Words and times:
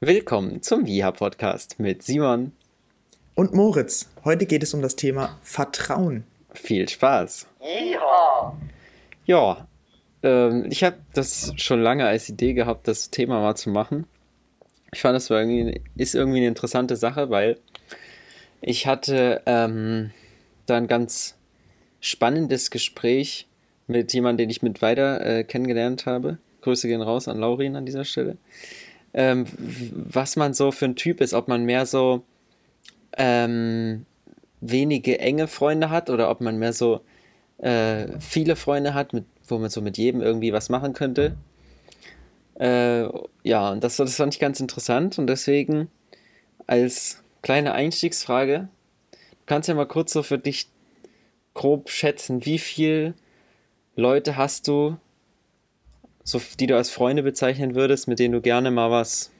Willkommen 0.00 0.60
zum 0.60 0.84
Viha 0.84 1.10
Podcast 1.10 1.80
mit 1.80 2.02
Simon 2.02 2.52
und 3.34 3.54
Moritz. 3.54 4.10
Heute 4.26 4.44
geht 4.44 4.62
es 4.62 4.74
um 4.74 4.82
das 4.82 4.94
Thema 4.94 5.38
Vertrauen. 5.40 6.24
Viel 6.52 6.86
Spaß. 6.86 7.46
Ja. 7.62 8.54
Ja, 9.24 9.66
ähm, 10.22 10.66
ich 10.68 10.84
habe 10.84 10.98
das 11.14 11.54
schon 11.56 11.80
lange 11.80 12.04
als 12.04 12.28
Idee 12.28 12.52
gehabt, 12.52 12.86
das 12.86 13.08
Thema 13.08 13.40
mal 13.40 13.54
zu 13.54 13.70
machen. 13.70 14.04
Ich 14.92 15.00
fand, 15.00 15.16
das 15.16 15.30
war 15.30 15.40
irgendwie, 15.40 15.80
ist 15.96 16.14
irgendwie 16.14 16.40
eine 16.40 16.48
interessante 16.48 16.96
Sache, 16.96 17.30
weil 17.30 17.56
ich 18.60 18.86
hatte 18.86 19.40
ähm, 19.46 20.10
da 20.66 20.76
ein 20.76 20.88
ganz 20.88 21.36
spannendes 22.00 22.70
Gespräch 22.70 23.46
mit 23.86 24.12
jemandem, 24.12 24.44
den 24.44 24.50
ich 24.50 24.60
mit 24.60 24.82
weiter 24.82 25.24
äh, 25.24 25.42
kennengelernt 25.42 26.04
habe. 26.04 26.36
Grüße 26.60 26.86
gehen 26.86 27.00
raus 27.00 27.28
an 27.28 27.38
Laurin 27.38 27.76
an 27.76 27.86
dieser 27.86 28.04
Stelle. 28.04 28.36
Ähm, 29.16 29.46
was 29.58 30.36
man 30.36 30.54
so 30.54 30.70
für 30.70 30.84
ein 30.84 30.94
Typ 30.94 31.20
ist, 31.20 31.34
ob 31.34 31.48
man 31.48 31.64
mehr 31.64 31.86
so 31.86 32.22
ähm, 33.16 34.06
wenige 34.60 35.18
enge 35.18 35.48
Freunde 35.48 35.90
hat 35.90 36.10
oder 36.10 36.30
ob 36.30 36.40
man 36.40 36.58
mehr 36.58 36.72
so 36.72 37.00
äh, 37.58 38.06
viele 38.20 38.56
Freunde 38.56 38.94
hat, 38.94 39.12
mit, 39.12 39.24
wo 39.48 39.58
man 39.58 39.70
so 39.70 39.80
mit 39.80 39.96
jedem 39.98 40.20
irgendwie 40.20 40.52
was 40.52 40.68
machen 40.68 40.92
könnte. 40.92 41.36
Äh, 42.58 43.08
ja, 43.42 43.70
und 43.70 43.82
das, 43.82 43.96
das 43.96 44.16
fand 44.16 44.34
ich 44.34 44.40
ganz 44.40 44.60
interessant 44.60 45.18
und 45.18 45.26
deswegen 45.26 45.88
als 46.66 47.22
kleine 47.42 47.72
Einstiegsfrage, 47.72 48.68
du 49.12 49.18
kannst 49.46 49.68
ja 49.68 49.74
mal 49.74 49.86
kurz 49.86 50.12
so 50.12 50.22
für 50.22 50.38
dich 50.38 50.68
grob 51.54 51.90
schätzen, 51.90 52.44
wie 52.44 52.58
viele 52.58 53.14
Leute 53.94 54.36
hast 54.36 54.68
du, 54.68 54.96
so, 56.26 56.42
die 56.58 56.66
du 56.66 56.76
als 56.76 56.90
Freunde 56.90 57.22
bezeichnen 57.22 57.76
würdest, 57.76 58.08
mit 58.08 58.18
denen 58.18 58.32
du 58.32 58.40
gerne 58.40 58.72
mal 58.72 58.90
was 58.90 59.30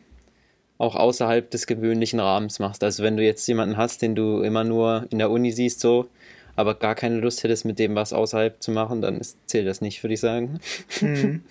auch 0.78 0.94
außerhalb 0.94 1.50
des 1.50 1.66
gewöhnlichen 1.66 2.20
Rahmens 2.20 2.60
machst. 2.60 2.84
Also 2.84 3.02
wenn 3.02 3.16
du 3.16 3.24
jetzt 3.24 3.46
jemanden 3.48 3.76
hast, 3.76 4.02
den 4.02 4.14
du 4.14 4.42
immer 4.42 4.62
nur 4.62 5.06
in 5.10 5.18
der 5.18 5.30
Uni 5.30 5.50
siehst, 5.50 5.80
so, 5.80 6.06
aber 6.54 6.74
gar 6.74 6.94
keine 6.94 7.16
Lust 7.16 7.42
hättest, 7.42 7.64
mit 7.64 7.80
dem 7.80 7.96
was 7.96 8.12
außerhalb 8.12 8.62
zu 8.62 8.70
machen, 8.70 9.02
dann 9.02 9.18
ist, 9.18 9.36
zählt 9.46 9.66
das 9.66 9.80
nicht, 9.80 10.02
würde 10.04 10.14
ich 10.14 10.20
sagen. 10.20 10.60
Mhm. 11.00 11.42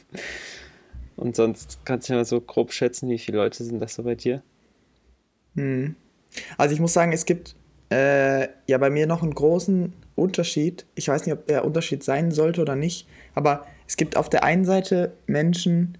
Und 1.17 1.35
sonst 1.35 1.79
kannst 1.83 2.07
du 2.07 2.13
ja 2.13 2.19
mal 2.19 2.25
so 2.25 2.39
grob 2.39 2.71
schätzen, 2.71 3.09
wie 3.09 3.19
viele 3.19 3.37
Leute 3.37 3.63
sind 3.63 3.79
das 3.79 3.95
so 3.95 4.03
bei 4.03 4.15
dir? 4.15 4.41
Mhm. 5.55 5.95
Also 6.57 6.73
ich 6.73 6.79
muss 6.79 6.93
sagen, 6.93 7.11
es 7.11 7.25
gibt 7.25 7.55
äh, 7.89 8.47
ja 8.67 8.77
bei 8.77 8.89
mir 8.89 9.05
noch 9.05 9.21
einen 9.21 9.35
großen 9.35 9.93
Unterschied. 10.15 10.85
Ich 10.95 11.09
weiß 11.09 11.25
nicht, 11.25 11.33
ob 11.33 11.47
der 11.47 11.65
Unterschied 11.65 12.03
sein 12.03 12.31
sollte 12.31 12.61
oder 12.61 12.75
nicht, 12.75 13.07
aber 13.33 13.65
es 13.87 13.97
gibt 13.97 14.17
auf 14.17 14.29
der 14.29 14.43
einen 14.43 14.65
Seite 14.65 15.13
Menschen, 15.27 15.97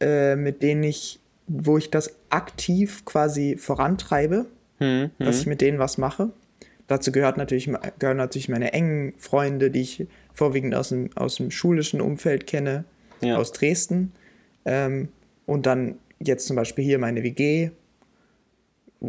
äh, 0.00 0.36
mit 0.36 0.62
denen 0.62 0.82
ich, 0.82 1.20
wo 1.46 1.78
ich 1.78 1.90
das 1.90 2.16
aktiv 2.30 3.04
quasi 3.04 3.56
vorantreibe, 3.56 4.46
hm, 4.78 5.02
hm. 5.02 5.10
dass 5.18 5.40
ich 5.40 5.46
mit 5.46 5.60
denen 5.60 5.78
was 5.78 5.98
mache. 5.98 6.30
Dazu 6.88 7.12
gehört 7.12 7.36
natürlich, 7.36 7.70
gehören 7.98 8.16
natürlich 8.16 8.48
meine 8.48 8.72
engen 8.72 9.14
Freunde, 9.16 9.70
die 9.70 9.82
ich 9.82 10.06
vorwiegend 10.34 10.74
aus 10.74 10.90
dem, 10.90 11.10
aus 11.14 11.36
dem 11.36 11.50
schulischen 11.50 12.00
Umfeld 12.00 12.46
kenne, 12.46 12.84
ja. 13.20 13.36
aus 13.36 13.52
Dresden. 13.52 14.12
Ähm, 14.64 15.08
und 15.46 15.66
dann 15.66 15.96
jetzt 16.18 16.46
zum 16.46 16.56
Beispiel 16.56 16.84
hier 16.84 16.98
meine 16.98 17.22
WG, 17.22 17.70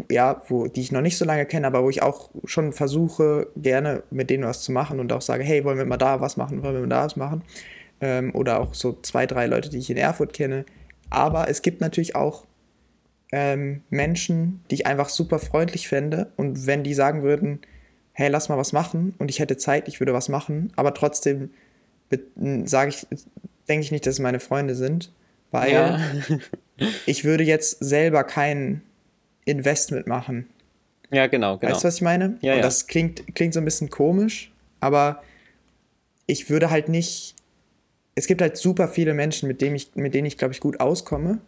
ja, 0.09 0.41
wo, 0.47 0.67
die 0.67 0.81
ich 0.81 0.91
noch 0.91 1.01
nicht 1.01 1.17
so 1.17 1.25
lange 1.25 1.45
kenne, 1.45 1.67
aber 1.67 1.83
wo 1.83 1.89
ich 1.89 2.01
auch 2.01 2.29
schon 2.45 2.73
versuche, 2.73 3.47
gerne 3.55 4.03
mit 4.11 4.29
denen 4.29 4.43
was 4.43 4.61
zu 4.61 4.71
machen 4.71 4.99
und 4.99 5.11
auch 5.13 5.21
sage, 5.21 5.43
hey, 5.43 5.63
wollen 5.63 5.77
wir 5.77 5.85
mal 5.85 5.97
da 5.97 6.21
was 6.21 6.37
machen, 6.37 6.63
wollen 6.63 6.75
wir 6.75 6.81
mal 6.81 6.89
da 6.89 7.05
was 7.05 7.15
machen. 7.15 7.43
Ähm, 8.01 8.33
oder 8.33 8.59
auch 8.59 8.73
so 8.73 8.97
zwei, 9.01 9.25
drei 9.25 9.45
Leute, 9.45 9.69
die 9.69 9.77
ich 9.77 9.89
in 9.89 9.97
Erfurt 9.97 10.33
kenne. 10.33 10.65
Aber 11.09 11.49
es 11.49 11.61
gibt 11.61 11.79
natürlich 11.81 12.15
auch 12.15 12.45
ähm, 13.31 13.81
Menschen, 13.89 14.63
die 14.69 14.75
ich 14.75 14.87
einfach 14.87 15.09
super 15.09 15.39
freundlich 15.39 15.87
fände 15.87 16.31
und 16.37 16.65
wenn 16.65 16.83
die 16.83 16.93
sagen 16.93 17.23
würden, 17.23 17.59
hey, 18.13 18.29
lass 18.29 18.49
mal 18.49 18.57
was 18.57 18.73
machen 18.73 19.15
und 19.17 19.29
ich 19.29 19.39
hätte 19.39 19.57
Zeit, 19.57 19.87
ich 19.87 19.99
würde 19.99 20.13
was 20.13 20.29
machen, 20.29 20.71
aber 20.75 20.93
trotzdem 20.93 21.49
sage 22.65 22.89
ich, 22.89 23.07
denke 23.67 23.83
ich 23.83 23.91
nicht, 23.91 24.05
dass 24.05 24.15
es 24.15 24.19
meine 24.19 24.39
Freunde 24.39 24.75
sind, 24.75 25.11
weil 25.51 25.73
ja. 25.73 25.99
ich 27.05 27.23
würde 27.23 27.43
jetzt 27.43 27.83
selber 27.83 28.23
keinen 28.23 28.83
Investment 29.45 30.07
machen. 30.07 30.47
Ja, 31.11 31.27
genau, 31.27 31.57
genau. 31.57 31.71
Weißt 31.71 31.83
du, 31.83 31.87
was 31.87 31.95
ich 31.95 32.01
meine? 32.01 32.37
Ja, 32.41 32.53
Und 32.53 32.57
ja. 32.59 32.63
das 32.63 32.87
klingt, 32.87 33.35
klingt 33.35 33.53
so 33.53 33.59
ein 33.59 33.65
bisschen 33.65 33.89
komisch, 33.89 34.51
aber 34.79 35.21
ich 36.25 36.49
würde 36.49 36.69
halt 36.69 36.89
nicht. 36.89 37.35
Es 38.15 38.27
gibt 38.27 38.41
halt 38.41 38.57
super 38.57 38.87
viele 38.87 39.13
Menschen, 39.13 39.47
mit 39.47 39.61
denen 39.61 39.75
ich, 39.75 39.95
mit 39.95 40.13
denen 40.13 40.27
ich, 40.27 40.37
glaube 40.37 40.53
ich, 40.53 40.59
gut 40.59 40.79
auskomme. 40.79 41.39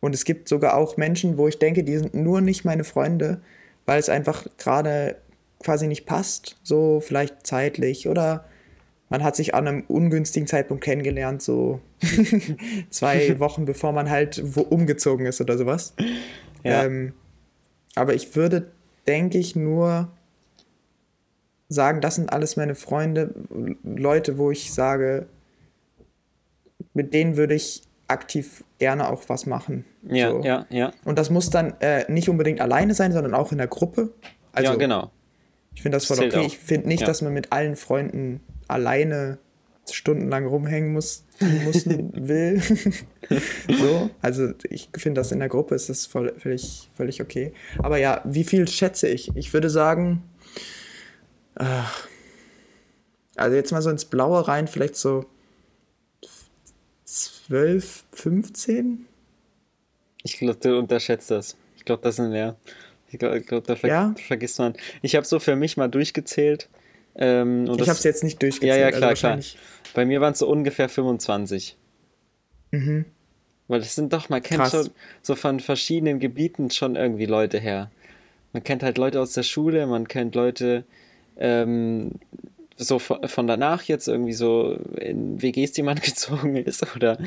Und 0.00 0.14
es 0.14 0.24
gibt 0.24 0.48
sogar 0.48 0.76
auch 0.76 0.98
Menschen, 0.98 1.38
wo 1.38 1.48
ich 1.48 1.58
denke, 1.58 1.82
die 1.82 1.96
sind 1.96 2.14
nur 2.14 2.42
nicht 2.42 2.64
meine 2.64 2.84
Freunde, 2.84 3.40
weil 3.86 3.98
es 3.98 4.10
einfach 4.10 4.46
gerade 4.58 5.16
quasi 5.62 5.86
nicht 5.86 6.04
passt, 6.04 6.58
so 6.62 7.00
vielleicht 7.00 7.46
zeitlich 7.46 8.06
oder 8.06 8.44
man 9.08 9.22
hat 9.22 9.36
sich 9.36 9.54
an 9.54 9.66
einem 9.66 9.84
ungünstigen 9.88 10.46
Zeitpunkt 10.46 10.84
kennengelernt, 10.84 11.40
so 11.40 11.80
zwei 12.90 13.38
Wochen 13.38 13.64
bevor 13.64 13.92
man 13.92 14.10
halt 14.10 14.42
wo 14.44 14.60
umgezogen 14.60 15.24
ist 15.24 15.40
oder 15.40 15.56
sowas. 15.56 15.94
Ja. 16.64 16.84
Ähm, 16.84 17.12
aber 17.94 18.14
ich 18.14 18.34
würde, 18.34 18.72
denke 19.06 19.38
ich, 19.38 19.54
nur 19.54 20.10
sagen, 21.68 22.00
das 22.00 22.16
sind 22.16 22.32
alles 22.32 22.56
meine 22.56 22.74
Freunde, 22.74 23.34
Leute, 23.82 24.38
wo 24.38 24.50
ich 24.50 24.72
sage, 24.72 25.26
mit 26.92 27.14
denen 27.14 27.36
würde 27.36 27.54
ich 27.54 27.82
aktiv 28.08 28.64
gerne 28.78 29.08
auch 29.08 29.22
was 29.28 29.46
machen. 29.46 29.84
Ja, 30.02 30.30
so. 30.30 30.42
ja, 30.42 30.66
ja. 30.70 30.92
Und 31.04 31.18
das 31.18 31.30
muss 31.30 31.50
dann 31.50 31.74
äh, 31.80 32.10
nicht 32.10 32.28
unbedingt 32.28 32.60
alleine 32.60 32.94
sein, 32.94 33.12
sondern 33.12 33.34
auch 33.34 33.52
in 33.52 33.58
der 33.58 33.66
Gruppe. 33.66 34.12
Also, 34.52 34.72
ja, 34.72 34.78
genau. 34.78 35.10
Ich 35.74 35.82
finde 35.82 35.96
das 35.96 36.06
voll 36.06 36.16
das 36.16 36.26
okay. 36.26 36.38
Auch. 36.38 36.46
Ich 36.46 36.58
finde 36.58 36.88
nicht, 36.88 37.00
ja. 37.00 37.06
dass 37.06 37.22
man 37.22 37.32
mit 37.32 37.52
allen 37.52 37.76
Freunden 37.76 38.40
alleine 38.68 39.38
stundenlang 39.90 40.46
rumhängen 40.46 40.92
muss, 40.92 41.24
müssen 41.40 42.10
will. 42.28 42.60
so, 43.68 44.10
also 44.22 44.52
ich 44.70 44.88
finde 44.96 45.20
das 45.20 45.32
in 45.32 45.40
der 45.40 45.48
Gruppe 45.48 45.74
ist 45.74 45.88
das 45.88 46.06
voll, 46.06 46.34
völlig, 46.38 46.90
völlig 46.94 47.20
okay. 47.20 47.52
Aber 47.78 47.98
ja, 47.98 48.22
wie 48.24 48.44
viel 48.44 48.66
schätze 48.68 49.08
ich? 49.08 49.34
Ich 49.36 49.52
würde 49.52 49.70
sagen, 49.70 50.22
äh, 51.56 51.64
also 53.36 53.56
jetzt 53.56 53.72
mal 53.72 53.82
so 53.82 53.90
ins 53.90 54.04
Blaue 54.04 54.46
rein, 54.46 54.68
vielleicht 54.68 54.96
so 54.96 55.26
12, 57.04 58.04
15? 58.12 59.06
Ich 60.22 60.38
glaube, 60.38 60.58
du 60.60 60.78
unterschätzt 60.78 61.30
das. 61.30 61.56
Ich 61.76 61.84
glaube, 61.84 62.02
das 62.02 62.16
sind 62.16 62.30
mehr. 62.30 62.56
Ich 63.08 63.18
glaube, 63.18 63.40
glaub, 63.42 63.64
da 63.64 63.76
ver 63.76 63.88
ja? 63.88 64.14
vergisst 64.26 64.58
man. 64.58 64.74
Ich 65.02 65.14
habe 65.14 65.26
so 65.26 65.38
für 65.38 65.54
mich 65.54 65.76
mal 65.76 65.88
durchgezählt. 65.88 66.68
Ähm, 67.16 67.64
ich 67.64 67.80
habe 67.80 67.92
es 67.92 68.04
jetzt 68.04 68.24
nicht 68.24 68.42
durchgezählt. 68.42 68.76
Ja, 68.76 68.90
ja, 68.90 68.90
klar, 68.90 69.10
also 69.10 69.20
klar. 69.20 69.38
Bei 69.94 70.04
mir 70.04 70.20
waren 70.20 70.32
es 70.32 70.40
so 70.40 70.48
ungefähr 70.48 70.88
25. 70.88 71.76
Mhm. 72.72 73.04
Weil 73.68 73.80
das 73.80 73.94
sind 73.94 74.12
doch, 74.12 74.28
man 74.28 74.42
kennt 74.42 74.60
Krass. 74.60 74.72
schon 74.72 74.90
so 75.22 75.34
von 75.34 75.60
verschiedenen 75.60 76.18
Gebieten 76.18 76.70
schon 76.70 76.96
irgendwie 76.96 77.26
Leute 77.26 77.58
her. 77.58 77.90
Man 78.52 78.62
kennt 78.62 78.82
halt 78.82 78.98
Leute 78.98 79.20
aus 79.20 79.32
der 79.32 79.42
Schule, 79.42 79.86
man 79.86 80.06
kennt 80.06 80.34
Leute 80.34 80.84
ähm, 81.36 82.12
so 82.76 82.98
von, 82.98 83.26
von, 83.28 83.46
danach 83.46 83.84
jetzt 83.84 84.08
irgendwie 84.08 84.32
so 84.32 84.76
in 85.00 85.40
WGs, 85.40 85.72
die 85.72 85.82
man 85.82 85.96
gezogen 86.00 86.56
ist 86.56 86.84
oder 86.94 87.18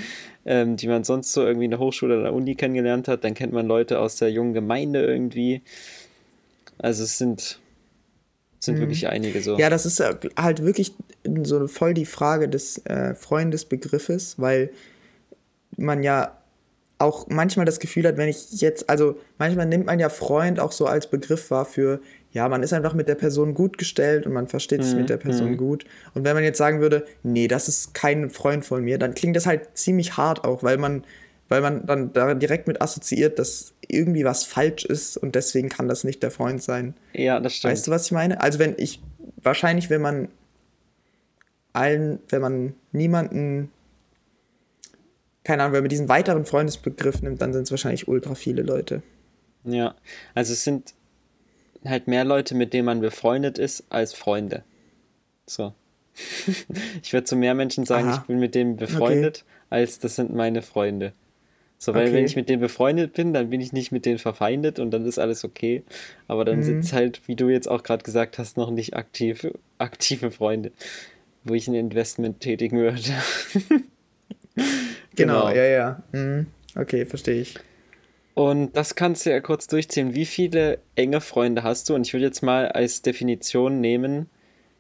ähm, 0.46 0.78
die 0.78 0.88
man 0.88 1.04
sonst 1.04 1.34
so 1.34 1.46
irgendwie 1.46 1.66
in 1.66 1.72
der 1.72 1.80
Hochschule 1.80 2.20
oder 2.20 2.34
Uni 2.34 2.56
kennengelernt 2.56 3.08
hat. 3.08 3.24
Dann 3.24 3.34
kennt 3.34 3.54
man 3.54 3.68
Leute 3.68 4.00
aus 4.00 4.18
der 4.18 4.32
jungen 4.32 4.54
Gemeinde 4.54 5.06
irgendwie. 5.06 5.62
Also 6.78 7.04
es 7.04 7.18
sind 7.18 7.60
sind 8.60 8.76
mhm. 8.76 8.82
wirklich 8.82 9.08
einige 9.08 9.42
so. 9.42 9.58
Ja, 9.58 9.70
das 9.70 9.86
ist 9.86 10.02
halt 10.38 10.64
wirklich 10.64 10.94
so 11.44 11.68
voll 11.68 11.94
die 11.94 12.06
Frage 12.06 12.50
des 12.50 12.86
äh, 12.86 13.14
Freundesbegriffes, 13.16 14.36
weil 14.40 14.72
man 15.78 16.04
ja 16.04 16.38
auch 17.00 17.28
manchmal 17.30 17.66
das 17.66 17.80
Gefühl 17.80 18.08
hat, 18.08 18.18
wenn 18.18 18.28
ich 18.28 18.60
jetzt, 18.60 18.90
also 18.90 19.20
manchmal 19.38 19.68
nimmt 19.68 19.86
man 19.86 20.00
ja 20.00 20.10
Freund 20.10 20.60
auch 20.60 20.72
so 20.72 20.88
als 20.88 21.08
Begriff 21.08 21.52
wahr 21.52 21.66
für, 21.66 22.02
ja, 22.32 22.50
man 22.50 22.64
ist 22.64 22.74
einfach 22.74 22.94
mit 22.94 23.08
der 23.08 23.16
Person 23.16 23.54
gut 23.54 23.78
gestellt 23.78 24.26
und 24.26 24.34
man 24.34 24.48
versteht 24.48 24.84
sich 24.84 24.94
mhm. 24.94 25.02
mit 25.02 25.10
der 25.10 25.18
Person 25.18 25.52
mhm. 25.52 25.58
gut. 25.58 25.86
Und 26.16 26.24
wenn 26.24 26.34
man 26.34 26.44
jetzt 26.44 26.58
sagen 26.58 26.82
würde, 26.82 27.06
nee, 27.24 27.48
das 27.48 27.68
ist 27.68 27.94
kein 27.94 28.30
Freund 28.30 28.66
von 28.66 28.84
mir, 28.84 28.98
dann 28.98 29.14
klingt 29.14 29.36
das 29.36 29.46
halt 29.46 29.78
ziemlich 29.78 30.18
hart 30.18 30.44
auch, 30.44 30.64
weil 30.64 30.78
man 30.78 31.04
weil 31.50 31.62
man 31.62 31.86
dann 31.86 32.14
da 32.14 32.34
direkt 32.34 32.68
mit 32.68 32.82
assoziiert, 32.82 33.40
dass 33.40 33.74
irgendwie 33.88 34.26
was 34.26 34.44
falsch 34.44 34.86
ist 34.86 35.18
und 35.18 35.36
deswegen 35.36 35.70
kann 35.70 35.88
das 35.88 36.04
nicht 36.04 36.22
der 36.24 36.32
Freund 36.32 36.62
sein. 36.62 36.94
Ja, 37.14 37.40
das 37.40 37.56
stimmt. 37.56 37.74
Weißt 37.74 37.88
du, 37.88 37.92
was 37.92 38.06
ich 38.08 38.12
meine? 38.12 38.42
Also 38.42 38.60
wenn 38.60 38.76
ich, 38.78 39.02
wahrscheinlich, 39.42 39.90
wenn 39.90 40.02
man 40.02 40.30
allen, 41.74 42.20
wenn 42.30 42.42
man 42.42 42.76
niemanden, 42.92 43.72
keine 45.44 45.64
Ahnung, 45.64 45.74
wenn 45.74 45.84
man 45.84 45.90
diesen 45.90 46.10
weiteren 46.10 46.46
Freundesbegriff 46.46 47.22
nimmt, 47.22 47.42
dann 47.42 47.54
sind 47.54 47.64
es 47.64 47.72
wahrscheinlich 47.72 48.08
ultra 48.08 48.36
viele 48.36 48.62
Leute. 48.62 49.02
Ja, 49.64 49.96
also 50.34 50.54
es 50.54 50.64
sind 50.64 50.94
halt 51.86 52.08
mehr 52.08 52.26
Leute, 52.26 52.56
mit 52.56 52.74
denen 52.74 52.86
man 52.86 53.00
befreundet 53.00 53.58
ist, 53.58 53.86
als 53.90 54.14
Freunde. 54.14 54.64
So. 55.46 55.74
ich 57.04 57.14
würde 57.14 57.26
zu 57.26 57.36
mehr 57.36 57.54
Menschen 57.54 57.86
sagen, 57.86 58.10
Aha. 58.10 58.18
ich 58.18 58.28
bin 58.28 58.40
mit 58.40 58.56
denen 58.56 58.76
befreundet, 58.76 59.46
okay. 59.46 59.66
als 59.70 60.00
das 60.00 60.16
sind 60.16 60.34
meine 60.34 60.62
Freunde. 60.62 61.14
So, 61.80 61.94
weil 61.94 62.08
okay. 62.08 62.14
wenn 62.16 62.26
ich 62.26 62.36
mit 62.36 62.50
denen 62.50 62.60
befreundet 62.60 63.14
bin, 63.14 63.34
dann 63.34 63.52
bin 63.52 63.62
ich 63.62 63.72
nicht 63.72 63.92
mit 63.92 64.06
denen 64.06 64.18
verfeindet 64.18 64.80
und 64.80 64.92
dann 64.92 65.06
ist 65.06 65.20
alles 65.20 65.44
okay. 65.44 65.84
Aber 66.28 66.44
dann 66.44 66.58
mhm. 66.58 66.64
sind 66.64 66.80
es 66.80 66.94
halt, 66.94 67.22
wie 67.28 67.36
du 67.36 67.50
jetzt 67.50 67.70
auch 67.70 67.84
gerade 67.84 68.04
gesagt 68.04 68.40
hast, 68.40 68.58
noch 68.58 68.72
nicht 68.72 68.96
aktiv, 68.96 69.48
aktive 69.78 70.32
Freunde, 70.32 70.72
wo 71.44 71.54
ich 71.54 71.68
ein 71.68 71.76
Investment 71.76 72.40
tätigen 72.40 72.80
würde. 72.80 73.00
genau. 74.56 74.66
genau, 75.16 75.50
ja, 75.50 75.66
ja. 75.66 76.04
Mhm. 76.12 76.48
Okay, 76.76 77.06
verstehe 77.06 77.42
ich. 77.42 77.56
Und 78.34 78.76
das 78.76 78.96
kannst 78.96 79.26
du 79.26 79.32
ja 79.32 79.40
kurz 79.40 79.68
durchziehen. 79.68 80.14
Wie 80.14 80.26
viele 80.26 80.80
enge 80.96 81.22
Freunde 81.22 81.64
hast 81.64 81.90
du? 81.90 81.96
Und 81.96 82.06
ich 82.06 82.14
würde 82.14 82.26
jetzt 82.26 82.44
mal 82.44 82.68
als 82.68 83.02
Definition 83.02 83.82
nehmen, 83.82 84.30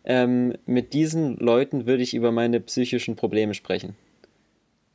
ähm, 0.05 0.53
mit 0.65 0.93
diesen 0.93 1.37
Leuten 1.37 1.85
würde 1.85 2.03
ich 2.03 2.13
über 2.13 2.31
meine 2.31 2.59
psychischen 2.59 3.15
Probleme 3.15 3.53
sprechen. 3.53 3.95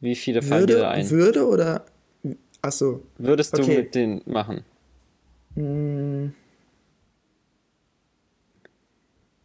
Wie 0.00 0.16
viele 0.16 0.42
fallen 0.42 0.62
würde, 0.62 0.74
dir 0.74 0.80
da 0.80 0.90
ein? 0.90 1.10
Würde 1.10 1.46
oder 1.46 1.84
Achso. 2.62 3.02
Würdest 3.18 3.58
du 3.58 3.66
mit 3.66 3.92
denen 3.96 4.22
machen? 4.24 4.64
Hm. 5.54 6.32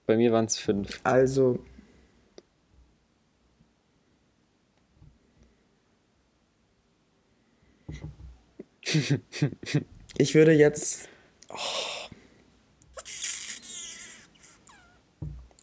Bei 0.05 0.15
mir 0.15 0.31
waren 0.31 0.45
es 0.45 0.57
fünf. 0.57 1.01
Also. 1.03 1.59
ich 10.17 10.35
würde 10.35 10.53
jetzt. 10.53 11.09
Oh. 11.49 11.57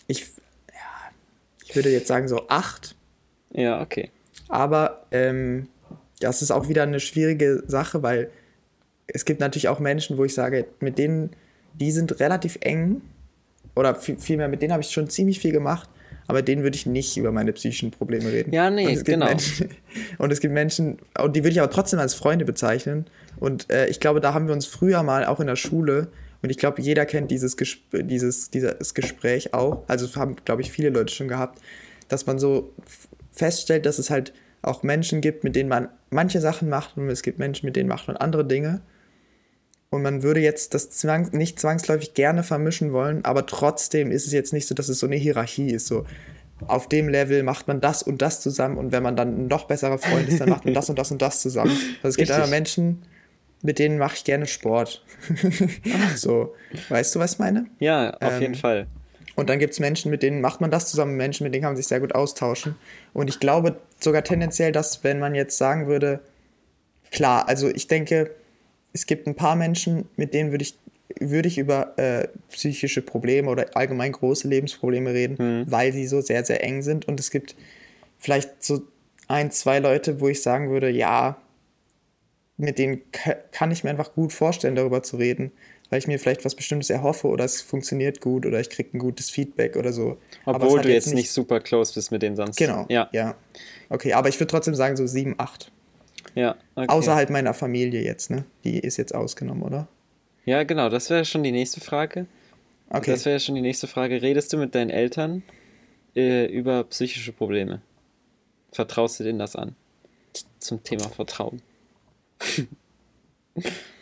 Ich, 0.08 0.26
ja, 0.68 1.12
ich 1.62 1.74
würde 1.74 1.90
jetzt 1.90 2.08
sagen 2.08 2.26
so 2.28 2.48
acht. 2.48 2.96
Ja, 3.52 3.80
okay. 3.80 4.10
Aber 4.48 5.06
ähm, 5.12 5.68
das 6.24 6.42
ist 6.42 6.50
auch 6.50 6.68
wieder 6.68 6.82
eine 6.82 7.00
schwierige 7.00 7.62
Sache, 7.66 8.02
weil 8.02 8.30
es 9.06 9.24
gibt 9.24 9.40
natürlich 9.40 9.68
auch 9.68 9.78
Menschen, 9.78 10.16
wo 10.18 10.24
ich 10.24 10.34
sage, 10.34 10.66
mit 10.80 10.98
denen, 10.98 11.30
die 11.74 11.92
sind 11.92 12.20
relativ 12.20 12.58
eng 12.60 13.02
oder 13.76 13.94
vielmehr 13.94 14.48
mit 14.48 14.62
denen 14.62 14.72
habe 14.72 14.82
ich 14.82 14.90
schon 14.90 15.08
ziemlich 15.08 15.40
viel 15.40 15.52
gemacht, 15.52 15.88
aber 16.26 16.42
denen 16.42 16.62
würde 16.62 16.76
ich 16.76 16.86
nicht 16.86 17.16
über 17.16 17.32
meine 17.32 17.52
psychischen 17.52 17.90
Probleme 17.90 18.30
reden. 18.32 18.52
Ja, 18.52 18.70
nee, 18.70 18.94
genau. 18.94 19.26
Menschen, 19.26 19.68
und 20.18 20.32
es 20.32 20.40
gibt 20.40 20.54
Menschen, 20.54 20.98
und 21.18 21.36
die 21.36 21.40
würde 21.40 21.50
ich 21.50 21.60
aber 21.60 21.70
trotzdem 21.70 21.98
als 21.98 22.14
Freunde 22.14 22.44
bezeichnen. 22.44 23.06
Und 23.40 23.70
äh, 23.70 23.86
ich 23.88 24.00
glaube, 24.00 24.20
da 24.20 24.32
haben 24.32 24.46
wir 24.46 24.54
uns 24.54 24.66
früher 24.66 25.02
mal 25.02 25.26
auch 25.26 25.40
in 25.40 25.46
der 25.46 25.56
Schule, 25.56 26.08
und 26.42 26.50
ich 26.50 26.58
glaube, 26.58 26.82
jeder 26.82 27.06
kennt 27.06 27.30
dieses, 27.30 27.56
Gesp 27.56 27.80
dieses, 27.92 28.50
dieses 28.50 28.92
Gespräch 28.92 29.54
auch, 29.54 29.82
also 29.88 30.14
haben, 30.16 30.36
glaube 30.44 30.60
ich, 30.60 30.70
viele 30.70 30.90
Leute 30.90 31.12
schon 31.12 31.26
gehabt, 31.26 31.58
dass 32.08 32.26
man 32.26 32.38
so 32.38 32.74
feststellt, 33.32 33.86
dass 33.86 33.98
es 33.98 34.10
halt 34.10 34.34
auch 34.64 34.82
Menschen 34.82 35.20
gibt, 35.20 35.44
mit 35.44 35.56
denen 35.56 35.68
man 35.68 35.88
manche 36.10 36.40
Sachen 36.40 36.68
macht 36.68 36.96
und 36.96 37.08
es 37.08 37.22
gibt 37.22 37.38
Menschen, 37.38 37.66
mit 37.66 37.76
denen 37.76 37.88
macht 37.88 38.08
man 38.08 38.16
andere 38.16 38.44
Dinge. 38.44 38.82
Und 39.90 40.02
man 40.02 40.22
würde 40.24 40.40
jetzt 40.40 40.74
das 40.74 40.90
zwang 40.90 41.30
nicht 41.32 41.60
zwangsläufig 41.60 42.14
gerne 42.14 42.42
vermischen 42.42 42.92
wollen, 42.92 43.24
aber 43.24 43.46
trotzdem 43.46 44.10
ist 44.10 44.26
es 44.26 44.32
jetzt 44.32 44.52
nicht 44.52 44.66
so, 44.66 44.74
dass 44.74 44.88
es 44.88 44.98
so 44.98 45.06
eine 45.06 45.16
Hierarchie 45.16 45.70
ist. 45.70 45.86
So, 45.86 46.04
auf 46.66 46.88
dem 46.88 47.08
Level 47.08 47.42
macht 47.42 47.68
man 47.68 47.80
das 47.80 48.02
und 48.02 48.20
das 48.20 48.40
zusammen 48.40 48.76
und 48.76 48.90
wenn 48.90 49.02
man 49.02 49.16
dann 49.16 49.44
ein 49.44 49.46
noch 49.46 49.66
besserer 49.66 49.98
Freund 49.98 50.28
ist, 50.28 50.40
dann 50.40 50.48
macht 50.48 50.64
man 50.64 50.74
das 50.74 50.90
und 50.90 50.98
das 50.98 51.10
und 51.10 51.22
das 51.22 51.40
zusammen. 51.40 51.70
Also 52.02 52.08
es 52.08 52.16
gibt 52.16 52.30
einfach 52.30 52.50
Menschen, 52.50 53.02
mit 53.62 53.78
denen 53.78 53.98
mache 53.98 54.16
ich 54.16 54.24
gerne 54.24 54.46
Sport. 54.46 55.04
so, 56.16 56.54
weißt 56.88 57.14
du, 57.14 57.20
was 57.20 57.34
ich 57.34 57.38
meine? 57.38 57.66
Ja, 57.78 58.10
auf 58.14 58.34
ähm, 58.34 58.42
jeden 58.42 58.54
Fall. 58.54 58.86
Und 59.36 59.48
dann 59.48 59.58
gibt 59.58 59.72
es 59.72 59.80
Menschen, 59.80 60.10
mit 60.10 60.22
denen 60.22 60.40
macht 60.40 60.60
man 60.60 60.70
das 60.70 60.90
zusammen, 60.90 61.16
Menschen, 61.16 61.44
mit 61.44 61.54
denen 61.54 61.62
kann 61.62 61.72
man 61.72 61.76
sich 61.76 61.88
sehr 61.88 62.00
gut 62.00 62.14
austauschen. 62.14 62.76
Und 63.12 63.28
ich 63.28 63.40
glaube 63.40 63.80
sogar 64.00 64.22
tendenziell, 64.22 64.72
dass 64.72 65.02
wenn 65.02 65.18
man 65.18 65.34
jetzt 65.34 65.58
sagen 65.58 65.86
würde, 65.86 66.20
klar, 67.10 67.48
also 67.48 67.68
ich 67.68 67.88
denke, 67.88 68.30
es 68.92 69.06
gibt 69.06 69.26
ein 69.26 69.34
paar 69.34 69.56
Menschen, 69.56 70.08
mit 70.16 70.34
denen 70.34 70.52
würde 70.52 70.62
ich, 70.62 70.78
würde 71.18 71.48
ich 71.48 71.58
über 71.58 71.98
äh, 71.98 72.28
psychische 72.50 73.02
Probleme 73.02 73.50
oder 73.50 73.76
allgemein 73.76 74.12
große 74.12 74.46
Lebensprobleme 74.48 75.12
reden, 75.12 75.36
mhm. 75.38 75.70
weil 75.70 75.92
sie 75.92 76.06
so 76.06 76.20
sehr, 76.20 76.44
sehr 76.44 76.62
eng 76.62 76.82
sind. 76.82 77.08
Und 77.08 77.18
es 77.18 77.30
gibt 77.30 77.56
vielleicht 78.18 78.62
so 78.62 78.82
ein, 79.26 79.50
zwei 79.50 79.80
Leute, 79.80 80.20
wo 80.20 80.28
ich 80.28 80.42
sagen 80.42 80.70
würde, 80.70 80.90
ja, 80.90 81.36
mit 82.56 82.78
denen 82.78 83.02
kann 83.50 83.72
ich 83.72 83.82
mir 83.82 83.90
einfach 83.90 84.14
gut 84.14 84.32
vorstellen, 84.32 84.76
darüber 84.76 85.02
zu 85.02 85.16
reden 85.16 85.50
weil 85.90 85.98
ich 85.98 86.06
mir 86.06 86.18
vielleicht 86.18 86.44
was 86.44 86.54
Bestimmtes 86.54 86.90
erhoffe 86.90 87.28
oder 87.28 87.44
es 87.44 87.60
funktioniert 87.60 88.20
gut 88.20 88.46
oder 88.46 88.60
ich 88.60 88.70
kriege 88.70 88.90
ein 88.94 88.98
gutes 88.98 89.30
Feedback 89.30 89.76
oder 89.76 89.92
so. 89.92 90.18
Obwohl 90.44 90.80
du 90.80 90.92
jetzt 90.92 91.06
nicht, 91.06 91.14
nicht 91.14 91.30
super 91.32 91.60
close 91.60 91.94
bist 91.94 92.10
mit 92.10 92.22
denen 92.22 92.36
sonst. 92.36 92.56
Genau. 92.56 92.86
Ja. 92.88 93.08
ja. 93.12 93.34
Okay, 93.90 94.12
aber 94.12 94.28
ich 94.28 94.38
würde 94.40 94.50
trotzdem 94.50 94.74
sagen 94.74 94.96
so 94.96 95.06
sieben, 95.06 95.34
acht. 95.38 95.70
Ja. 96.34 96.56
Okay. 96.74 96.88
Außerhalb 96.88 97.30
meiner 97.30 97.54
Familie 97.54 98.02
jetzt, 98.02 98.30
ne? 98.30 98.44
Die 98.64 98.78
ist 98.78 98.96
jetzt 98.96 99.14
ausgenommen, 99.14 99.62
oder? 99.62 99.88
Ja, 100.46 100.64
genau. 100.64 100.88
Das 100.88 101.10
wäre 101.10 101.24
schon 101.24 101.42
die 101.42 101.52
nächste 101.52 101.80
Frage. 101.80 102.26
Okay. 102.90 103.10
Das 103.10 103.24
wäre 103.24 103.40
schon 103.40 103.54
die 103.54 103.60
nächste 103.60 103.86
Frage. 103.86 104.20
Redest 104.20 104.52
du 104.52 104.56
mit 104.56 104.74
deinen 104.74 104.90
Eltern 104.90 105.42
äh, 106.16 106.46
über 106.46 106.84
psychische 106.84 107.32
Probleme? 107.32 107.82
Vertraust 108.72 109.20
du 109.20 109.24
denen 109.24 109.38
das 109.38 109.54
an? 109.56 109.76
Zum 110.58 110.82
Thema 110.82 111.08
Vertrauen. 111.08 111.62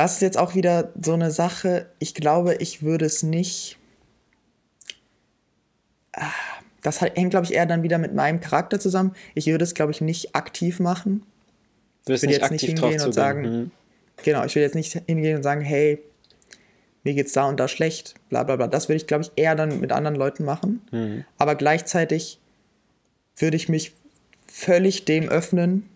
das 0.00 0.14
ist 0.14 0.22
jetzt 0.22 0.38
auch 0.38 0.54
wieder 0.54 0.94
so 0.98 1.12
eine 1.12 1.30
Sache. 1.30 1.84
Ich 1.98 2.14
glaube, 2.14 2.54
ich 2.54 2.82
würde 2.82 3.04
es 3.04 3.22
nicht. 3.22 3.76
Ah, 6.14 6.32
das 6.80 7.02
hängt, 7.02 7.28
glaube 7.28 7.44
ich, 7.44 7.52
eher 7.52 7.66
dann 7.66 7.82
wieder 7.82 7.98
mit 7.98 8.14
meinem 8.14 8.40
Charakter 8.40 8.80
zusammen. 8.80 9.14
Ich 9.34 9.46
würde 9.46 9.62
es, 9.62 9.74
glaube 9.74 9.92
ich, 9.92 10.00
nicht 10.00 10.34
aktiv 10.34 10.80
machen. 10.80 11.22
Du 12.06 12.14
ich 12.14 12.22
würde 12.22 12.32
jetzt 12.32 12.50
nicht 12.50 12.64
hingehen 12.64 13.02
und 13.02 13.12
sagen, 13.12 13.42
mhm. 13.42 13.70
genau, 14.24 14.42
ich 14.46 14.54
würde 14.54 14.64
jetzt 14.64 14.74
nicht 14.74 15.02
hingehen 15.06 15.36
und 15.36 15.42
sagen, 15.42 15.60
hey, 15.60 16.02
mir 17.04 17.12
geht's 17.12 17.34
da 17.34 17.46
und 17.46 17.60
da 17.60 17.68
schlecht, 17.68 18.14
bla 18.30 18.42
bla 18.42 18.56
bla. 18.56 18.68
Das 18.68 18.88
würde 18.88 18.96
ich, 18.96 19.06
glaube 19.06 19.24
ich, 19.24 19.32
eher 19.36 19.54
dann 19.54 19.80
mit 19.80 19.92
anderen 19.92 20.16
Leuten 20.16 20.46
machen. 20.46 20.80
Mhm. 20.92 21.26
Aber 21.36 21.56
gleichzeitig 21.56 22.40
würde 23.36 23.58
ich 23.58 23.68
mich 23.68 23.92
völlig 24.46 25.04
dem 25.04 25.28
öffnen, 25.28 25.89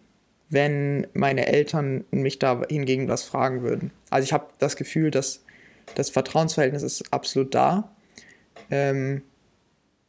wenn 0.54 1.06
meine 1.12 1.46
Eltern 1.46 2.04
mich 2.10 2.38
da 2.38 2.62
hingegen 2.70 3.08
was 3.08 3.24
fragen 3.24 3.62
würden. 3.62 3.90
Also 4.08 4.24
ich 4.24 4.32
habe 4.32 4.46
das 4.58 4.76
Gefühl, 4.76 5.10
dass 5.10 5.44
das 5.96 6.10
Vertrauensverhältnis 6.10 6.82
ist 6.82 7.12
absolut 7.12 7.54
da. 7.54 7.92
Ähm, 8.70 9.22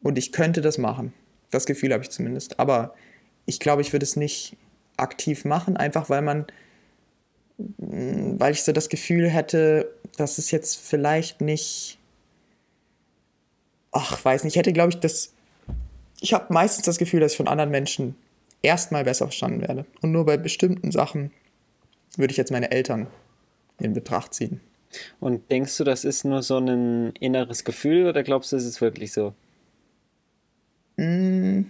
und 0.01 0.17
ich 0.17 0.31
könnte 0.31 0.61
das 0.61 0.77
machen. 0.77 1.13
Das 1.49 1.65
Gefühl 1.65 1.91
habe 1.91 2.03
ich 2.03 2.11
zumindest. 2.11 2.59
Aber 2.59 2.93
ich 3.45 3.59
glaube, 3.59 3.81
ich 3.81 3.91
würde 3.91 4.03
es 4.03 4.15
nicht 4.15 4.55
aktiv 4.97 5.45
machen, 5.45 5.77
einfach 5.77 6.09
weil 6.09 6.21
man, 6.21 6.45
mm, 7.57 8.39
weil 8.39 8.53
ich 8.53 8.63
so 8.63 8.71
das 8.71 8.87
Gefühl 8.87 9.29
hätte, 9.29 9.91
dass 10.15 10.37
es 10.37 10.51
jetzt 10.51 10.77
vielleicht 10.77 11.41
nicht, 11.41 11.97
ach, 13.91 14.23
weiß 14.23 14.43
nicht, 14.43 14.53
ich 14.53 14.59
hätte, 14.59 14.73
glaube 14.73 14.91
ich, 14.91 14.99
das, 14.99 15.33
ich 16.21 16.33
habe 16.33 16.53
meistens 16.53 16.85
das 16.85 16.97
Gefühl, 16.97 17.19
dass 17.19 17.31
ich 17.31 17.37
von 17.37 17.47
anderen 17.47 17.71
Menschen 17.71 18.15
erstmal 18.61 19.03
besser 19.03 19.25
verstanden 19.25 19.61
werde. 19.61 19.85
Und 20.01 20.11
nur 20.11 20.25
bei 20.25 20.37
bestimmten 20.37 20.91
Sachen 20.91 21.31
würde 22.17 22.31
ich 22.31 22.37
jetzt 22.37 22.51
meine 22.51 22.71
Eltern 22.71 23.07
in 23.79 23.93
Betracht 23.93 24.33
ziehen. 24.33 24.61
Und 25.19 25.51
denkst 25.51 25.77
du, 25.77 25.83
das 25.83 26.05
ist 26.05 26.23
nur 26.23 26.41
so 26.41 26.57
ein 26.57 27.11
inneres 27.19 27.63
Gefühl 27.63 28.07
oder 28.07 28.23
glaubst 28.23 28.51
du, 28.51 28.55
es 28.55 28.65
ist 28.65 28.81
wirklich 28.81 29.11
so? 29.11 29.33
Mm. 30.97 31.63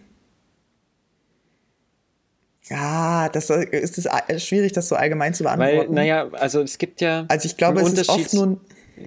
Ja, 2.67 3.29
das 3.29 3.49
ist 3.49 4.07
es 4.27 4.43
schwierig, 4.43 4.73
das 4.73 4.87
so 4.87 4.95
allgemein 4.95 5.33
zu 5.33 5.43
beantworten. 5.43 5.89
Weil, 5.89 5.95
naja, 5.95 6.29
also 6.31 6.61
es 6.61 6.77
gibt 6.77 6.99
ja. 6.99 7.25
Also 7.27 7.45
ich 7.45 7.57
glaube, 7.57 7.81
es 7.81 7.93
ist 7.93 8.09
oft 8.09 8.33
nur 8.33 8.47
ein, 8.47 8.57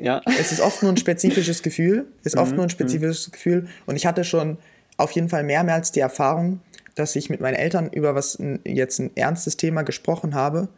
ja. 0.00 0.20
es 0.26 0.52
ist 0.52 0.60
oft 0.60 0.82
nur 0.82 0.92
ein 0.92 0.96
spezifisches 0.96 1.62
Gefühl. 1.62 2.06
Es 2.20 2.34
ist 2.34 2.36
oft 2.36 2.52
mhm, 2.52 2.56
nur 2.56 2.66
ein 2.66 2.70
spezifisches 2.70 3.32
Gefühl. 3.32 3.68
Und 3.86 3.96
ich 3.96 4.06
hatte 4.06 4.22
schon 4.22 4.58
auf 4.96 5.10
jeden 5.12 5.28
Fall 5.28 5.42
mehrmals 5.42 5.90
die 5.90 6.00
Erfahrung, 6.00 6.60
dass 6.98 7.16
ich 7.16 7.30
mit 7.30 7.40
meinen 7.40 7.54
Eltern 7.54 7.90
über 7.92 8.14
was 8.14 8.38
jetzt 8.64 8.98
ein 8.98 9.16
ernstes 9.16 9.56
Thema 9.56 9.82
gesprochen 9.82 10.34
habe 10.34 10.68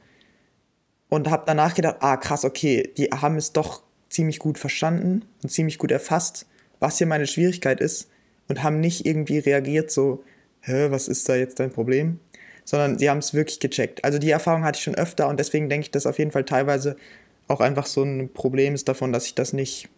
und 1.09 1.31
habe 1.31 1.45
danach 1.47 1.75
gedacht, 1.75 1.97
ah 2.01 2.17
krass, 2.17 2.45
okay, 2.45 2.93
die 2.97 3.07
haben 3.07 3.37
es 3.37 3.53
doch 3.53 3.83
ziemlich 4.09 4.39
gut 4.39 4.59
verstanden 4.59 5.25
und 5.43 5.51
ziemlich 5.51 5.79
gut 5.79 5.91
erfasst, 5.91 6.47
was 6.79 6.99
hier 6.99 7.07
meine 7.07 7.27
Schwierigkeit 7.27 7.81
ist 7.81 8.11
und 8.49 8.63
haben 8.63 8.81
nicht 8.81 9.07
irgendwie 9.07 9.39
reagiert 9.39 9.91
so, 9.91 10.25
hä, 10.61 10.89
was 10.91 11.09
ist 11.09 11.29
da 11.29 11.37
jetzt 11.37 11.61
dein 11.61 11.73
Problem? 11.73 12.19
Sondern 12.65 12.99
sie 12.99 13.09
haben 13.09 13.19
es 13.19 13.35
wirklich 13.35 13.61
gecheckt. 13.61 14.05
Also 14.05 14.19
die 14.19 14.31
Erfahrung 14.31 14.65
hatte 14.65 14.77
ich 14.77 14.85
schon 14.85 14.95
öfter 14.95 15.29
und 15.29 15.41
deswegen 15.41 15.69
denke 15.69 15.87
ich, 15.87 15.91
dass 15.91 16.07
auf 16.07 16.19
jeden 16.19 16.31
Fall 16.31 16.45
teilweise 16.45 16.97
auch 17.49 17.61
einfach 17.61 17.87
so 17.87 18.03
ein 18.03 18.33
Problem 18.33 18.75
ist 18.75 18.89
davon, 18.89 19.13
dass 19.13 19.27
ich 19.27 19.35
das 19.35 19.53
nicht 19.53 19.89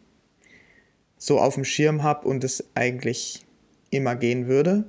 so 1.19 1.39
auf 1.39 1.55
dem 1.55 1.65
Schirm 1.65 2.03
habe 2.03 2.27
und 2.27 2.45
es 2.45 2.65
eigentlich 2.75 3.45
immer 3.91 4.17
gehen 4.17 4.49
würde. 4.49 4.85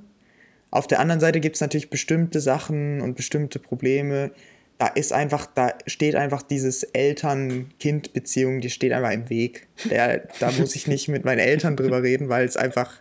Auf 0.74 0.88
der 0.88 0.98
anderen 0.98 1.20
Seite 1.20 1.38
gibt 1.38 1.54
es 1.54 1.60
natürlich 1.60 1.88
bestimmte 1.88 2.40
Sachen 2.40 3.00
und 3.00 3.14
bestimmte 3.14 3.60
Probleme. 3.60 4.32
Da 4.76 4.88
ist 4.88 5.12
einfach, 5.12 5.46
da 5.46 5.72
steht 5.86 6.16
einfach 6.16 6.42
dieses 6.42 6.82
Eltern-Kind-Beziehung, 6.82 8.60
die 8.60 8.70
steht 8.70 8.92
einfach 8.92 9.12
im 9.12 9.30
Weg. 9.30 9.68
Der, 9.88 10.26
da 10.40 10.50
muss 10.50 10.74
ich 10.74 10.88
nicht 10.88 11.06
mit 11.06 11.24
meinen 11.24 11.38
Eltern 11.38 11.76
drüber 11.76 12.02
reden, 12.02 12.28
weil 12.28 12.44
es 12.44 12.56
einfach, 12.56 13.00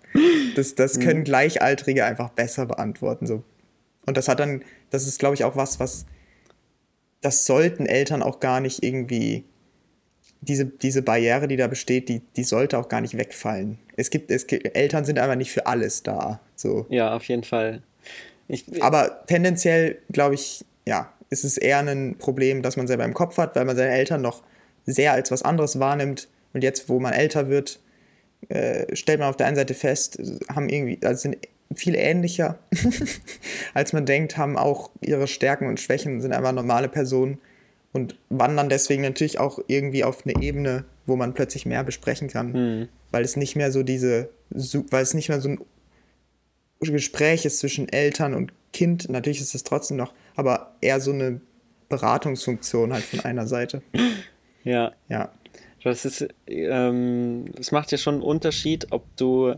das, 0.56 0.76
das 0.76 1.00
können 1.00 1.22
mhm. 1.22 1.24
Gleichaltrige 1.24 2.06
einfach 2.06 2.30
besser 2.30 2.68
beantworten. 2.68 3.26
So. 3.26 3.44
Und 4.06 4.18
das 4.18 4.28
hat 4.28 4.40
dann, 4.40 4.64
das 4.92 5.08
ist, 5.08 5.18
glaube 5.18 5.34
ich, 5.34 5.44
auch 5.44 5.56
was, 5.56 5.80
was 5.80 6.06
das 7.22 7.48
sollten 7.48 7.88
Eltern 7.88 8.22
auch 8.22 8.40
gar 8.40 8.60
nicht 8.60 8.84
irgendwie, 8.84 9.46
diese, 10.48 10.66
diese 10.66 11.02
Barriere, 11.02 11.48
die 11.48 11.58
da 11.58 11.68
besteht, 11.68 12.10
die, 12.10 12.22
die 12.36 12.44
sollte 12.44 12.78
auch 12.78 12.90
gar 12.90 13.02
nicht 13.02 13.18
wegfallen. 13.18 13.80
Es 13.96 14.10
gibt, 14.10 14.32
es 14.32 14.48
gibt, 14.48 14.76
Eltern 14.76 15.06
sind 15.06 15.20
einfach 15.20 15.36
nicht 15.36 15.52
für 15.52 15.68
alles 15.68 16.04
da. 16.04 16.40
So. 16.56 16.86
Ja, 16.90 17.16
auf 17.16 17.24
jeden 17.26 17.44
Fall. 17.44 17.82
Ich, 18.48 18.84
Aber 18.84 19.26
tendenziell, 19.28 20.00
glaube 20.12 20.36
ich, 20.36 20.66
ja, 20.86 21.12
ist 21.30 21.44
es 21.44 21.58
eher 21.58 21.80
ein 21.80 22.18
Problem, 22.18 22.62
das 22.62 22.78
man 22.78 22.88
selber 22.88 23.06
im 23.06 23.14
Kopf 23.14 23.38
hat, 23.38 23.56
weil 23.56 23.66
man 23.66 23.76
seine 23.76 23.92
Eltern 23.92 24.22
noch 24.22 24.44
sehr 24.86 25.14
als 25.14 25.32
was 25.32 25.44
anderes 25.44 25.80
wahrnimmt. 25.80 26.28
Und 26.54 26.64
jetzt, 26.64 26.90
wo 26.90 27.00
man 27.00 27.14
älter 27.14 27.50
wird, 27.50 27.80
äh, 28.50 28.96
stellt 28.96 29.20
man 29.20 29.30
auf 29.30 29.38
der 29.38 29.48
einen 29.48 29.56
Seite 29.56 29.74
fest, 29.74 30.20
haben 30.54 30.70
irgendwie, 30.70 31.00
also 31.04 31.22
sind 31.22 31.38
viel 31.74 31.96
ähnlicher, 31.96 32.60
als 33.74 33.94
man 33.94 34.06
denkt, 34.06 34.38
haben 34.38 34.58
auch 34.58 34.92
ihre 35.02 35.28
Stärken 35.28 35.68
und 35.68 35.80
Schwächen, 35.80 36.22
sind 36.22 36.34
einfach 36.34 36.52
normale 36.52 36.90
Personen 36.90 37.40
und 37.94 38.16
wandern 38.30 38.70
deswegen 38.70 39.04
natürlich 39.04 39.40
auch 39.40 39.60
irgendwie 39.68 40.04
auf 40.04 40.26
eine 40.26 40.42
Ebene, 40.42 40.84
wo 41.06 41.16
man 41.16 41.34
plötzlich 41.34 41.66
mehr 41.66 41.84
besprechen 41.84 42.28
kann, 42.28 42.52
mhm. 42.52 42.90
weil 43.12 43.24
es 43.24 43.38
nicht 43.38 43.56
mehr 43.56 43.72
so 43.72 43.84
diese, 43.84 44.30
weil 44.50 45.04
es 45.04 45.14
nicht 45.14 45.30
mehr 45.30 45.40
so 45.40 45.50
ein 45.50 45.60
Gespräch 46.82 47.46
ist 47.46 47.60
zwischen 47.60 47.88
Eltern 47.88 48.34
und 48.34 48.52
Kind, 48.74 49.08
natürlich 49.10 49.40
ist 49.40 49.56
es 49.56 49.64
trotzdem 49.64 49.98
noch, 49.98 50.14
aber 50.36 50.76
eher 50.82 51.00
so 51.00 51.12
eine 51.12 51.40
Beratungsfunktion 51.88 52.92
halt 52.92 53.04
von 53.04 53.20
einer 53.22 53.48
Seite. 53.48 53.84
Ja. 54.64 54.94
Ja. 55.10 55.32
Das 55.84 56.06
ist, 56.06 56.26
ähm, 56.48 57.46
es 57.60 57.72
macht 57.72 57.92
ja 57.92 57.98
schon 57.98 58.16
einen 58.16 58.24
Unterschied, 58.24 58.88
ob 58.92 59.04
du 59.18 59.56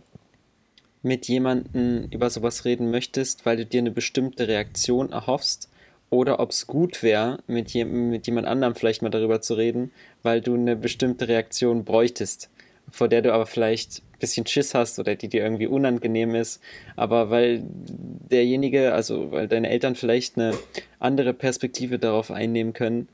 mit 1.03 1.27
jemandem 1.27 2.07
über 2.09 2.31
sowas 2.31 2.65
reden 2.65 2.89
möchtest, 2.89 3.45
weil 3.45 3.57
du 3.57 3.65
dir 3.65 3.79
eine 3.79 3.91
bestimmte 3.91 4.47
Reaktion 4.47 5.11
erhoffst, 5.11 5.69
oder 6.15 6.39
ob 6.39 6.51
es 6.51 6.67
gut 6.67 7.03
wäre, 7.03 7.39
mit, 7.47 7.71
je, 7.71 7.85
mit 7.85 8.27
jemand 8.27 8.47
anderem 8.47 8.75
vielleicht 8.75 9.01
mal 9.01 9.09
darüber 9.09 9.41
zu 9.41 9.53
reden, 9.55 9.91
weil 10.23 10.41
du 10.41 10.55
eine 10.55 10.75
bestimmte 10.75 11.27
Reaktion 11.27 11.85
bräuchtest, 11.85 12.49
vor 12.89 13.07
der 13.07 13.21
du 13.21 13.33
aber 13.33 13.45
vielleicht 13.45 13.99
ein 13.99 14.19
bisschen 14.19 14.45
Schiss 14.45 14.73
hast 14.73 14.99
oder 14.99 15.15
die 15.15 15.27
dir 15.27 15.43
irgendwie 15.43 15.67
unangenehm 15.67 16.35
ist, 16.35 16.61
aber 16.95 17.29
weil 17.29 17.63
derjenige, 17.63 18.93
also 18.93 19.31
weil 19.31 19.47
deine 19.47 19.69
Eltern 19.69 19.95
vielleicht 19.95 20.37
eine 20.37 20.53
andere 20.99 21.33
Perspektive 21.33 21.99
darauf 21.99 22.31
einnehmen 22.31 22.73
können, 22.73 23.07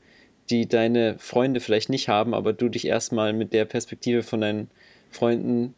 die 0.50 0.68
deine 0.68 1.16
Freunde 1.18 1.60
vielleicht 1.60 1.88
nicht 1.88 2.08
haben, 2.08 2.34
aber 2.34 2.52
du 2.52 2.68
dich 2.68 2.86
erstmal 2.86 3.32
mit 3.32 3.52
der 3.52 3.64
Perspektive 3.64 4.22
von 4.22 4.40
deinen 4.40 4.70
Freunden 5.10 5.74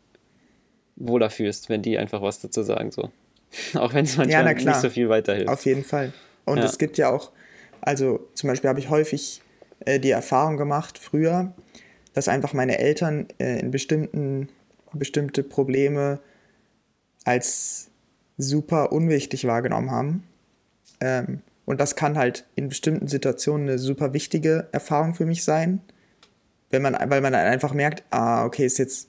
wohler 0.96 1.30
fühlst, 1.30 1.68
wenn 1.68 1.82
die 1.82 1.98
einfach 1.98 2.22
was 2.22 2.40
dazu 2.40 2.62
sagen, 2.62 2.90
so. 2.90 3.10
Auch 3.74 3.94
wenn 3.94 4.04
es 4.04 4.16
manchmal 4.16 4.46
ja, 4.46 4.52
nicht 4.52 4.80
so 4.80 4.90
viel 4.90 5.08
weiterhilft. 5.08 5.48
Auf 5.48 5.64
jeden 5.64 5.84
Fall. 5.84 6.12
Und 6.44 6.58
ja. 6.58 6.64
es 6.64 6.78
gibt 6.78 6.98
ja 6.98 7.10
auch, 7.10 7.32
also 7.80 8.28
zum 8.34 8.48
Beispiel 8.48 8.68
habe 8.68 8.80
ich 8.80 8.90
häufig 8.90 9.42
äh, 9.80 9.98
die 10.00 10.10
Erfahrung 10.10 10.56
gemacht, 10.56 10.98
früher, 10.98 11.52
dass 12.12 12.28
einfach 12.28 12.52
meine 12.52 12.78
Eltern 12.78 13.28
äh, 13.38 13.58
in 13.58 13.70
bestimmten, 13.70 14.48
bestimmte 14.92 15.42
Probleme 15.42 16.20
als 17.24 17.90
super 18.36 18.92
unwichtig 18.92 19.46
wahrgenommen 19.46 19.90
haben. 19.90 20.24
Ähm, 21.00 21.42
und 21.64 21.80
das 21.80 21.96
kann 21.96 22.18
halt 22.18 22.46
in 22.56 22.68
bestimmten 22.68 23.08
Situationen 23.08 23.68
eine 23.68 23.78
super 23.78 24.12
wichtige 24.12 24.68
Erfahrung 24.72 25.14
für 25.14 25.26
mich 25.26 25.44
sein, 25.44 25.80
wenn 26.70 26.82
man, 26.82 26.94
weil 26.94 27.20
man 27.20 27.32
dann 27.32 27.46
einfach 27.46 27.72
merkt, 27.72 28.04
ah, 28.10 28.44
okay, 28.44 28.66
ist 28.66 28.78
jetzt 28.78 29.08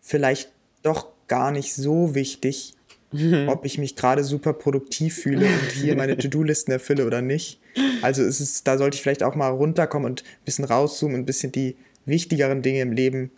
vielleicht 0.00 0.52
doch 0.82 1.08
gar 1.28 1.50
nicht 1.50 1.74
so 1.74 2.14
wichtig, 2.14 2.74
mhm. 3.12 3.48
ob 3.48 3.64
ich 3.64 3.78
mich 3.78 3.96
gerade 3.96 4.24
super 4.24 4.52
produktiv 4.52 5.16
fühle 5.16 5.46
und 5.46 5.72
hier 5.72 5.96
meine 5.96 6.16
To-Do-Listen 6.16 6.72
erfülle 6.72 7.06
oder 7.06 7.22
nicht. 7.22 7.60
Also 8.02 8.22
ist 8.22 8.40
es, 8.40 8.64
da 8.64 8.78
sollte 8.78 8.96
ich 8.96 9.02
vielleicht 9.02 9.22
auch 9.22 9.34
mal 9.34 9.48
runterkommen 9.48 10.10
und 10.10 10.22
ein 10.22 10.44
bisschen 10.44 10.64
rauszoomen 10.64 11.16
und 11.16 11.22
ein 11.22 11.26
bisschen 11.26 11.52
die 11.52 11.76
wichtigeren 12.04 12.62
Dinge 12.62 12.80
im 12.80 12.92
Leben 12.92 13.30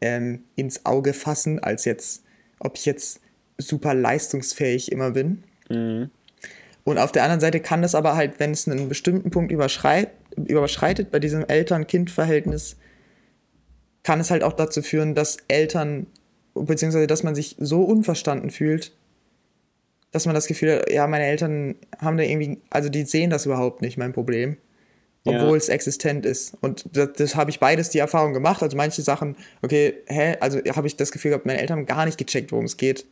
ähm, 0.00 0.42
ins 0.56 0.84
Auge 0.84 1.12
fassen, 1.12 1.60
als 1.60 1.84
jetzt, 1.84 2.22
ob 2.58 2.76
ich 2.76 2.84
jetzt 2.84 3.20
super 3.58 3.94
leistungsfähig 3.94 4.92
immer 4.92 5.12
bin. 5.12 5.44
Mhm. 5.68 6.10
Und 6.84 6.98
auf 6.98 7.12
der 7.12 7.22
anderen 7.22 7.40
Seite 7.40 7.60
kann 7.60 7.82
das 7.82 7.94
aber 7.94 8.16
halt, 8.16 8.40
wenn 8.40 8.50
es 8.50 8.68
einen 8.68 8.88
bestimmten 8.88 9.30
Punkt 9.30 9.52
überschreit, 9.52 10.10
überschreitet 10.36 11.12
bei 11.12 11.20
diesem 11.20 11.46
Eltern-Kind-Verhältnis, 11.46 12.76
kann 14.02 14.18
es 14.18 14.32
halt 14.32 14.42
auch 14.42 14.52
dazu 14.52 14.82
führen, 14.82 15.14
dass 15.14 15.36
Eltern 15.46 16.06
beziehungsweise 16.54 17.06
dass 17.06 17.22
man 17.22 17.34
sich 17.34 17.56
so 17.58 17.82
unverstanden 17.82 18.50
fühlt, 18.50 18.92
dass 20.12 20.26
man 20.26 20.34
das 20.34 20.46
Gefühl 20.46 20.76
hat, 20.78 20.92
ja, 20.92 21.06
meine 21.06 21.24
Eltern 21.24 21.74
haben 21.98 22.16
da 22.16 22.22
irgendwie, 22.22 22.58
also 22.70 22.88
die 22.88 23.04
sehen 23.04 23.30
das 23.30 23.46
überhaupt 23.46 23.82
nicht, 23.82 23.96
mein 23.96 24.12
Problem, 24.12 24.58
obwohl 25.24 25.52
ja. 25.52 25.56
es 25.56 25.68
existent 25.68 26.26
ist. 26.26 26.56
Und 26.60 26.84
das, 26.92 27.10
das 27.16 27.34
habe 27.34 27.50
ich 27.50 27.58
beides 27.58 27.90
die 27.90 27.98
Erfahrung 27.98 28.32
gemacht. 28.32 28.62
Also 28.62 28.76
manche 28.76 29.02
Sachen, 29.02 29.36
okay, 29.62 29.94
hä, 30.06 30.36
also 30.40 30.58
habe 30.58 30.86
ich 30.86 30.96
das 30.96 31.12
Gefühl 31.12 31.30
gehabt, 31.30 31.46
meine 31.46 31.60
Eltern 31.60 31.78
haben 31.78 31.86
gar 31.86 32.04
nicht 32.04 32.18
gecheckt, 32.18 32.52
worum 32.52 32.66
es 32.66 32.76
geht. 32.76 33.06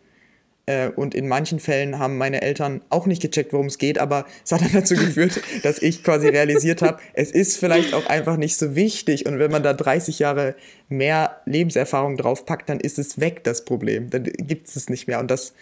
Äh, 0.66 0.90
und 0.90 1.14
in 1.14 1.26
manchen 1.26 1.58
Fällen 1.58 1.98
haben 1.98 2.18
meine 2.18 2.42
Eltern 2.42 2.82
auch 2.90 3.06
nicht 3.06 3.22
gecheckt, 3.22 3.54
worum 3.54 3.66
es 3.66 3.78
geht, 3.78 3.98
aber 3.98 4.26
es 4.44 4.52
hat 4.52 4.60
dann 4.60 4.72
dazu 4.72 4.94
geführt, 4.94 5.40
dass 5.62 5.80
ich 5.80 6.04
quasi 6.04 6.28
realisiert 6.28 6.82
habe, 6.82 6.98
es 7.14 7.30
ist 7.30 7.56
vielleicht 7.56 7.94
auch 7.94 8.06
einfach 8.06 8.36
nicht 8.36 8.56
so 8.56 8.74
wichtig. 8.74 9.24
Und 9.24 9.38
wenn 9.38 9.50
man 9.50 9.62
da 9.62 9.72
30 9.72 10.18
Jahre 10.18 10.54
mehr 10.88 11.40
Lebenserfahrung 11.46 12.18
draufpackt, 12.18 12.68
dann 12.68 12.78
ist 12.78 12.98
es 12.98 13.20
weg, 13.20 13.42
das 13.44 13.64
Problem. 13.64 14.10
Dann 14.10 14.24
gibt 14.24 14.68
es 14.68 14.76
es 14.76 14.90
nicht 14.90 15.08
mehr. 15.08 15.18
Und 15.18 15.30
das 15.30 15.54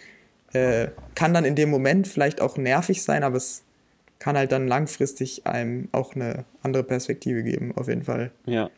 äh, 0.53 0.87
kann 1.15 1.33
dann 1.33 1.45
in 1.45 1.55
dem 1.55 1.69
Moment 1.69 2.07
vielleicht 2.07 2.41
auch 2.41 2.57
nervig 2.57 3.03
sein, 3.03 3.23
aber 3.23 3.37
es 3.37 3.63
kann 4.19 4.37
halt 4.37 4.51
dann 4.51 4.67
langfristig 4.67 5.47
einem 5.47 5.87
auch 5.91 6.15
eine 6.15 6.45
andere 6.61 6.83
Perspektive 6.83 7.43
geben, 7.43 7.73
auf 7.75 7.87
jeden 7.87 8.03
Fall. 8.03 8.31
Ja. 8.45 8.69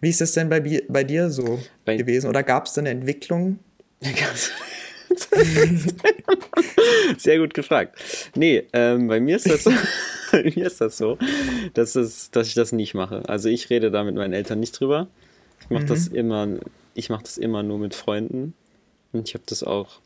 Wie 0.00 0.10
ist 0.10 0.20
das 0.20 0.32
denn 0.32 0.48
bei, 0.48 0.60
bei 0.88 1.04
dir 1.04 1.30
so 1.30 1.60
bei 1.84 1.96
gewesen? 1.96 2.28
Oder 2.28 2.42
gab 2.42 2.66
es 2.66 2.74
da 2.74 2.82
eine 2.82 2.90
Entwicklung? 2.90 3.58
Sehr 7.18 7.38
gut 7.38 7.54
gefragt. 7.54 7.96
Nee, 8.34 8.64
ähm, 8.72 9.08
bei 9.08 9.20
mir 9.20 9.36
ist 9.36 9.48
das 9.48 9.64
so, 9.64 9.70
bei 10.32 10.42
mir 10.54 10.66
ist 10.66 10.80
das 10.80 10.98
so, 10.98 11.18
dass, 11.74 11.94
es, 11.96 12.30
dass 12.30 12.48
ich 12.48 12.54
das 12.54 12.72
nicht 12.72 12.94
mache. 12.94 13.28
Also 13.28 13.48
ich 13.48 13.70
rede 13.70 13.90
da 13.90 14.04
mit 14.04 14.14
meinen 14.14 14.32
Eltern 14.32 14.60
nicht 14.60 14.78
drüber. 14.78 15.08
Ich 15.60 15.70
mache 15.70 15.84
mhm. 15.84 15.88
das 15.88 16.08
immer, 16.08 16.48
ich 16.94 17.08
mache 17.08 17.22
das 17.22 17.38
immer 17.38 17.62
nur 17.62 17.78
mit 17.78 17.94
Freunden. 17.94 18.54
Und 19.12 19.28
ich 19.28 19.34
habe 19.34 19.44
das 19.46 19.62
auch, 19.62 20.00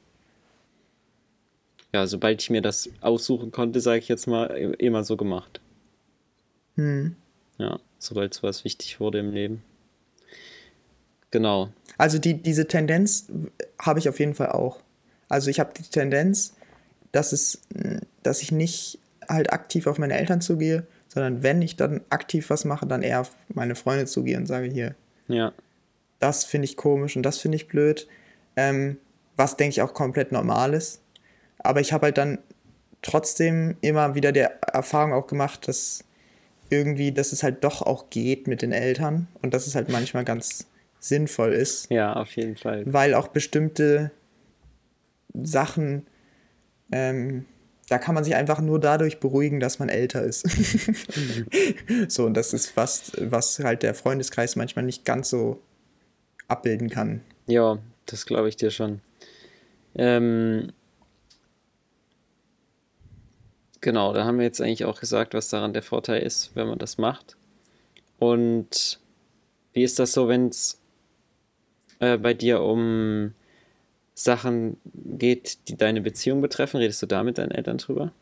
ja, 1.93 2.07
sobald 2.07 2.43
ich 2.43 2.51
mir 2.51 2.63
das 2.63 2.89
aussuchen 3.01 3.51
konnte, 3.51 3.81
sage 3.81 3.99
ich 3.99 4.09
jetzt 4.09 4.27
mal, 4.27 4.47
immer 4.79 5.05
so 5.05 5.17
gemacht. 5.17 5.61
Mhm. 6.77 7.17
Ja, 7.59 7.79
sobald 7.99 8.33
sowas 8.35 8.65
wichtig 8.65 9.01
wurde 9.01 9.19
im 9.19 9.33
Leben. 9.33 9.63
Genau. 11.31 11.71
Also 11.99 12.19
die, 12.19 12.35
diese 12.35 12.67
Tendenz 12.67 13.27
habe 13.79 13.99
ich 13.99 14.09
auf 14.09 14.19
jeden 14.19 14.35
Fall 14.35 14.51
auch. 14.51 14.81
Also 15.29 15.51
ich 15.51 15.61
habe 15.61 15.73
die 15.77 15.83
Tendenz, 15.83 16.55
dass 17.13 17.33
es, 17.33 17.63
dass 18.23 18.43
ich 18.43 18.53
nicht 18.53 18.99
halt 19.29 19.53
aktiv 19.53 19.87
auf 19.87 19.99
meine 19.99 20.19
Eltern 20.19 20.41
zugehe, 20.41 20.87
sondern 21.09 21.43
wenn 21.43 21.63
ich 21.63 21.77
dann 21.77 22.01
aktiv 22.09 22.51
was 22.51 22.65
mache, 22.65 22.87
dann 22.87 23.03
eher 23.03 23.21
auf 23.21 23.35
meine 23.49 23.75
Freunde 23.75 24.07
zugehe 24.07 24.37
und 24.37 24.47
sage 24.47 24.69
hier, 24.69 24.95
ja. 25.29 25.53
das 26.19 26.45
finde 26.45 26.67
ich 26.67 26.77
komisch 26.77 27.17
und 27.17 27.23
das 27.23 27.39
finde 27.39 27.57
ich 27.57 27.69
blöd. 27.69 28.09
Ähm, 28.57 28.97
was 29.37 29.57
denke 29.57 29.71
ich 29.71 29.83
auch 29.83 29.95
komplett 29.95 30.33
normal 30.33 30.75
ist. 30.75 31.01
Aber 31.63 31.81
ich 31.81 31.93
habe 31.93 32.07
halt 32.07 32.19
dann 32.19 32.39
trotzdem 33.03 33.77
immer 33.81 34.15
wieder 34.15 34.33
der 34.33 34.61
Erfahrung 34.63 35.13
auch 35.13 35.27
gemacht, 35.27 35.69
dass 35.69 36.05
irgendwie, 36.71 37.13
dass 37.13 37.33
es 37.33 37.43
halt 37.43 37.65
doch 37.65 37.83
auch 37.83 38.11
geht 38.11 38.47
mit 38.47 38.63
den 38.63 38.73
Eltern 38.73 39.29
und 39.43 39.55
dass 39.55 39.67
es 39.67 39.75
halt 39.75 39.89
manchmal 39.89 40.25
ganz 40.25 40.67
sinnvoll 41.01 41.53
ist. 41.53 41.91
Ja, 41.91 42.15
auf 42.15 42.37
jeden 42.37 42.57
Fall. 42.57 42.85
Weil 42.87 43.15
auch 43.15 43.29
bestimmte 43.29 44.13
Sachen, 45.35 46.07
ähm, 46.93 47.47
da 47.89 47.99
kann 47.99 48.15
man 48.15 48.23
sich 48.23 48.37
einfach 48.37 48.61
nur 48.61 48.79
dadurch 48.79 49.19
beruhigen, 49.19 49.59
dass 49.59 49.79
man 49.79 49.89
älter 49.89 50.23
ist. 50.23 50.47
so, 52.09 52.25
und 52.27 52.35
das 52.35 52.53
ist 52.53 52.77
was, 52.77 53.13
was 53.19 53.59
halt 53.59 53.83
der 53.83 53.95
Freundeskreis 53.95 54.55
manchmal 54.55 54.85
nicht 54.85 55.05
ganz 55.05 55.31
so 55.31 55.61
abbilden 56.47 56.89
kann. 56.89 57.23
Ja, 57.47 57.79
das 58.07 58.27
glaube 58.27 58.49
ich 58.49 58.57
dir 58.57 58.71
schon. 58.71 59.01
Ähm, 59.97 60.73
genau, 63.81 64.13
da 64.13 64.25
haben 64.25 64.39
wir 64.39 64.45
jetzt 64.45 64.61
eigentlich 64.61 64.85
auch 64.85 65.01
gesagt, 65.01 65.35
was 65.35 65.49
daran 65.49 65.73
der 65.73 65.83
Vorteil 65.83 66.23
ist, 66.23 66.51
wenn 66.55 66.69
man 66.69 66.79
das 66.79 66.99
macht. 66.99 67.37
Und 68.19 69.01
wie 69.73 69.83
ist 69.83 69.99
das 69.99 70.13
so, 70.13 70.29
wenn 70.29 70.49
es 70.49 70.81
äh, 72.01 72.19
bei 72.19 72.35
dir 72.35 72.63
um 72.63 73.33
Sachen 74.15 74.77
geht, 74.95 75.69
die 75.69 75.77
deine 75.77 76.01
Beziehung 76.01 76.41
betreffen? 76.41 76.79
Redest 76.79 77.03
du 77.03 77.07
da 77.07 77.23
mit 77.23 77.39
deinen 77.39 77.53
Eltern 77.53 77.79
drüber? 77.79 78.13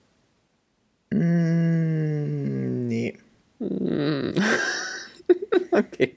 Mm, 1.11 2.87
nee. 2.87 3.19
Mm. 3.59 4.35
okay. 5.73 6.17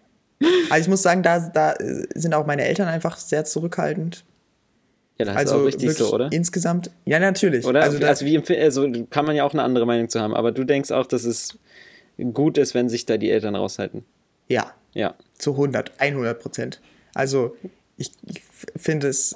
Also 0.70 0.82
ich 0.84 0.90
muss 0.90 1.02
sagen, 1.02 1.24
da, 1.24 1.40
da 1.50 1.76
sind 2.16 2.34
auch 2.34 2.46
meine 2.46 2.66
Eltern 2.66 2.88
einfach 2.88 3.18
sehr 3.18 3.46
zurückhaltend. 3.46 4.24
Ja, 5.22 5.34
das 5.34 5.36
also 5.36 5.56
ist 5.56 5.62
auch 5.62 5.66
richtig 5.68 5.94
so, 5.94 6.14
oder? 6.14 6.32
Insgesamt, 6.32 6.92
ja, 7.06 7.20
natürlich. 7.20 7.66
Oder? 7.66 7.84
Also, 7.84 8.04
also 8.06 8.26
wie 8.26 8.58
also 8.58 8.92
kann 9.10 9.26
man 9.26 9.36
ja 9.36 9.44
auch 9.44 9.54
eine 9.54 9.64
andere 9.64 9.86
Meinung 9.86 10.10
zu 10.10 10.20
haben, 10.20 10.34
aber 10.34 10.52
du 10.52 10.64
denkst 10.64 10.92
auch, 10.92 11.06
dass 11.06 11.26
es 11.26 11.60
gut 12.34 12.58
ist, 12.58 12.74
wenn 12.74 12.90
sich 12.90 13.06
da 13.06 13.18
die 13.18 13.30
Eltern 13.30 13.56
raushalten. 13.56 14.04
Ja. 14.48 14.74
Ja. 14.94 15.16
Zu 15.38 15.52
100, 15.52 15.94
100 16.00 16.40
Prozent. 16.40 16.82
Also, 17.14 17.56
ich, 17.98 18.12
ich 18.28 18.42
finde 18.76 19.08
es, 19.08 19.36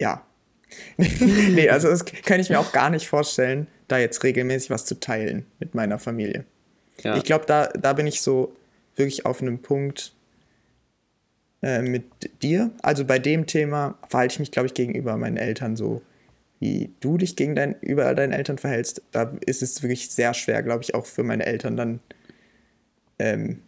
ja. 0.00 0.24
nee, 0.96 1.68
also 1.68 1.88
das 1.88 2.04
kann 2.04 2.40
ich 2.40 2.50
mir 2.50 2.60
auch 2.60 2.72
gar 2.72 2.90
nicht 2.90 3.08
vorstellen, 3.08 3.66
da 3.88 3.98
jetzt 3.98 4.22
regelmäßig 4.24 4.70
was 4.70 4.84
zu 4.84 4.98
teilen 4.98 5.46
mit 5.58 5.74
meiner 5.74 5.98
Familie. 5.98 6.44
Ja. 7.02 7.16
Ich 7.16 7.24
glaube, 7.24 7.46
da, 7.46 7.68
da 7.68 7.92
bin 7.92 8.06
ich 8.06 8.20
so 8.20 8.54
wirklich 8.96 9.26
auf 9.26 9.42
einem 9.42 9.60
Punkt 9.60 10.15
äh, 11.62 11.82
mit 11.82 12.04
dir. 12.42 12.70
Also 12.82 13.04
bei 13.04 13.18
dem 13.18 13.46
Thema 13.46 13.98
verhalte 14.08 14.34
ich 14.34 14.38
mich, 14.40 14.50
glaube 14.50 14.66
ich, 14.66 14.74
gegenüber 14.74 15.16
meinen 15.16 15.36
Eltern 15.36 15.76
so, 15.76 16.02
wie 16.60 16.90
du 17.00 17.18
dich 17.18 17.36
gegenüber 17.36 18.14
deinen 18.14 18.32
Eltern 18.32 18.58
verhältst. 18.58 19.02
Da 19.12 19.32
ist 19.44 19.62
es 19.62 19.82
wirklich 19.82 20.10
sehr 20.10 20.34
schwer, 20.34 20.62
glaube 20.62 20.82
ich, 20.82 20.94
auch 20.94 21.06
für 21.06 21.22
meine 21.22 21.46
Eltern 21.46 21.76
dann 21.76 22.00
ähm, 23.18 23.62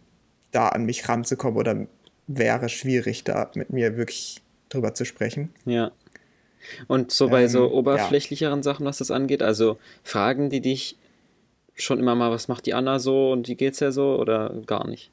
da 0.51 0.69
an 0.69 0.85
mich 0.85 1.07
ranzukommen 1.07 1.57
oder 1.57 1.87
wäre 2.27 2.69
schwierig, 2.69 3.23
da 3.23 3.49
mit 3.55 3.71
mir 3.71 3.97
wirklich 3.97 4.41
drüber 4.69 4.93
zu 4.93 5.05
sprechen. 5.05 5.51
Ja. 5.65 5.91
Und 6.87 7.11
so 7.11 7.29
bei 7.29 7.43
ähm, 7.43 7.49
so 7.49 7.71
oberflächlicheren 7.71 8.59
ja. 8.59 8.63
Sachen, 8.63 8.85
was 8.85 8.99
das 8.99 9.11
angeht, 9.11 9.41
also 9.41 9.77
Fragen, 10.03 10.49
die 10.49 10.61
dich 10.61 10.97
schon 11.75 11.99
immer 11.99 12.15
mal, 12.15 12.31
was 12.31 12.47
macht 12.47 12.65
die 12.65 12.73
Anna 12.73 12.99
so 12.99 13.31
und 13.31 13.47
wie 13.47 13.55
geht's 13.55 13.79
ja 13.79 13.91
so 13.91 14.19
oder 14.19 14.53
gar 14.65 14.87
nicht? 14.87 15.11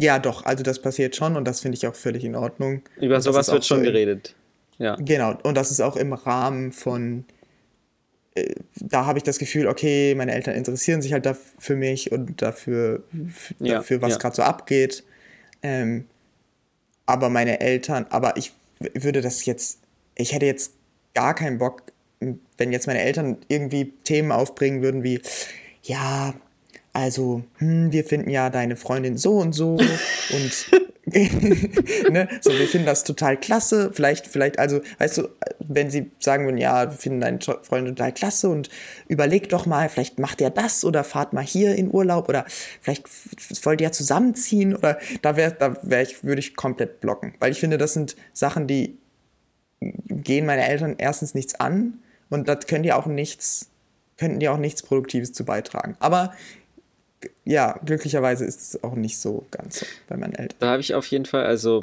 Ja, 0.00 0.18
doch, 0.18 0.44
also 0.44 0.62
das 0.62 0.80
passiert 0.80 1.16
schon 1.16 1.36
und 1.36 1.44
das 1.44 1.60
finde 1.60 1.76
ich 1.76 1.86
auch 1.86 1.94
völlig 1.94 2.24
in 2.24 2.34
Ordnung. 2.34 2.82
Über 3.00 3.20
sowas 3.20 3.50
wird 3.50 3.64
schon 3.64 3.82
geredet. 3.82 4.34
Ja. 4.78 4.96
Genau, 4.96 5.36
und 5.42 5.56
das 5.56 5.70
ist 5.70 5.80
auch 5.80 5.96
im 5.96 6.12
Rahmen 6.12 6.72
von, 6.72 7.24
äh, 8.34 8.54
da 8.76 9.06
habe 9.06 9.18
ich 9.18 9.24
das 9.24 9.38
Gefühl, 9.38 9.66
okay, 9.66 10.14
meine 10.14 10.32
Eltern 10.32 10.54
interessieren 10.54 11.02
sich 11.02 11.12
halt 11.12 11.26
da 11.26 11.36
für 11.58 11.74
mich 11.74 12.12
und 12.12 12.40
dafür, 12.40 13.02
ja, 13.58 13.74
dafür 13.76 14.00
was 14.02 14.12
ja. 14.12 14.18
gerade 14.18 14.36
so 14.36 14.42
abgeht. 14.42 15.04
Ähm, 15.62 16.06
aber 17.06 17.28
meine 17.28 17.60
Eltern, 17.60 18.06
aber 18.10 18.36
ich 18.36 18.52
würde 18.78 19.20
das 19.20 19.44
jetzt, 19.46 19.80
ich 20.14 20.32
hätte 20.32 20.46
jetzt 20.46 20.74
gar 21.14 21.34
keinen 21.34 21.58
Bock, 21.58 21.82
wenn 22.20 22.72
jetzt 22.72 22.86
meine 22.86 23.00
Eltern 23.00 23.38
irgendwie 23.48 23.92
Themen 24.04 24.30
aufbringen 24.30 24.82
würden 24.82 25.02
wie, 25.02 25.20
ja, 25.82 26.34
also, 26.92 27.44
hm, 27.58 27.92
wir 27.92 28.04
finden 28.04 28.30
ja 28.30 28.50
deine 28.50 28.76
Freundin 28.76 29.16
so 29.16 29.38
und 29.38 29.52
so 29.52 29.74
und 30.30 30.70
ne? 32.10 32.28
so, 32.40 32.50
wir 32.50 32.66
finden 32.66 32.86
das 32.86 33.04
total 33.04 33.38
klasse. 33.38 33.90
Vielleicht, 33.92 34.26
vielleicht, 34.26 34.58
also, 34.58 34.80
weißt 34.98 35.18
du, 35.18 35.28
wenn 35.60 35.90
sie 35.90 36.10
sagen 36.18 36.44
würden, 36.44 36.58
ja, 36.58 36.90
wir 36.90 36.96
finden 36.96 37.20
deine 37.20 37.38
Freundin 37.40 37.96
total 37.96 38.12
klasse 38.12 38.48
und 38.48 38.68
überleg 39.08 39.48
doch 39.48 39.66
mal, 39.66 39.88
vielleicht 39.88 40.18
macht 40.18 40.40
er 40.40 40.50
das 40.50 40.84
oder 40.84 41.04
fahrt 41.04 41.32
mal 41.32 41.44
hier 41.44 41.76
in 41.76 41.92
Urlaub 41.92 42.28
oder 42.28 42.44
vielleicht 42.80 43.08
wollt 43.64 43.80
ihr 43.80 43.86
ja 43.86 43.92
zusammenziehen 43.92 44.74
oder 44.74 44.98
da 45.22 45.36
wäre, 45.36 45.52
da 45.58 45.76
wäre 45.82 46.02
ich, 46.02 46.24
würde 46.24 46.40
ich 46.40 46.56
komplett 46.56 47.00
blocken. 47.00 47.34
Weil 47.38 47.52
ich 47.52 47.60
finde, 47.60 47.78
das 47.78 47.94
sind 47.94 48.16
Sachen, 48.32 48.66
die 48.66 48.98
gehen 49.80 50.46
meine 50.46 50.66
Eltern 50.66 50.96
erstens 50.98 51.34
nichts 51.34 51.54
an 51.54 52.00
und 52.28 52.48
das 52.48 52.66
können 52.66 52.82
die 52.82 52.92
auch 52.92 53.06
nichts, 53.06 53.70
könnten 54.16 54.40
die 54.40 54.48
auch 54.48 54.58
nichts 54.58 54.82
Produktives 54.82 55.32
zu 55.32 55.44
beitragen. 55.44 55.96
Aber 56.00 56.34
ja, 57.44 57.78
glücklicherweise 57.84 58.44
ist 58.44 58.60
es 58.60 58.84
auch 58.84 58.94
nicht 58.94 59.18
so 59.18 59.46
ganz 59.50 59.80
so 59.80 59.86
bei 60.08 60.16
meinen 60.16 60.34
Eltern. 60.34 60.56
Da 60.60 60.70
habe 60.70 60.80
ich 60.80 60.94
auf 60.94 61.06
jeden 61.06 61.24
Fall, 61.24 61.44
also 61.44 61.82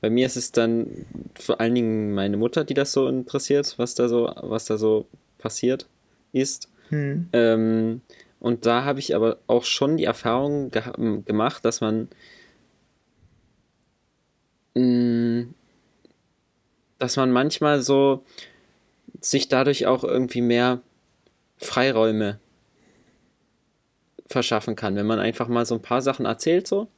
bei 0.00 0.10
mir 0.10 0.26
ist 0.26 0.36
es 0.36 0.52
dann 0.52 1.06
vor 1.38 1.60
allen 1.60 1.74
Dingen 1.74 2.14
meine 2.14 2.36
Mutter, 2.36 2.64
die 2.64 2.74
das 2.74 2.92
so 2.92 3.08
interessiert, 3.08 3.74
was 3.78 3.94
da 3.94 4.08
so, 4.08 4.32
was 4.42 4.64
da 4.66 4.76
so 4.78 5.06
passiert 5.38 5.86
ist. 6.32 6.68
Hm. 6.88 7.28
Ähm, 7.32 8.00
und 8.40 8.66
da 8.66 8.84
habe 8.84 8.98
ich 8.98 9.14
aber 9.14 9.38
auch 9.46 9.64
schon 9.64 9.96
die 9.96 10.04
Erfahrung 10.04 10.70
ge 10.70 10.82
gemacht, 11.24 11.64
dass 11.64 11.80
man 11.80 12.08
mh, 14.74 14.82
mm, 14.82 15.54
dass 16.98 17.16
man 17.16 17.30
manchmal 17.30 17.82
so 17.82 18.24
sich 19.20 19.48
dadurch 19.48 19.86
auch 19.86 20.04
irgendwie 20.04 20.40
mehr 20.40 20.80
Freiräume 21.58 22.38
verschaffen 24.28 24.76
kann, 24.76 24.96
wenn 24.96 25.06
man 25.06 25.18
einfach 25.18 25.48
mal 25.48 25.66
so 25.66 25.74
ein 25.74 25.82
paar 25.82 26.02
Sachen 26.02 26.26
erzählt 26.26 26.66
so 26.66 26.88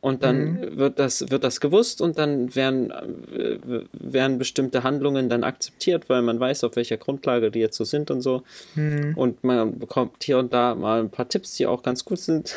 und 0.00 0.22
dann 0.22 0.52
mhm. 0.52 0.76
wird 0.76 0.98
das 0.98 1.30
wird 1.30 1.42
das 1.44 1.60
gewusst 1.60 2.00
und 2.00 2.18
dann 2.18 2.54
werden 2.54 2.90
äh, 2.90 3.58
werden 3.92 4.38
bestimmte 4.38 4.82
Handlungen 4.82 5.28
dann 5.28 5.44
akzeptiert, 5.44 6.08
weil 6.08 6.22
man 6.22 6.38
weiß, 6.38 6.64
auf 6.64 6.76
welcher 6.76 6.96
Grundlage 6.96 7.50
die 7.50 7.60
jetzt 7.60 7.76
so 7.76 7.84
sind 7.84 8.10
und 8.10 8.20
so 8.20 8.42
mhm. 8.74 9.14
und 9.16 9.42
man 9.44 9.78
bekommt 9.78 10.22
hier 10.22 10.38
und 10.38 10.52
da 10.52 10.74
mal 10.74 11.00
ein 11.00 11.10
paar 11.10 11.28
Tipps, 11.28 11.56
die 11.56 11.66
auch 11.66 11.82
ganz 11.82 12.04
gut 12.04 12.18
sind. 12.18 12.56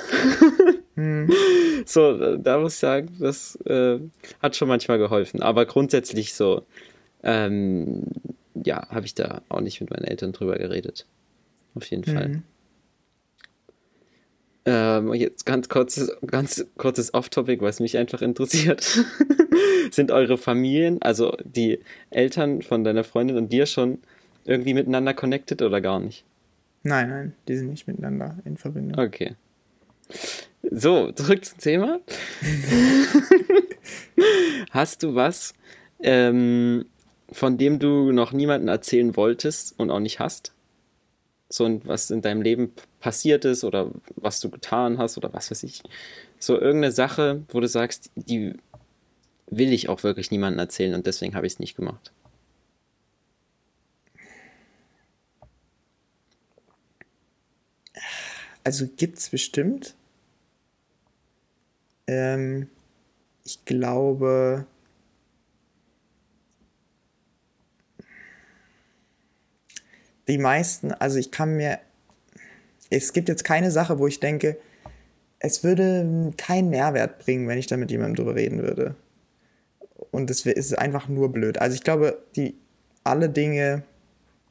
mhm. 0.95 1.31
So, 1.85 2.35
da 2.35 2.59
muss 2.59 2.73
ich 2.73 2.79
sagen, 2.79 3.15
das 3.19 3.55
äh, 3.65 3.99
hat 4.41 4.55
schon 4.57 4.67
manchmal 4.67 4.97
geholfen, 4.97 5.41
aber 5.41 5.65
grundsätzlich 5.65 6.33
so 6.33 6.63
ähm, 7.23 8.03
ja, 8.65 8.87
habe 8.89 9.05
ich 9.05 9.15
da 9.15 9.41
auch 9.49 9.61
nicht 9.61 9.79
mit 9.81 9.89
meinen 9.89 10.03
Eltern 10.03 10.33
drüber 10.33 10.57
geredet. 10.57 11.05
Auf 11.75 11.85
jeden 11.85 12.03
Fall. 12.03 12.41
Ähm, 14.65 15.13
jetzt 15.13 15.45
ganz 15.45 15.69
kurzes, 15.69 16.11
ganz 16.25 16.65
kurzes 16.77 17.13
Off-Topic, 17.13 17.61
was 17.61 17.79
mich 17.79 17.97
einfach 17.97 18.21
interessiert. 18.21 18.81
Sind 19.91 20.11
eure 20.11 20.37
Familien, 20.37 21.01
also 21.01 21.35
die 21.43 21.79
Eltern 22.09 22.61
von 22.61 22.83
deiner 22.83 23.03
Freundin 23.03 23.37
und 23.37 23.51
dir 23.51 23.65
schon 23.65 23.99
irgendwie 24.45 24.73
miteinander 24.73 25.13
connected 25.13 25.61
oder 25.61 25.81
gar 25.81 25.99
nicht? 25.99 26.23
Nein, 26.83 27.09
nein, 27.09 27.35
die 27.47 27.57
sind 27.57 27.69
nicht 27.69 27.87
miteinander 27.87 28.37
in 28.45 28.57
Verbindung. 28.57 29.03
Okay. 29.03 29.35
So, 30.71 31.11
zurück 31.11 31.45
zum 31.45 31.57
Thema. 31.59 31.99
Hast 34.71 35.03
du 35.03 35.15
was, 35.15 35.53
ähm, 36.01 36.85
von 37.31 37.57
dem 37.57 37.79
du 37.79 38.11
noch 38.11 38.31
niemanden 38.31 38.67
erzählen 38.67 39.15
wolltest 39.15 39.75
und 39.77 39.91
auch 39.91 39.99
nicht 39.99 40.19
hast? 40.19 40.53
So 41.49 41.81
was 41.85 42.11
in 42.11 42.21
deinem 42.21 42.41
Leben 42.41 42.73
passiert 42.99 43.43
ist 43.43 43.63
oder 43.63 43.91
was 44.15 44.39
du 44.39 44.49
getan 44.49 44.97
hast 44.97 45.17
oder 45.17 45.33
was 45.33 45.51
weiß 45.51 45.63
ich. 45.63 45.81
So 46.37 46.53
irgendeine 46.53 46.91
Sache, 46.91 47.43
wo 47.49 47.59
du 47.59 47.67
sagst, 47.67 48.11
die 48.15 48.53
will 49.47 49.73
ich 49.73 49.89
auch 49.89 50.03
wirklich 50.03 50.31
niemandem 50.31 50.59
erzählen 50.59 50.93
und 50.93 51.07
deswegen 51.07 51.35
habe 51.35 51.47
ich 51.47 51.53
es 51.53 51.59
nicht 51.59 51.75
gemacht. 51.75 52.11
Also 58.63 58.87
gibt 58.87 59.17
es 59.17 59.29
bestimmt. 59.29 59.95
Ähm, 62.07 62.69
ich 63.43 63.65
glaube, 63.65 64.67
die 70.29 70.37
meisten, 70.37 70.93
also 70.93 71.17
ich 71.17 71.31
kann 71.31 71.57
mir, 71.57 71.79
es 72.89 73.13
gibt 73.13 73.29
jetzt 73.29 73.43
keine 73.43 73.71
Sache, 73.71 73.99
wo 73.99 74.07
ich 74.07 74.19
denke, 74.19 74.57
es 75.39 75.63
würde 75.63 76.31
keinen 76.37 76.69
Mehrwert 76.69 77.19
bringen, 77.19 77.47
wenn 77.47 77.57
ich 77.57 77.67
da 77.67 77.77
mit 77.77 77.91
jemandem 77.91 78.15
drüber 78.15 78.35
reden 78.35 78.61
würde. 78.61 78.95
Und 80.11 80.29
es 80.29 80.45
ist 80.45 80.77
einfach 80.77 81.07
nur 81.07 81.31
blöd. 81.31 81.59
Also 81.59 81.75
ich 81.75 81.83
glaube, 81.83 82.21
die 82.35 82.55
alle 83.03 83.29
Dinge, 83.29 83.83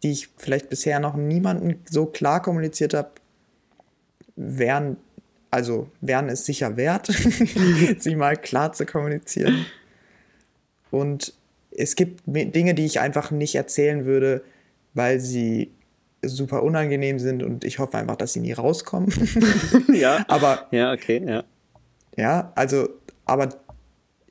die 0.02 0.12
ich 0.12 0.28
vielleicht 0.36 0.70
bisher 0.70 1.00
noch 1.00 1.14
niemandem 1.14 1.80
so 1.88 2.06
klar 2.06 2.42
kommuniziert 2.42 2.94
habe, 2.94 3.10
wären, 4.36 4.96
also 5.50 5.90
wären 6.00 6.28
es 6.28 6.46
sicher 6.46 6.76
wert, 6.76 7.06
sie 7.98 8.14
mal 8.14 8.36
klar 8.36 8.72
zu 8.72 8.86
kommunizieren. 8.86 9.66
Und 10.90 11.34
es 11.70 11.96
gibt 11.96 12.22
Dinge, 12.26 12.74
die 12.74 12.86
ich 12.86 13.00
einfach 13.00 13.30
nicht 13.30 13.54
erzählen 13.54 14.04
würde, 14.04 14.42
weil 14.94 15.20
sie 15.20 15.72
super 16.22 16.62
unangenehm 16.62 17.18
sind 17.18 17.42
und 17.42 17.64
ich 17.64 17.78
hoffe 17.78 17.98
einfach, 17.98 18.16
dass 18.16 18.32
sie 18.32 18.40
nie 18.40 18.52
rauskommen. 18.52 19.12
ja. 19.92 20.24
Aber. 20.28 20.66
Ja, 20.70 20.92
okay, 20.92 21.22
ja. 21.24 21.44
Ja, 22.16 22.52
also, 22.56 22.88
aber 23.24 23.50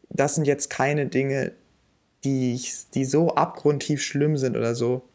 das 0.10 0.36
sind 0.36 0.46
jetzt 0.46 0.70
keine 0.70 1.06
Dinge, 1.06 1.54
die, 2.24 2.54
ich, 2.56 2.90
die 2.94 3.06
so 3.06 3.36
abgrundtief 3.36 4.02
schlimm 4.02 4.38
sind 4.38 4.58
oder 4.58 4.76
so, 4.76 5.08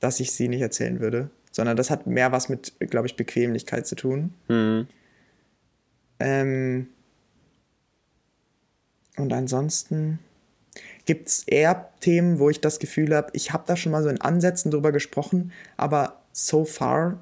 dass 0.00 0.20
ich 0.20 0.32
sie 0.32 0.48
nicht 0.48 0.62
erzählen 0.62 1.00
würde. 1.00 1.30
Sondern 1.52 1.76
das 1.76 1.90
hat 1.90 2.06
mehr 2.06 2.32
was 2.32 2.48
mit, 2.48 2.72
glaube 2.78 3.06
ich, 3.06 3.16
Bequemlichkeit 3.16 3.86
zu 3.86 3.96
tun. 3.96 4.32
Mhm. 4.48 4.86
Ähm, 6.20 6.88
und 9.16 9.32
ansonsten 9.32 10.20
gibt 11.08 11.28
es 11.28 11.42
eher 11.44 11.88
Themen, 12.00 12.38
wo 12.38 12.50
ich 12.50 12.60
das 12.60 12.78
Gefühl 12.78 13.16
habe, 13.16 13.30
ich 13.32 13.54
habe 13.54 13.64
da 13.66 13.76
schon 13.76 13.92
mal 13.92 14.02
so 14.02 14.10
in 14.10 14.20
Ansätzen 14.20 14.70
drüber 14.70 14.92
gesprochen, 14.92 15.52
aber 15.78 16.20
so 16.32 16.66
far 16.66 17.18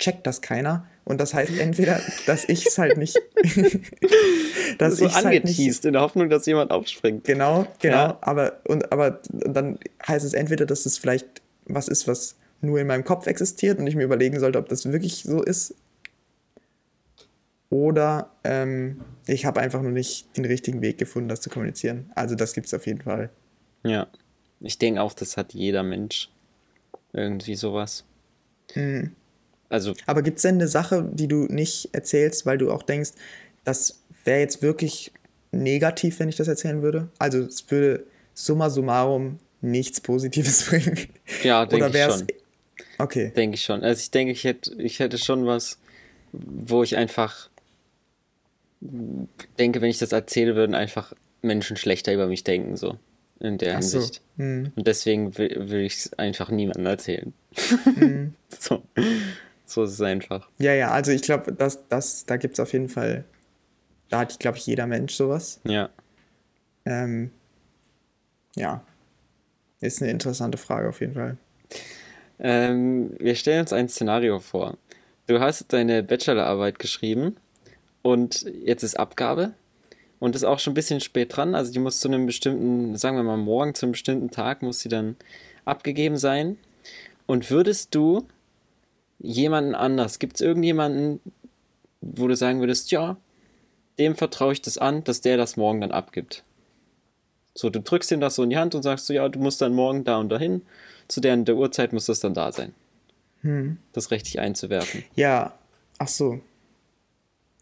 checkt 0.00 0.26
das 0.26 0.42
keiner. 0.42 0.84
Und 1.04 1.20
das 1.20 1.32
heißt 1.32 1.56
entweder, 1.56 2.00
dass 2.26 2.48
ich 2.48 2.66
es 2.66 2.76
halt 2.76 2.96
nicht. 2.96 3.16
dass 4.78 4.96
so 4.96 5.06
ich 5.06 5.14
halt 5.14 5.44
nicht, 5.44 5.84
in 5.84 5.92
der 5.92 6.02
Hoffnung, 6.02 6.28
dass 6.28 6.44
jemand 6.46 6.72
aufspringt. 6.72 7.22
Genau, 7.22 7.68
genau. 7.78 7.94
Ja. 7.94 8.18
Aber, 8.20 8.54
und, 8.64 8.90
aber 8.90 9.20
dann 9.30 9.78
heißt 10.08 10.26
es 10.26 10.34
entweder, 10.34 10.66
dass 10.66 10.84
es 10.84 10.98
vielleicht 10.98 11.40
was 11.66 11.86
ist, 11.86 12.08
was 12.08 12.34
nur 12.62 12.80
in 12.80 12.88
meinem 12.88 13.04
Kopf 13.04 13.28
existiert 13.28 13.78
und 13.78 13.86
ich 13.86 13.94
mir 13.94 14.02
überlegen 14.02 14.40
sollte, 14.40 14.58
ob 14.58 14.68
das 14.68 14.90
wirklich 14.90 15.22
so 15.22 15.40
ist. 15.40 15.76
Oder 17.74 18.30
ähm, 18.44 19.00
ich 19.26 19.46
habe 19.46 19.58
einfach 19.58 19.82
nur 19.82 19.90
nicht 19.90 20.36
den 20.36 20.44
richtigen 20.44 20.80
Weg 20.80 20.96
gefunden, 20.96 21.28
das 21.28 21.40
zu 21.40 21.50
kommunizieren. 21.50 22.08
Also 22.14 22.36
das 22.36 22.52
gibt 22.52 22.68
es 22.68 22.74
auf 22.74 22.86
jeden 22.86 23.00
Fall. 23.00 23.30
Ja, 23.82 24.06
ich 24.60 24.78
denke 24.78 25.02
auch, 25.02 25.12
das 25.12 25.36
hat 25.36 25.54
jeder 25.54 25.82
Mensch 25.82 26.30
irgendwie 27.12 27.56
sowas. 27.56 28.04
Mhm. 28.76 29.10
Also, 29.70 29.92
Aber 30.06 30.22
gibt 30.22 30.36
es 30.36 30.42
denn 30.42 30.54
eine 30.54 30.68
Sache, 30.68 31.10
die 31.14 31.26
du 31.26 31.46
nicht 31.46 31.88
erzählst, 31.92 32.46
weil 32.46 32.58
du 32.58 32.70
auch 32.70 32.84
denkst, 32.84 33.10
das 33.64 34.04
wäre 34.22 34.38
jetzt 34.38 34.62
wirklich 34.62 35.10
negativ, 35.50 36.20
wenn 36.20 36.28
ich 36.28 36.36
das 36.36 36.46
erzählen 36.46 36.80
würde? 36.80 37.08
Also 37.18 37.40
es 37.40 37.68
würde 37.72 38.06
summa 38.34 38.70
summarum 38.70 39.40
nichts 39.62 40.00
Positives 40.00 40.64
bringen. 40.68 41.08
Ja, 41.42 41.66
denke 41.66 41.88
ich 41.88 42.04
schon. 42.04 42.26
Okay. 42.98 43.32
Denke 43.34 43.56
ich 43.56 43.64
schon. 43.64 43.82
Also 43.82 43.98
ich 43.98 44.12
denke, 44.12 44.32
ich 44.32 44.44
hätte, 44.44 44.80
ich 44.80 45.00
hätte 45.00 45.18
schon 45.18 45.44
was, 45.44 45.80
wo 46.30 46.84
ich 46.84 46.96
einfach 46.96 47.50
denke, 49.58 49.80
wenn 49.80 49.90
ich 49.90 49.98
das 49.98 50.12
erzähle, 50.12 50.56
würden 50.56 50.74
einfach 50.74 51.12
Menschen 51.42 51.76
schlechter 51.76 52.12
über 52.12 52.26
mich 52.26 52.44
denken, 52.44 52.76
so 52.76 52.98
in 53.40 53.58
der 53.58 53.72
Ach 53.74 53.78
Hinsicht. 53.78 54.22
So. 54.36 54.42
Hm. 54.42 54.72
Und 54.74 54.86
deswegen 54.86 55.36
will, 55.38 55.70
will 55.70 55.80
ich 55.80 55.96
es 55.96 56.12
einfach 56.14 56.50
niemandem 56.50 56.86
erzählen. 56.86 57.32
Hm. 57.84 58.34
so. 58.58 58.82
so 59.66 59.84
ist 59.84 59.92
es 59.92 60.00
einfach. 60.00 60.48
Ja, 60.58 60.72
ja, 60.74 60.90
also 60.90 61.12
ich 61.12 61.22
glaube, 61.22 61.52
das, 61.52 61.86
das, 61.88 62.26
da 62.26 62.36
gibt 62.36 62.54
es 62.54 62.60
auf 62.60 62.72
jeden 62.72 62.88
Fall, 62.88 63.24
da 64.08 64.20
hat, 64.20 64.38
glaube 64.38 64.58
ich, 64.58 64.66
jeder 64.66 64.86
Mensch 64.86 65.14
sowas. 65.14 65.60
Ja. 65.64 65.90
Ähm, 66.84 67.30
ja. 68.56 68.84
Ist 69.80 70.00
eine 70.00 70.10
interessante 70.10 70.56
Frage 70.56 70.88
auf 70.88 71.00
jeden 71.00 71.14
Fall. 71.14 71.36
Ähm, 72.38 73.14
wir 73.18 73.34
stellen 73.34 73.60
uns 73.60 73.72
ein 73.72 73.88
Szenario 73.88 74.40
vor. 74.40 74.78
Du 75.26 75.40
hast 75.40 75.72
deine 75.72 76.02
Bachelorarbeit 76.02 76.78
geschrieben 76.78 77.36
und 78.04 78.44
jetzt 78.64 78.82
ist 78.82 78.98
Abgabe 79.00 79.54
und 80.20 80.36
ist 80.36 80.44
auch 80.44 80.58
schon 80.58 80.72
ein 80.72 80.74
bisschen 80.74 81.00
spät 81.00 81.34
dran. 81.34 81.54
Also 81.54 81.72
die 81.72 81.78
muss 81.78 82.00
zu 82.00 82.08
einem 82.08 82.26
bestimmten, 82.26 82.96
sagen 82.98 83.16
wir 83.16 83.22
mal 83.22 83.38
morgen, 83.38 83.74
zu 83.74 83.86
einem 83.86 83.92
bestimmten 83.92 84.30
Tag 84.30 84.60
muss 84.60 84.80
sie 84.80 84.90
dann 84.90 85.16
abgegeben 85.64 86.18
sein. 86.18 86.58
Und 87.24 87.50
würdest 87.50 87.94
du 87.94 88.26
jemanden 89.18 89.74
anders, 89.74 90.18
gibt 90.18 90.34
es 90.36 90.42
irgendjemanden, 90.42 91.20
wo 92.02 92.28
du 92.28 92.36
sagen 92.36 92.60
würdest, 92.60 92.90
ja, 92.90 93.16
dem 93.98 94.14
vertraue 94.14 94.52
ich 94.52 94.60
das 94.60 94.76
an, 94.76 95.02
dass 95.04 95.22
der 95.22 95.38
das 95.38 95.56
morgen 95.56 95.80
dann 95.80 95.90
abgibt? 95.90 96.44
So, 97.54 97.70
du 97.70 97.80
drückst 97.80 98.12
ihm 98.12 98.20
das 98.20 98.34
so 98.34 98.42
in 98.42 98.50
die 98.50 98.58
Hand 98.58 98.74
und 98.74 98.82
sagst 98.82 99.06
so, 99.06 99.14
ja, 99.14 99.26
du 99.30 99.38
musst 99.38 99.62
dann 99.62 99.72
morgen 99.72 100.04
da 100.04 100.18
und 100.18 100.28
dahin. 100.28 100.60
Zu 101.08 101.22
der, 101.22 101.34
der 101.38 101.56
Uhrzeit 101.56 101.94
muss 101.94 102.04
das 102.04 102.20
dann 102.20 102.34
da 102.34 102.52
sein. 102.52 102.74
Hm. 103.40 103.78
Das 103.94 104.10
richtig 104.10 104.40
einzuwerfen. 104.40 105.04
Ja, 105.14 105.54
ach 105.98 106.08
so. 106.08 106.42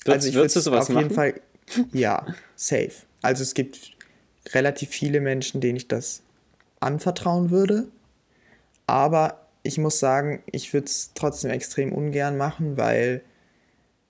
Also 0.06 0.28
ich 0.28 0.34
du 0.34 0.48
sowas 0.48 0.82
auf 0.82 0.88
machen? 0.90 1.02
jeden 1.02 1.14
Fall, 1.14 1.40
ja, 1.92 2.26
safe. 2.56 2.92
Also 3.22 3.42
es 3.42 3.54
gibt 3.54 3.92
relativ 4.52 4.90
viele 4.90 5.20
Menschen, 5.20 5.60
denen 5.60 5.76
ich 5.76 5.88
das 5.88 6.22
anvertrauen 6.80 7.50
würde. 7.50 7.88
Aber 8.86 9.46
ich 9.62 9.78
muss 9.78 9.98
sagen, 9.98 10.42
ich 10.50 10.72
würde 10.74 10.86
es 10.86 11.12
trotzdem 11.14 11.50
extrem 11.50 11.92
ungern 11.92 12.36
machen, 12.36 12.76
weil 12.76 13.22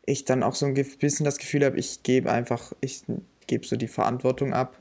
ich 0.06 0.24
dann 0.24 0.42
auch 0.42 0.54
so 0.54 0.66
ein 0.66 0.74
bisschen 0.74 1.24
das 1.24 1.38
Gefühl 1.38 1.64
habe, 1.64 1.78
ich 1.78 2.02
gebe 2.02 2.30
einfach, 2.32 2.72
ich 2.80 3.04
gebe 3.46 3.66
so 3.66 3.76
die 3.76 3.88
Verantwortung 3.88 4.52
ab. 4.52 4.80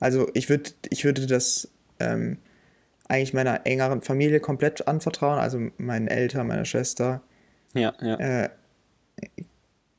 Also 0.00 0.30
ich 0.34 0.48
würde, 0.48 0.70
ich 0.90 1.04
würde 1.04 1.26
das 1.26 1.68
ähm, 2.00 2.38
eigentlich 3.08 3.34
meiner 3.34 3.66
engeren 3.66 4.02
Familie 4.02 4.40
komplett 4.40 4.86
anvertrauen, 4.88 5.38
also 5.38 5.60
meinen 5.78 6.08
Eltern, 6.08 6.46
meiner 6.46 6.64
Schwester. 6.64 7.22
Ja, 7.74 7.94
ja. 8.00 8.16
Äh, 8.16 8.50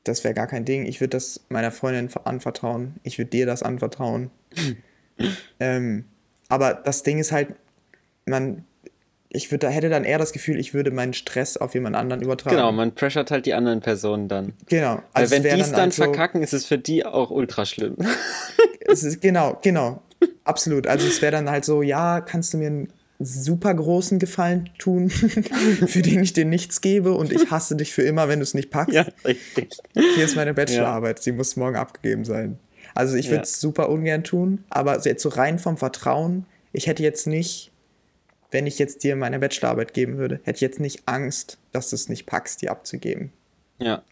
das 0.08 0.24
wäre 0.24 0.34
gar 0.34 0.46
kein 0.46 0.64
Ding. 0.64 0.86
Ich 0.86 1.00
würde 1.00 1.10
das 1.10 1.40
meiner 1.48 1.70
Freundin 1.70 2.10
anvertrauen. 2.24 2.94
Ich 3.02 3.18
würde 3.18 3.30
dir 3.30 3.46
das 3.46 3.62
anvertrauen. 3.62 4.30
ähm, 5.60 6.04
aber 6.48 6.74
das 6.74 7.02
Ding 7.02 7.18
ist 7.18 7.32
halt, 7.32 7.54
man, 8.26 8.64
ich 9.28 9.50
würde, 9.50 9.68
hätte 9.68 9.88
dann 9.88 10.04
eher 10.04 10.18
das 10.18 10.32
Gefühl, 10.32 10.58
ich 10.58 10.74
würde 10.74 10.90
meinen 10.90 11.12
Stress 11.12 11.56
auf 11.56 11.74
jemand 11.74 11.96
anderen 11.96 12.22
übertragen. 12.22 12.56
Genau, 12.56 12.72
man 12.72 12.94
pressert 12.94 13.30
halt 13.30 13.46
die 13.46 13.54
anderen 13.54 13.80
Personen 13.80 14.28
dann. 14.28 14.54
Genau. 14.66 15.02
Also 15.12 15.34
Weil 15.34 15.44
wenn 15.44 15.56
die 15.56 15.60
es 15.60 15.70
dann, 15.70 15.76
dann 15.76 15.88
also, 15.90 16.04
verkacken, 16.04 16.42
ist 16.42 16.54
es 16.54 16.66
für 16.66 16.78
die 16.78 17.04
auch 17.04 17.30
ultra 17.30 17.66
schlimm. 17.66 17.96
es 18.80 19.02
ist, 19.02 19.20
genau, 19.20 19.58
genau. 19.62 20.02
Absolut. 20.44 20.86
Also 20.86 21.06
es 21.06 21.20
wäre 21.20 21.32
dann 21.32 21.50
halt 21.50 21.64
so, 21.64 21.82
ja, 21.82 22.20
kannst 22.20 22.54
du 22.54 22.58
mir 22.58 22.68
einen 22.68 22.92
super 23.18 23.74
großen 23.74 24.18
Gefallen 24.18 24.70
tun, 24.78 25.10
für 25.10 26.02
den 26.02 26.22
ich 26.22 26.32
dir 26.32 26.44
nichts 26.44 26.80
gebe 26.80 27.12
und 27.12 27.32
ich 27.32 27.50
hasse 27.50 27.76
dich 27.76 27.92
für 27.92 28.02
immer, 28.02 28.28
wenn 28.28 28.38
du 28.38 28.44
es 28.44 28.54
nicht 28.54 28.70
packst. 28.70 28.94
Ja, 28.94 29.06
richtig. 29.24 29.76
Hier 29.94 30.24
ist 30.24 30.36
meine 30.36 30.54
Bachelorarbeit, 30.54 31.18
ja. 31.18 31.22
sie 31.22 31.32
muss 31.32 31.56
morgen 31.56 31.76
abgegeben 31.76 32.24
sein. 32.24 32.58
Also 32.94 33.16
ich 33.16 33.28
würde 33.28 33.42
es 33.42 33.56
ja. 33.56 33.60
super 33.60 33.88
ungern 33.88 34.24
tun, 34.24 34.64
aber 34.70 35.00
jetzt 35.00 35.22
so 35.22 35.28
rein 35.30 35.58
vom 35.58 35.76
Vertrauen, 35.76 36.46
ich 36.72 36.86
hätte 36.86 37.02
jetzt 37.02 37.26
nicht, 37.26 37.72
wenn 38.50 38.66
ich 38.66 38.78
jetzt 38.78 39.02
dir 39.02 39.16
meine 39.16 39.40
Bachelorarbeit 39.40 39.94
geben 39.94 40.16
würde, 40.16 40.40
hätte 40.44 40.56
ich 40.56 40.62
jetzt 40.62 40.80
nicht 40.80 41.02
Angst, 41.06 41.58
dass 41.72 41.90
du 41.90 41.96
es 41.96 42.08
nicht 42.08 42.24
packst, 42.24 42.62
die 42.62 42.70
abzugeben. 42.70 43.32
Ja. 43.78 44.02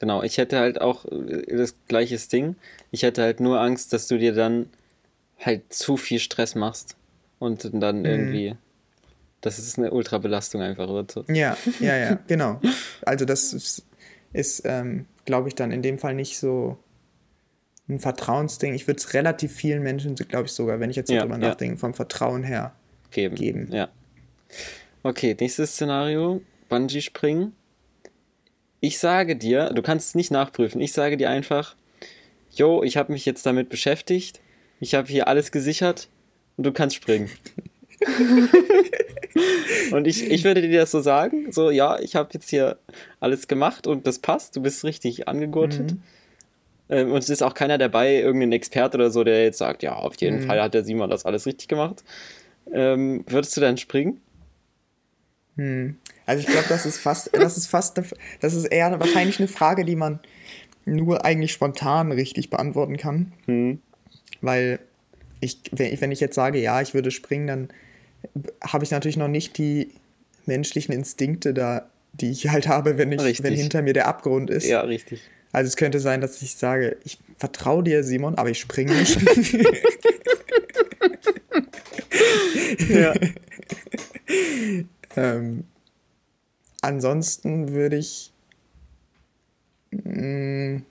Genau, 0.00 0.22
ich 0.22 0.38
hätte 0.38 0.58
halt 0.58 0.80
auch 0.80 1.04
äh, 1.06 1.56
das 1.56 1.76
gleiche 1.86 2.18
Ding. 2.28 2.56
Ich 2.90 3.04
hätte 3.04 3.22
halt 3.22 3.40
nur 3.40 3.60
Angst, 3.60 3.92
dass 3.92 4.08
du 4.08 4.18
dir 4.18 4.34
dann 4.34 4.68
halt 5.38 5.72
zu 5.72 5.96
viel 5.96 6.18
Stress 6.18 6.54
machst 6.54 6.96
und 7.44 7.70
dann 7.74 8.00
mhm. 8.00 8.04
irgendwie, 8.06 8.56
dass 9.40 9.58
es 9.58 9.78
eine 9.78 9.90
Ultrabelastung 9.90 10.62
einfach 10.62 10.88
wird. 10.88 11.14
Ja, 11.28 11.56
ja, 11.80 11.96
ja, 11.96 12.18
genau. 12.26 12.60
Also 13.02 13.24
das 13.24 13.52
ist, 13.52 13.86
ist 14.32 14.62
ähm, 14.64 15.06
glaube 15.24 15.48
ich, 15.48 15.54
dann 15.54 15.70
in 15.70 15.82
dem 15.82 15.98
Fall 15.98 16.14
nicht 16.14 16.38
so 16.38 16.78
ein 17.88 18.00
Vertrauensding. 18.00 18.74
Ich 18.74 18.86
würde 18.86 18.98
es 18.98 19.14
relativ 19.14 19.52
vielen 19.52 19.82
Menschen, 19.82 20.14
glaube 20.14 20.46
ich 20.46 20.52
sogar, 20.52 20.80
wenn 20.80 20.90
ich 20.90 20.96
jetzt 20.96 21.10
ja, 21.10 21.20
drüber 21.20 21.34
ja. 21.34 21.48
nachdenke, 21.48 21.78
vom 21.78 21.94
Vertrauen 21.94 22.42
her 22.42 22.74
geben. 23.10 23.36
geben. 23.36 23.68
Ja. 23.72 23.88
Okay, 25.02 25.36
nächstes 25.38 25.72
Szenario, 25.72 26.40
Bungee 26.68 27.00
springen. 27.00 27.52
Ich 28.80 28.98
sage 28.98 29.36
dir, 29.36 29.70
du 29.70 29.82
kannst 29.82 30.08
es 30.08 30.14
nicht 30.14 30.30
nachprüfen, 30.30 30.80
ich 30.80 30.92
sage 30.92 31.16
dir 31.16 31.30
einfach, 31.30 31.76
yo, 32.50 32.82
ich 32.82 32.96
habe 32.96 33.12
mich 33.12 33.24
jetzt 33.24 33.46
damit 33.46 33.68
beschäftigt, 33.68 34.40
ich 34.80 34.94
habe 34.94 35.08
hier 35.08 35.28
alles 35.28 35.52
gesichert, 35.52 36.08
und 36.56 36.64
du 36.64 36.72
kannst 36.72 36.96
springen. 36.96 37.30
und 39.92 40.06
ich, 40.06 40.30
ich 40.30 40.44
würde 40.44 40.62
dir 40.62 40.80
das 40.80 40.90
so 40.90 41.00
sagen, 41.00 41.52
so 41.52 41.70
ja, 41.70 41.98
ich 42.00 42.16
habe 42.16 42.30
jetzt 42.32 42.50
hier 42.50 42.78
alles 43.20 43.48
gemacht 43.48 43.86
und 43.86 44.06
das 44.06 44.18
passt, 44.18 44.56
du 44.56 44.62
bist 44.62 44.84
richtig 44.84 45.28
angegurtet. 45.28 45.92
Mhm. 45.92 46.02
Ähm, 46.88 47.12
und 47.12 47.18
es 47.18 47.30
ist 47.30 47.42
auch 47.42 47.54
keiner 47.54 47.78
dabei, 47.78 48.16
irgendein 48.16 48.52
Experte 48.52 48.96
oder 48.96 49.10
so, 49.10 49.24
der 49.24 49.44
jetzt 49.44 49.58
sagt, 49.58 49.82
ja, 49.82 49.94
auf 49.94 50.16
jeden 50.16 50.40
mhm. 50.40 50.46
Fall 50.46 50.62
hat 50.62 50.74
der 50.74 50.84
Simon 50.84 51.10
das 51.10 51.24
alles 51.24 51.46
richtig 51.46 51.68
gemacht. 51.68 52.04
Ähm, 52.72 53.24
würdest 53.26 53.56
du 53.56 53.60
dann 53.60 53.76
springen? 53.76 54.20
Hm. 55.56 55.96
Also 56.26 56.40
ich 56.40 56.46
glaube, 56.46 56.66
das 56.68 56.86
ist 56.86 56.98
fast, 56.98 57.30
das 57.32 57.56
ist 57.56 57.66
fast, 57.66 57.98
eine, 57.98 58.06
das 58.40 58.54
ist 58.54 58.64
eher 58.64 58.98
wahrscheinlich 58.98 59.38
eine 59.38 59.48
Frage, 59.48 59.84
die 59.84 59.96
man 59.96 60.20
nur 60.84 61.24
eigentlich 61.24 61.52
spontan 61.52 62.12
richtig 62.12 62.50
beantworten 62.50 62.96
kann. 62.96 63.32
Hm. 63.46 63.80
Weil 64.40 64.80
ich, 65.44 65.60
wenn 65.72 66.12
ich 66.12 66.20
jetzt 66.20 66.34
sage, 66.34 66.58
ja, 66.58 66.80
ich 66.80 66.94
würde 66.94 67.10
springen, 67.10 67.46
dann 67.46 67.68
habe 68.62 68.84
ich 68.84 68.90
natürlich 68.90 69.16
noch 69.16 69.28
nicht 69.28 69.58
die 69.58 69.90
menschlichen 70.46 70.94
Instinkte 70.94 71.54
da, 71.54 71.88
die 72.12 72.30
ich 72.30 72.48
halt 72.48 72.68
habe, 72.68 72.98
wenn, 72.98 73.12
ich, 73.12 73.42
wenn 73.42 73.54
hinter 73.54 73.82
mir 73.82 73.92
der 73.92 74.06
Abgrund 74.06 74.50
ist. 74.50 74.66
Ja, 74.66 74.82
richtig. 74.82 75.22
Also 75.52 75.68
es 75.68 75.76
könnte 75.76 76.00
sein, 76.00 76.20
dass 76.20 76.42
ich 76.42 76.56
sage, 76.56 76.96
ich 77.04 77.18
vertraue 77.38 77.84
dir, 77.84 78.02
Simon, 78.02 78.36
aber 78.36 78.50
ich 78.50 78.58
springe 78.58 78.94
nicht. 78.94 79.20
ja. 82.88 83.14
ähm, 85.16 85.64
ansonsten 86.80 87.72
würde 87.72 87.96
ich 87.96 88.32
mh, 89.92 90.22
mm, 90.22 90.82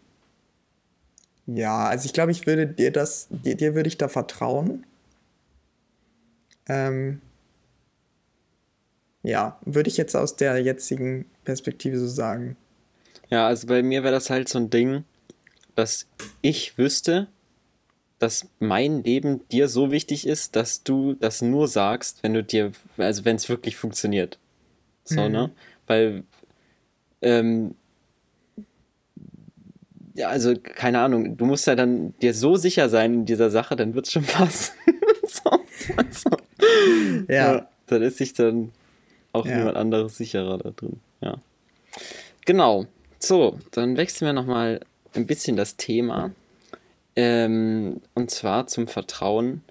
ja, 1.45 1.87
also 1.87 2.05
ich 2.05 2.13
glaube, 2.13 2.31
ich 2.31 2.45
würde 2.47 2.67
dir 2.67 2.91
das, 2.91 3.27
dir, 3.29 3.55
dir 3.55 3.75
würde 3.75 3.87
ich 3.87 3.97
da 3.97 4.07
vertrauen. 4.07 4.85
Ähm, 6.67 7.21
ja, 9.23 9.59
würde 9.65 9.89
ich 9.89 9.97
jetzt 9.97 10.15
aus 10.15 10.35
der 10.35 10.57
jetzigen 10.59 11.25
Perspektive 11.43 11.99
so 11.99 12.07
sagen. 12.07 12.55
Ja, 13.29 13.47
also 13.47 13.67
bei 13.67 13.83
mir 13.83 14.03
wäre 14.03 14.13
das 14.13 14.29
halt 14.29 14.47
so 14.47 14.59
ein 14.59 14.69
Ding, 14.69 15.03
dass 15.75 16.07
ich 16.41 16.77
wüsste, 16.77 17.27
dass 18.19 18.47
mein 18.59 19.03
Leben 19.03 19.45
dir 19.49 19.67
so 19.67 19.91
wichtig 19.91 20.27
ist, 20.27 20.55
dass 20.55 20.83
du 20.83 21.13
das 21.13 21.41
nur 21.41 21.67
sagst, 21.67 22.23
wenn 22.23 22.33
du 22.33 22.43
dir, 22.43 22.71
also 22.97 23.25
wenn 23.25 23.35
es 23.35 23.49
wirklich 23.49 23.75
funktioniert. 23.75 24.39
So, 25.03 25.21
mhm. 25.21 25.31
ne? 25.31 25.51
Weil 25.87 26.23
ähm, 27.21 27.75
ja, 30.15 30.29
also 30.29 30.53
keine 30.61 30.99
Ahnung, 30.99 31.37
du 31.37 31.45
musst 31.45 31.67
ja 31.67 31.75
dann 31.75 32.13
dir 32.19 32.33
so 32.33 32.55
sicher 32.55 32.89
sein 32.89 33.13
in 33.13 33.25
dieser 33.25 33.49
Sache, 33.49 33.75
dann 33.75 33.95
wird 33.95 34.05
es 34.05 34.11
schon 34.11 34.23
passen. 34.25 34.73
so, 35.23 35.49
also, 35.97 36.29
ja. 37.27 37.55
ja. 37.55 37.67
Dann 37.87 38.01
ist 38.01 38.17
sich 38.17 38.33
dann 38.33 38.71
auch 39.33 39.45
ja. 39.45 39.57
jemand 39.57 39.77
anderes 39.77 40.17
sicherer 40.17 40.57
da 40.57 40.71
drin. 40.71 40.99
Ja. 41.21 41.37
Genau. 42.45 42.85
So, 43.19 43.59
dann 43.71 43.97
wechseln 43.97 44.27
wir 44.27 44.33
nochmal 44.33 44.81
ein 45.15 45.25
bisschen 45.25 45.55
das 45.55 45.77
Thema. 45.77 46.31
Ähm, 47.15 48.01
und 48.13 48.31
zwar 48.31 48.67
zum 48.67 48.87
Vertrauen 48.87 49.63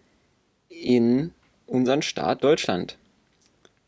in 0.68 1.32
unseren 1.66 2.02
Staat 2.02 2.44
Deutschland. 2.44 2.96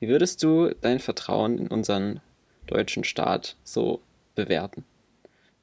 Wie 0.00 0.08
würdest 0.08 0.42
du 0.42 0.70
dein 0.80 0.98
Vertrauen 0.98 1.58
in 1.58 1.68
unseren 1.68 2.20
deutschen 2.66 3.04
Staat 3.04 3.56
so 3.64 4.00
bewerten? 4.34 4.84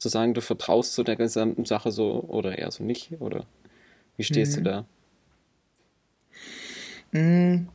Zu 0.01 0.09
sagen, 0.09 0.33
du 0.33 0.41
vertraust 0.41 0.95
zu 0.95 1.03
der 1.03 1.15
gesamten 1.15 1.63
Sache 1.63 1.91
so 1.91 2.25
oder 2.27 2.57
eher 2.57 2.71
so 2.71 2.83
nicht? 2.83 3.21
Oder 3.21 3.45
wie 4.17 4.23
stehst 4.23 4.53
mhm. 4.53 4.63
du 4.63 4.69
da? 4.71 4.85
Mhm. 7.11 7.67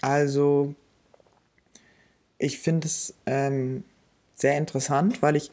Also, 0.00 0.76
ich 2.38 2.60
finde 2.60 2.86
es 2.86 3.14
ähm, 3.26 3.82
sehr 4.36 4.56
interessant, 4.56 5.20
weil 5.20 5.34
ich 5.34 5.50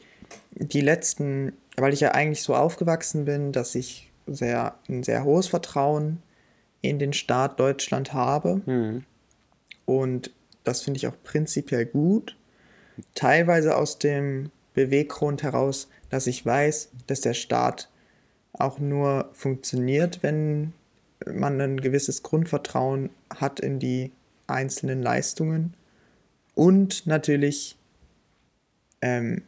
die 0.54 0.80
letzten, 0.80 1.54
weil 1.76 1.92
ich 1.92 1.98
ja 1.98 2.12
eigentlich 2.12 2.42
so 2.42 2.54
aufgewachsen 2.54 3.24
bin, 3.24 3.50
dass 3.50 3.74
ich 3.74 4.12
sehr, 4.28 4.76
ein 4.88 5.02
sehr 5.02 5.24
hohes 5.24 5.48
Vertrauen 5.48 6.22
in 6.82 7.00
den 7.00 7.14
Staat 7.14 7.58
Deutschland 7.58 8.12
habe. 8.12 8.62
Mhm. 8.66 9.04
Und 9.86 10.30
das 10.62 10.82
finde 10.82 10.98
ich 10.98 11.08
auch 11.08 11.16
prinzipiell 11.24 11.84
gut. 11.84 12.36
Teilweise 13.14 13.76
aus 13.76 13.98
dem 13.98 14.50
Beweggrund 14.74 15.42
heraus, 15.42 15.88
dass 16.10 16.26
ich 16.26 16.44
weiß, 16.44 16.90
dass 17.06 17.20
der 17.20 17.34
Staat 17.34 17.88
auch 18.52 18.78
nur 18.78 19.30
funktioniert, 19.32 20.22
wenn 20.22 20.72
man 21.26 21.60
ein 21.60 21.80
gewisses 21.80 22.22
Grundvertrauen 22.22 23.10
hat 23.34 23.60
in 23.60 23.78
die 23.78 24.10
einzelnen 24.46 25.02
Leistungen. 25.02 25.74
Und 26.54 27.06
natürlich 27.06 27.76
ähm, 29.00 29.42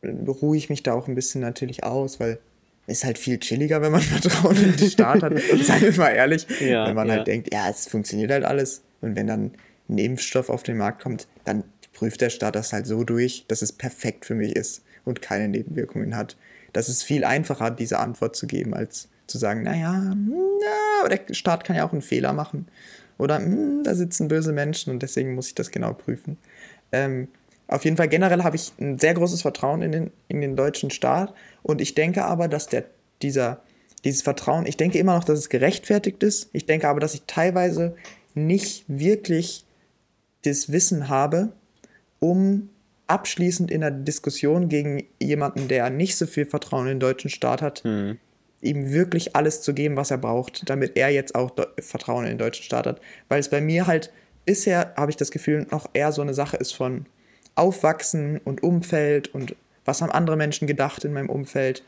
beruhe 0.00 0.56
ich 0.56 0.70
mich 0.70 0.82
da 0.82 0.94
auch 0.94 1.08
ein 1.08 1.14
bisschen 1.14 1.40
natürlich 1.40 1.84
aus, 1.84 2.20
weil 2.20 2.38
es 2.86 2.98
ist 2.98 3.04
halt 3.04 3.18
viel 3.18 3.38
chilliger, 3.38 3.82
wenn 3.82 3.92
man 3.92 4.00
Vertrauen 4.00 4.56
in 4.56 4.76
den 4.76 4.90
Staat 4.90 5.22
hat. 5.22 5.32
Seien 5.62 5.82
wir 5.82 5.96
mal 5.96 6.10
ehrlich. 6.10 6.46
Ja, 6.60 6.86
wenn 6.86 6.96
man 6.96 7.08
ja. 7.08 7.16
halt 7.16 7.26
denkt, 7.26 7.52
ja, 7.52 7.68
es 7.68 7.86
funktioniert 7.86 8.30
halt 8.30 8.44
alles. 8.44 8.82
Und 9.00 9.16
wenn 9.16 9.26
dann 9.26 9.52
ein 9.88 9.98
Impfstoff 9.98 10.48
auf 10.48 10.62
den 10.62 10.76
Markt 10.76 11.02
kommt, 11.02 11.26
dann 11.44 11.64
prüft 12.00 12.22
der 12.22 12.30
Staat 12.30 12.54
das 12.54 12.72
halt 12.72 12.86
so 12.86 13.04
durch, 13.04 13.44
dass 13.46 13.60
es 13.60 13.72
perfekt 13.72 14.24
für 14.24 14.34
mich 14.34 14.56
ist 14.56 14.82
und 15.04 15.20
keine 15.20 15.48
Nebenwirkungen 15.48 16.16
hat. 16.16 16.34
Das 16.72 16.88
ist 16.88 17.02
viel 17.02 17.24
einfacher, 17.24 17.70
diese 17.70 17.98
Antwort 17.98 18.36
zu 18.36 18.46
geben, 18.46 18.72
als 18.72 19.08
zu 19.26 19.36
sagen, 19.36 19.64
naja, 19.64 20.16
na, 20.16 21.08
der 21.08 21.34
Staat 21.34 21.62
kann 21.62 21.76
ja 21.76 21.86
auch 21.86 21.92
einen 21.92 22.00
Fehler 22.00 22.32
machen. 22.32 22.68
Oder 23.18 23.36
hm, 23.36 23.82
da 23.84 23.94
sitzen 23.94 24.28
böse 24.28 24.52
Menschen 24.54 24.90
und 24.90 25.02
deswegen 25.02 25.34
muss 25.34 25.48
ich 25.48 25.54
das 25.54 25.70
genau 25.70 25.92
prüfen. 25.92 26.38
Ähm, 26.90 27.28
auf 27.68 27.84
jeden 27.84 27.98
Fall 27.98 28.08
generell 28.08 28.44
habe 28.44 28.56
ich 28.56 28.72
ein 28.80 28.98
sehr 28.98 29.12
großes 29.12 29.42
Vertrauen 29.42 29.82
in 29.82 29.92
den, 29.92 30.10
in 30.28 30.40
den 30.40 30.56
deutschen 30.56 30.90
Staat 30.90 31.34
und 31.62 31.82
ich 31.82 31.94
denke 31.94 32.24
aber, 32.24 32.48
dass 32.48 32.66
der, 32.66 32.84
dieser, 33.20 33.60
dieses 34.04 34.22
Vertrauen, 34.22 34.64
ich 34.64 34.78
denke 34.78 34.98
immer 34.98 35.16
noch, 35.16 35.24
dass 35.24 35.38
es 35.38 35.50
gerechtfertigt 35.50 36.22
ist. 36.22 36.48
Ich 36.54 36.64
denke 36.64 36.88
aber, 36.88 36.98
dass 36.98 37.12
ich 37.12 37.24
teilweise 37.26 37.94
nicht 38.32 38.86
wirklich 38.88 39.66
das 40.46 40.72
Wissen 40.72 41.10
habe, 41.10 41.52
um 42.20 42.70
abschließend 43.08 43.70
in 43.70 43.80
der 43.80 43.90
Diskussion 43.90 44.68
gegen 44.68 45.04
jemanden, 45.20 45.66
der 45.66 45.90
nicht 45.90 46.16
so 46.16 46.26
viel 46.26 46.46
Vertrauen 46.46 46.86
in 46.86 46.94
den 46.94 47.00
deutschen 47.00 47.30
Staat 47.30 47.60
hat, 47.60 47.84
mhm 47.84 48.18
ihm 48.62 48.92
wirklich 48.92 49.36
alles 49.36 49.62
zu 49.62 49.74
geben, 49.74 49.96
was 49.96 50.10
er 50.10 50.18
braucht, 50.18 50.68
damit 50.68 50.96
er 50.96 51.10
jetzt 51.10 51.34
auch 51.34 51.52
Vertrauen 51.78 52.24
in 52.24 52.30
den 52.30 52.38
deutschen 52.38 52.64
Staat 52.64 52.86
hat. 52.86 53.00
Weil 53.28 53.40
es 53.40 53.48
bei 53.48 53.60
mir 53.60 53.86
halt 53.86 54.12
bisher, 54.44 54.94
habe 54.96 55.10
ich 55.10 55.16
das 55.16 55.30
Gefühl, 55.30 55.66
noch 55.70 55.88
eher 55.92 56.12
so 56.12 56.22
eine 56.22 56.34
Sache 56.34 56.56
ist 56.56 56.72
von 56.72 57.06
Aufwachsen 57.54 58.38
und 58.38 58.62
Umfeld 58.62 59.28
und 59.34 59.56
was 59.84 60.02
haben 60.02 60.12
andere 60.12 60.36
Menschen 60.36 60.66
gedacht 60.66 61.04
in 61.04 61.12
meinem 61.12 61.30
Umfeld 61.30 61.82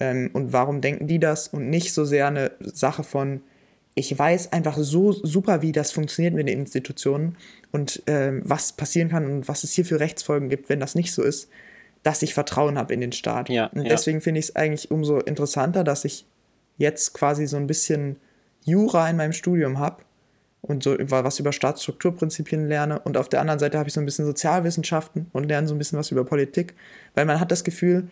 ähm, 0.00 0.30
und 0.32 0.52
warum 0.52 0.80
denken 0.80 1.06
die 1.06 1.18
das 1.18 1.48
und 1.48 1.70
nicht 1.70 1.92
so 1.92 2.04
sehr 2.04 2.26
eine 2.26 2.52
Sache 2.60 3.04
von, 3.04 3.42
ich 3.94 4.18
weiß 4.18 4.52
einfach 4.52 4.76
so 4.76 5.12
super, 5.12 5.62
wie 5.62 5.72
das 5.72 5.92
funktioniert 5.92 6.34
mit 6.34 6.48
den 6.48 6.58
Institutionen 6.58 7.36
und 7.70 8.02
ähm, 8.06 8.42
was 8.44 8.72
passieren 8.72 9.08
kann 9.08 9.24
und 9.26 9.48
was 9.48 9.64
es 9.64 9.72
hier 9.72 9.84
für 9.84 10.00
Rechtsfolgen 10.00 10.48
gibt, 10.48 10.68
wenn 10.68 10.80
das 10.80 10.94
nicht 10.94 11.12
so 11.12 11.22
ist 11.22 11.48
dass 12.04 12.22
ich 12.22 12.34
Vertrauen 12.34 12.78
habe 12.78 12.94
in 12.94 13.00
den 13.00 13.12
Staat. 13.12 13.48
Ja, 13.48 13.66
und 13.68 13.88
deswegen 13.88 14.18
ja. 14.18 14.22
finde 14.22 14.38
ich 14.38 14.46
es 14.46 14.56
eigentlich 14.56 14.90
umso 14.92 15.18
interessanter, 15.18 15.82
dass 15.82 16.04
ich 16.04 16.26
jetzt 16.76 17.14
quasi 17.14 17.46
so 17.46 17.56
ein 17.56 17.66
bisschen 17.66 18.16
Jura 18.62 19.08
in 19.08 19.16
meinem 19.16 19.32
Studium 19.32 19.78
habe 19.78 20.02
und 20.60 20.82
so 20.82 20.96
was 20.98 21.40
über 21.40 21.52
Staatsstrukturprinzipien 21.52 22.68
lerne. 22.68 22.98
Und 23.00 23.16
auf 23.16 23.28
der 23.28 23.40
anderen 23.40 23.58
Seite 23.58 23.78
habe 23.78 23.88
ich 23.88 23.94
so 23.94 24.00
ein 24.00 24.06
bisschen 24.06 24.26
Sozialwissenschaften 24.26 25.26
und 25.32 25.44
lerne 25.44 25.66
so 25.66 25.74
ein 25.74 25.78
bisschen 25.78 25.98
was 25.98 26.10
über 26.10 26.24
Politik, 26.24 26.74
weil 27.14 27.24
man 27.24 27.40
hat 27.40 27.50
das 27.50 27.64
Gefühl, 27.64 28.08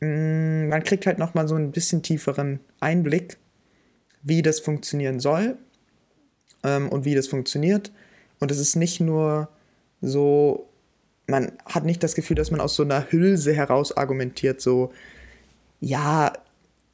mm, 0.00 0.68
man 0.68 0.82
kriegt 0.82 1.06
halt 1.06 1.18
nochmal 1.18 1.46
so 1.46 1.56
ein 1.56 1.72
bisschen 1.72 2.02
tieferen 2.02 2.60
Einblick, 2.80 3.36
wie 4.26 4.42
das 4.42 4.60
funktionieren 4.60 5.20
soll 5.20 5.56
ähm, 6.62 6.88
und 6.88 7.04
wie 7.04 7.14
das 7.14 7.28
funktioniert. 7.28 7.92
Und 8.40 8.50
es 8.50 8.58
ist 8.58 8.76
nicht 8.76 9.00
nur 9.00 9.48
so 10.02 10.68
man 11.26 11.52
hat 11.64 11.84
nicht 11.84 12.02
das 12.02 12.14
Gefühl, 12.14 12.36
dass 12.36 12.50
man 12.50 12.60
aus 12.60 12.76
so 12.76 12.82
einer 12.82 13.10
Hülse 13.10 13.52
heraus 13.52 13.96
argumentiert, 13.96 14.60
so, 14.60 14.92
ja, 15.80 16.32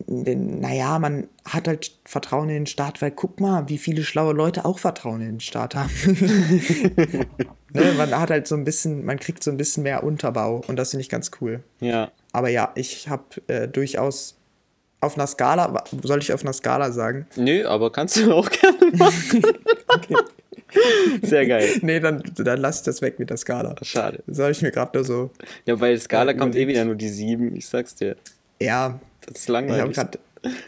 naja, 0.07 0.99
man 0.99 1.29
hat 1.45 1.69
halt 1.69 1.97
Vertrauen 2.05 2.49
in 2.49 2.55
den 2.57 2.67
Staat, 2.67 3.01
weil 3.01 3.13
guck 3.13 3.39
mal, 3.39 3.69
wie 3.69 3.79
viele 3.79 4.03
schlaue 4.03 4.33
Leute 4.33 4.65
auch 4.65 4.81
Vertrauen 4.81 5.21
in 5.21 5.29
den 5.29 5.41
Staat 5.41 5.77
haben. 5.77 5.91
ne, 7.73 7.93
man 7.97 8.19
hat 8.19 8.31
halt 8.31 8.49
so 8.49 8.57
ein 8.57 8.65
bisschen, 8.65 9.05
man 9.05 9.21
kriegt 9.21 9.45
so 9.45 9.53
ein 9.53 9.57
bisschen 9.57 9.85
mehr 9.85 10.03
Unterbau 10.03 10.63
und 10.67 10.75
das 10.75 10.91
finde 10.91 11.03
ich 11.03 11.09
ganz 11.09 11.31
cool. 11.41 11.63
Ja. 11.79 12.11
Aber 12.33 12.49
ja, 12.49 12.73
ich 12.75 13.09
habe 13.09 13.25
äh, 13.47 13.69
durchaus 13.69 14.39
auf 15.03 15.17
einer 15.17 15.27
Skala, 15.27 15.85
soll 16.03 16.21
ich 16.21 16.33
auf 16.33 16.43
einer 16.43 16.53
Skala 16.53 16.93
sagen? 16.93 17.27
Nö, 17.37 17.67
aber 17.67 17.91
kannst 17.91 18.17
du 18.17 18.33
auch 18.33 18.49
gerne 18.49 18.97
machen. 18.97 19.43
okay. 19.89 20.17
Sehr 21.23 21.47
geil. 21.47 21.69
nee, 21.83 22.01
dann, 22.01 22.23
dann 22.37 22.61
lass 22.61 22.79
ich 22.79 22.85
das 22.85 23.03
weg 23.03 23.19
mit 23.19 23.29
der 23.29 23.37
Skala. 23.37 23.75
Schade. 23.83 24.23
Soll 24.29 24.53
ich 24.53 24.63
mir 24.63 24.71
gerade 24.71 24.97
nur 24.97 25.05
so. 25.05 25.31
Ja, 25.67 25.75
bei 25.75 25.91
der 25.91 26.01
Skala 26.01 26.35
kommt 26.35 26.55
eh 26.55 26.67
wieder 26.69 26.85
nur 26.85 26.95
die 26.95 27.09
7, 27.09 27.55
ich 27.57 27.69
sag's 27.69 27.97
dir. 27.97 28.17
Ja. 28.61 29.01
Das 29.27 29.41
ist 29.41 29.49
langweilig. 29.49 29.91
Ich 29.91 29.97
grad, 29.97 30.19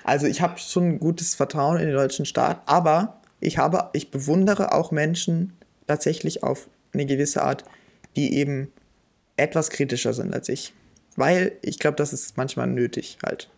also 0.02 0.26
ich 0.26 0.42
habe 0.42 0.58
schon 0.58 0.88
ein 0.88 0.98
gutes 0.98 1.34
Vertrauen 1.36 1.78
in 1.78 1.86
den 1.86 1.94
deutschen 1.94 2.26
Staat, 2.26 2.60
aber 2.66 3.20
ich 3.40 3.56
habe, 3.58 3.90
ich 3.92 4.10
bewundere 4.10 4.72
auch 4.72 4.90
Menschen 4.90 5.52
tatsächlich 5.86 6.42
auf 6.42 6.68
eine 6.92 7.06
gewisse 7.06 7.42
Art, 7.42 7.64
die 8.16 8.34
eben 8.34 8.72
etwas 9.36 9.70
kritischer 9.70 10.12
sind 10.12 10.34
als 10.34 10.48
ich. 10.48 10.72
Weil 11.16 11.52
ich 11.62 11.78
glaube, 11.78 11.96
das 11.96 12.12
ist 12.12 12.36
manchmal 12.36 12.66
nötig 12.66 13.18
halt. 13.24 13.48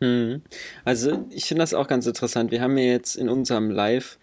Hm. 0.00 0.42
Also 0.84 1.26
ich 1.30 1.46
finde 1.46 1.62
das 1.62 1.74
auch 1.74 1.88
ganz 1.88 2.06
interessant. 2.06 2.50
Wir 2.50 2.60
haben 2.60 2.78
ja 2.78 2.84
jetzt 2.84 3.16
in 3.16 3.28
unserem 3.28 3.70
Live 3.70 4.18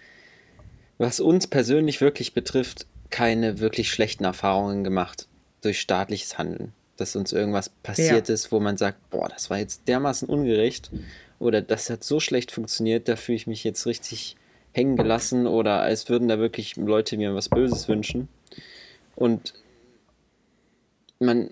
was 0.97 1.19
uns 1.19 1.47
persönlich 1.47 2.01
wirklich 2.01 2.33
betrifft, 2.33 2.85
keine 3.09 3.59
wirklich 3.59 3.89
schlechten 3.89 4.23
Erfahrungen 4.23 4.83
gemacht 4.83 5.27
durch 5.61 5.79
staatliches 5.79 6.37
Handeln. 6.37 6.73
Dass 6.97 7.15
uns 7.15 7.33
irgendwas 7.33 7.69
passiert 7.69 8.29
ja. 8.29 8.33
ist, 8.33 8.51
wo 8.51 8.59
man 8.59 8.77
sagt, 8.77 9.09
boah, 9.09 9.27
das 9.27 9.49
war 9.49 9.57
jetzt 9.57 9.87
dermaßen 9.87 10.29
ungerecht 10.29 10.91
oder 11.39 11.61
das 11.61 11.89
hat 11.89 12.03
so 12.03 12.21
schlecht 12.21 12.51
funktioniert, 12.51 13.09
da 13.09 13.17
fühle 13.17 13.35
ich 13.35 13.47
mich 13.47 13.63
jetzt 13.65 13.85
richtig 13.85 14.37
hängen 14.71 14.95
gelassen 14.95 15.47
oder 15.47 15.81
als 15.81 16.07
würden 16.07 16.29
da 16.29 16.39
wirklich 16.39 16.77
Leute 16.77 17.17
mir 17.17 17.35
was 17.35 17.49
Böses 17.49 17.87
wünschen. 17.89 18.29
Und 19.15 19.53
man 21.19 21.49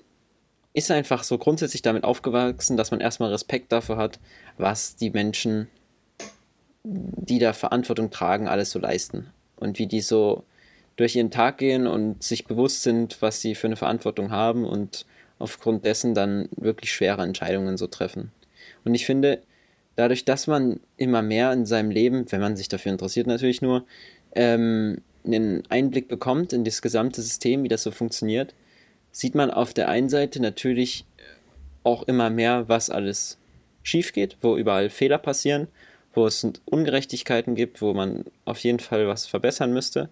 ist 0.74 0.92
einfach 0.92 1.24
so 1.24 1.38
grundsätzlich 1.38 1.82
damit 1.82 2.04
aufgewachsen, 2.04 2.78
dass 2.78 2.92
man 2.92 3.00
erstmal 3.00 3.30
Respekt 3.30 3.72
dafür 3.72 3.98
hat, 3.98 4.20
was 4.58 4.96
die 4.96 5.12
Menschen 5.12 5.68
die 6.84 7.40
da 7.40 7.54
Verantwortung 7.54 8.12
tragen, 8.12 8.48
alles 8.48 8.72
so 8.72 8.80
leisten. 8.80 9.28
Und 9.56 9.80
wie 9.80 9.88
die 9.88 10.02
so 10.02 10.44
durch 10.96 11.16
ihren 11.16 11.32
Tag 11.32 11.58
gehen 11.58 11.88
und 11.88 12.22
sich 12.22 12.46
bewusst 12.46 12.84
sind, 12.84 13.22
was 13.22 13.42
sie 13.42 13.56
für 13.56 13.68
eine 13.68 13.78
Verantwortung 13.78 14.32
haben 14.32 14.66
und 14.66 15.06
aufgrund 15.40 15.86
dessen 15.86 16.14
dann 16.14 16.50
wirklich 16.56 16.92
schwere 16.92 17.24
Entscheidungen 17.24 17.78
so 17.78 17.88
treffen. 17.88 18.32
Und 18.84 18.94
ich 18.94 19.06
finde, 19.06 19.42
dadurch, 19.96 20.26
dass 20.26 20.48
man 20.48 20.80
immer 20.98 21.22
mehr 21.22 21.52
in 21.54 21.66
seinem 21.66 21.90
Leben, 21.90 22.26
wenn 22.32 22.42
man 22.42 22.56
sich 22.56 22.68
dafür 22.68 22.92
interessiert 22.92 23.28
natürlich 23.28 23.62
nur, 23.62 23.86
ähm, 24.36 25.02
einen 25.26 25.64
Einblick 25.70 26.10
bekommt 26.10 26.52
in 26.52 26.66
das 26.66 26.82
gesamte 26.82 27.22
System, 27.22 27.64
wie 27.64 27.70
das 27.70 27.84
so 27.84 27.92
funktioniert, 27.92 28.54
sieht 29.14 29.36
man 29.36 29.50
auf 29.50 29.74
der 29.74 29.88
einen 29.88 30.10
Seite 30.10 30.42
natürlich 30.42 31.06
auch 31.86 32.04
immer 32.04 32.30
mehr, 32.30 32.68
was 32.68 32.90
alles 32.90 33.38
schief 33.84 34.12
geht, 34.12 34.36
wo 34.42 34.58
überall 34.58 34.90
Fehler 34.90 35.18
passieren 35.18 35.70
wo 36.14 36.28
es 36.28 36.48
Ungerechtigkeiten 36.66 37.56
gibt, 37.56 37.82
wo 37.82 37.94
man 37.94 38.26
auf 38.46 38.60
jeden 38.60 38.80
Fall 38.80 39.08
was 39.08 39.26
verbessern 39.26 39.74
müsste. 39.74 40.10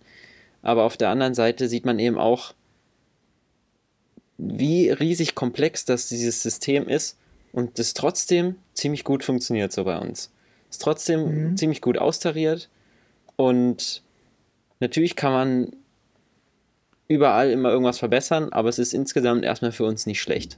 Aber 0.62 0.84
auf 0.84 0.98
der 0.98 1.10
anderen 1.10 1.34
Seite 1.34 1.68
sieht 1.68 1.86
man 1.86 2.00
eben 2.00 2.18
auch, 2.18 2.54
wie 4.38 4.90
riesig 4.90 5.36
komplex 5.36 5.86
das 5.86 6.10
dieses 6.10 6.42
System 6.42 6.88
ist 6.88 7.18
und 7.52 7.78
das 7.78 7.94
trotzdem 7.94 8.56
ziemlich 8.74 9.04
gut 9.04 9.24
funktioniert 9.24 9.72
so 9.72 9.84
bei 9.84 9.98
uns. 9.98 10.32
Es 10.70 10.78
Ist 10.78 10.82
trotzdem 10.82 11.52
mhm. 11.52 11.58
ziemlich 11.58 11.82
gut 11.82 11.98
austariert 11.98 12.70
und 13.36 14.02
natürlich 14.80 15.16
kann 15.16 15.34
man 15.34 15.76
überall 17.12 17.52
immer 17.52 17.70
irgendwas 17.70 18.00
verbessern, 18.00 18.50
aber 18.52 18.70
es 18.70 18.80
ist 18.80 18.94
insgesamt 18.94 19.44
erstmal 19.44 19.74
für 19.74 19.84
uns 19.84 20.06
nicht 20.06 20.22
schlecht. 20.22 20.58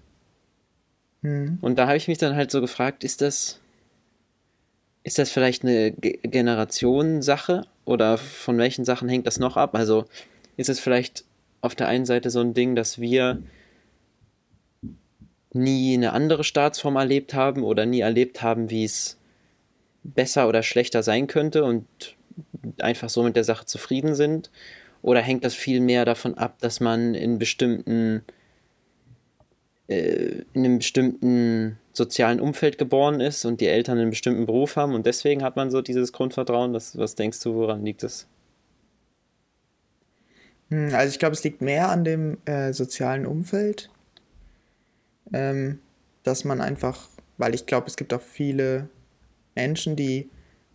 Mhm. 1.21 1.57
Und 1.61 1.79
da 1.79 1.87
habe 1.87 1.97
ich 1.97 2.07
mich 2.07 2.19
dann 2.19 2.35
halt 2.35 2.51
so 2.51 2.61
gefragt, 2.61 3.03
ist 3.03 3.21
das, 3.21 3.59
ist 5.03 5.17
das 5.17 5.31
vielleicht 5.31 5.63
eine 5.63 5.91
Ge 5.91 6.19
Generationensache 6.21 7.65
oder 7.85 8.17
von 8.17 8.57
welchen 8.59 8.85
Sachen 8.85 9.09
hängt 9.09 9.25
das 9.25 9.39
noch 9.39 9.57
ab? 9.57 9.73
Also 9.75 10.05
ist 10.55 10.69
es 10.69 10.79
vielleicht 10.79 11.25
auf 11.61 11.73
der 11.73 11.87
einen 11.87 12.05
Seite 12.05 12.29
so 12.29 12.39
ein 12.39 12.53
Ding, 12.53 12.75
dass 12.75 13.01
wir 13.01 13.41
nie 15.53 15.95
eine 15.95 16.13
andere 16.13 16.43
Staatsform 16.43 16.97
erlebt 16.97 17.33
haben 17.33 17.63
oder 17.63 17.85
nie 17.85 18.01
erlebt 18.01 18.41
haben, 18.41 18.69
wie 18.69 18.83
es 18.83 19.17
besser 20.03 20.47
oder 20.47 20.61
schlechter 20.61 21.01
sein 21.01 21.27
könnte 21.27 21.63
und 21.63 21.85
einfach 22.79 23.09
so 23.09 23.23
mit 23.23 23.35
der 23.35 23.43
Sache 23.43 23.65
zufrieden 23.65 24.13
sind? 24.13 24.51
Oder 25.03 25.21
hängt 25.21 25.43
das 25.43 25.53
viel 25.53 25.81
mehr 25.81 26.05
davon 26.05 26.35
ab, 26.35 26.57
dass 26.59 26.79
man 26.79 27.13
in 27.13 27.37
bestimmten 27.37 28.23
äh, 29.87 30.43
in 30.53 30.65
einem 30.65 30.77
bestimmten 30.77 31.77
sozialen 31.91 32.39
Umfeld 32.39 32.77
geboren 32.77 33.19
ist 33.19 33.45
und 33.45 33.61
die 33.61 33.67
Eltern 33.67 33.99
einen 33.99 34.09
bestimmten 34.09 34.45
Beruf 34.45 34.77
haben 34.77 34.95
und 34.95 35.05
deswegen 35.05 35.43
hat 35.43 35.57
man 35.57 35.69
so 35.69 35.81
dieses 35.81 36.13
Grundvertrauen? 36.13 36.73
Was, 36.73 36.97
was 36.97 37.15
denkst 37.15 37.41
du, 37.41 37.53
woran 37.53 37.85
liegt 37.85 38.03
es? 38.03 38.27
Hm, 40.69 40.95
also 40.95 41.11
ich 41.11 41.19
glaube, 41.19 41.33
es 41.33 41.43
liegt 41.43 41.61
mehr 41.61 41.89
an 41.89 42.05
dem 42.05 42.37
äh, 42.45 42.71
sozialen 42.71 43.25
Umfeld, 43.25 43.89
ähm, 45.33 45.79
dass 46.23 46.45
man 46.45 46.61
einfach, 46.61 47.09
weil 47.37 47.53
ich 47.53 47.65
glaube, 47.65 47.87
es 47.87 47.97
gibt 47.97 48.13
auch 48.13 48.21
viele 48.21 48.87
Menschen, 49.53 49.97
die 49.97 50.29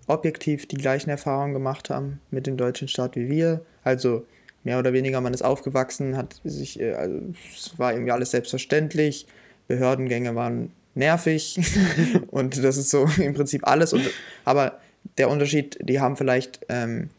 objektiv 0.09 0.67
die 0.67 0.77
gleichen 0.77 1.11
Erfahrungen 1.11 1.53
gemacht 1.53 1.91
haben 1.91 2.21
mit 2.31 2.47
dem 2.47 2.57
deutschen 2.57 2.89
Staat 2.89 3.17
wie 3.17 3.29
wir. 3.29 3.65
Also 3.85 4.27
mehr 4.65 4.79
oder 4.79 4.93
weniger, 4.93 5.21
man 5.21 5.35
ist 5.35 5.43
aufgewachsen, 5.43 6.17
hat 6.17 6.41
sich, 6.45 6.81
äh, 6.81 6.95
also 6.95 7.21
es 7.55 7.79
war 7.79 7.93
irgendwie 7.93 8.13
alles 8.13 8.33
selbstverständlich, 8.33 9.27
Behördengänge 9.69 10.35
waren 10.35 10.73
nervig 10.95 11.61
und 12.31 12.63
das 12.63 12.77
ist 12.77 12.91
so 12.91 13.09
im 13.19 13.35
Prinzip 13.35 13.67
alles. 13.67 13.93
Und, 13.93 14.03
aber 14.45 14.81
der 15.19 15.31
Unterschied, 15.31 15.79
die 15.83 16.01
haben 16.01 16.17
vielleicht 16.17 16.61
ähm, 16.69 17.11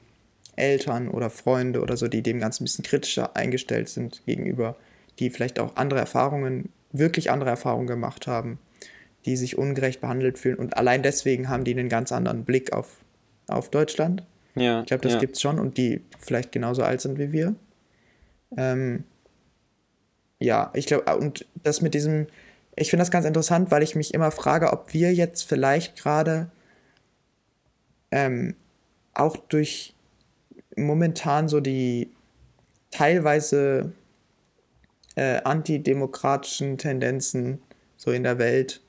Eltern 0.56 1.08
oder 1.08 1.30
Freunde 1.30 1.82
oder 1.82 1.96
so, 1.96 2.08
die 2.08 2.22
dem 2.22 2.40
Ganzen 2.40 2.64
ein 2.64 2.66
bisschen 2.66 2.84
kritischer 2.84 3.36
eingestellt 3.36 3.88
sind 3.90 4.22
gegenüber, 4.26 4.76
die 5.20 5.30
vielleicht 5.30 5.60
auch 5.60 5.76
andere 5.76 6.00
Erfahrungen, 6.00 6.70
wirklich 6.92 7.32
andere 7.32 7.52
Erfahrungen 7.52 7.88
gemacht 7.88 8.28
haben 8.28 8.60
die 9.26 9.38
sich 9.38 9.58
ungerecht 9.58 10.02
behandelt 10.02 10.40
fühlen. 10.40 10.58
Und 10.58 10.78
allein 10.78 11.04
deswegen 11.04 11.50
haben 11.50 11.64
die 11.64 11.72
einen 11.72 11.90
ganz 11.90 12.12
anderen 12.12 12.46
Blick 12.46 12.74
auf, 12.74 12.98
auf 13.48 13.70
Deutschland. 13.70 14.24
Ja, 14.56 14.82
ich 14.82 14.88
glaube, 14.88 15.02
das 15.02 15.14
ja. 15.14 15.20
gibt 15.20 15.36
es 15.36 15.42
schon 15.42 15.60
und 15.60 15.78
die 15.78 16.02
vielleicht 16.20 16.52
genauso 16.52 16.84
alt 16.84 17.02
sind 17.02 17.18
wie 17.20 17.32
wir. 17.32 17.56
Ähm, 18.58 19.04
ja, 20.40 20.72
ich 20.74 20.86
glaube, 20.86 21.16
und 21.18 21.46
das 21.64 21.82
mit 21.82 21.94
diesem, 21.94 22.28
ich 22.76 22.90
finde 22.90 23.02
das 23.02 23.12
ganz 23.12 23.26
interessant, 23.26 23.72
weil 23.72 23.84
ich 23.84 23.96
mich 23.96 24.14
immer 24.14 24.32
frage, 24.32 24.72
ob 24.72 24.94
wir 24.94 25.14
jetzt 25.14 25.44
vielleicht 25.44 25.98
gerade 25.98 26.50
ähm, 28.12 28.56
auch 29.14 29.36
durch 29.36 29.94
momentan 30.76 31.50
so 31.50 31.60
die 31.60 32.10
teilweise 32.92 33.92
äh, 35.16 35.42
antidemokratischen 35.44 36.78
Tendenzen 36.78 37.62
so 37.98 38.12
in 38.12 38.24
der 38.24 38.40
Welt 38.40 38.82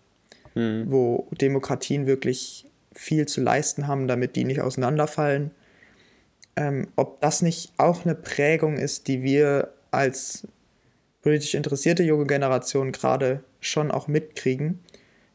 mhm. 0.54 0.90
wo 0.90 1.28
Demokratien 1.32 2.06
wirklich 2.06 2.66
viel 2.94 3.26
zu 3.26 3.40
leisten 3.40 3.86
haben, 3.86 4.08
damit 4.08 4.36
die 4.36 4.44
nicht 4.44 4.60
auseinanderfallen. 4.60 5.52
Ähm, 6.56 6.88
ob 6.96 7.20
das 7.20 7.42
nicht 7.42 7.72
auch 7.78 8.04
eine 8.04 8.14
Prägung 8.14 8.76
ist, 8.76 9.08
die 9.08 9.22
wir 9.22 9.72
als 9.90 10.46
politisch 11.22 11.54
interessierte 11.54 12.02
junge 12.02 12.26
Generation 12.26 12.92
gerade 12.92 13.42
schon 13.60 13.90
auch 13.90 14.08
mitkriegen. 14.08 14.80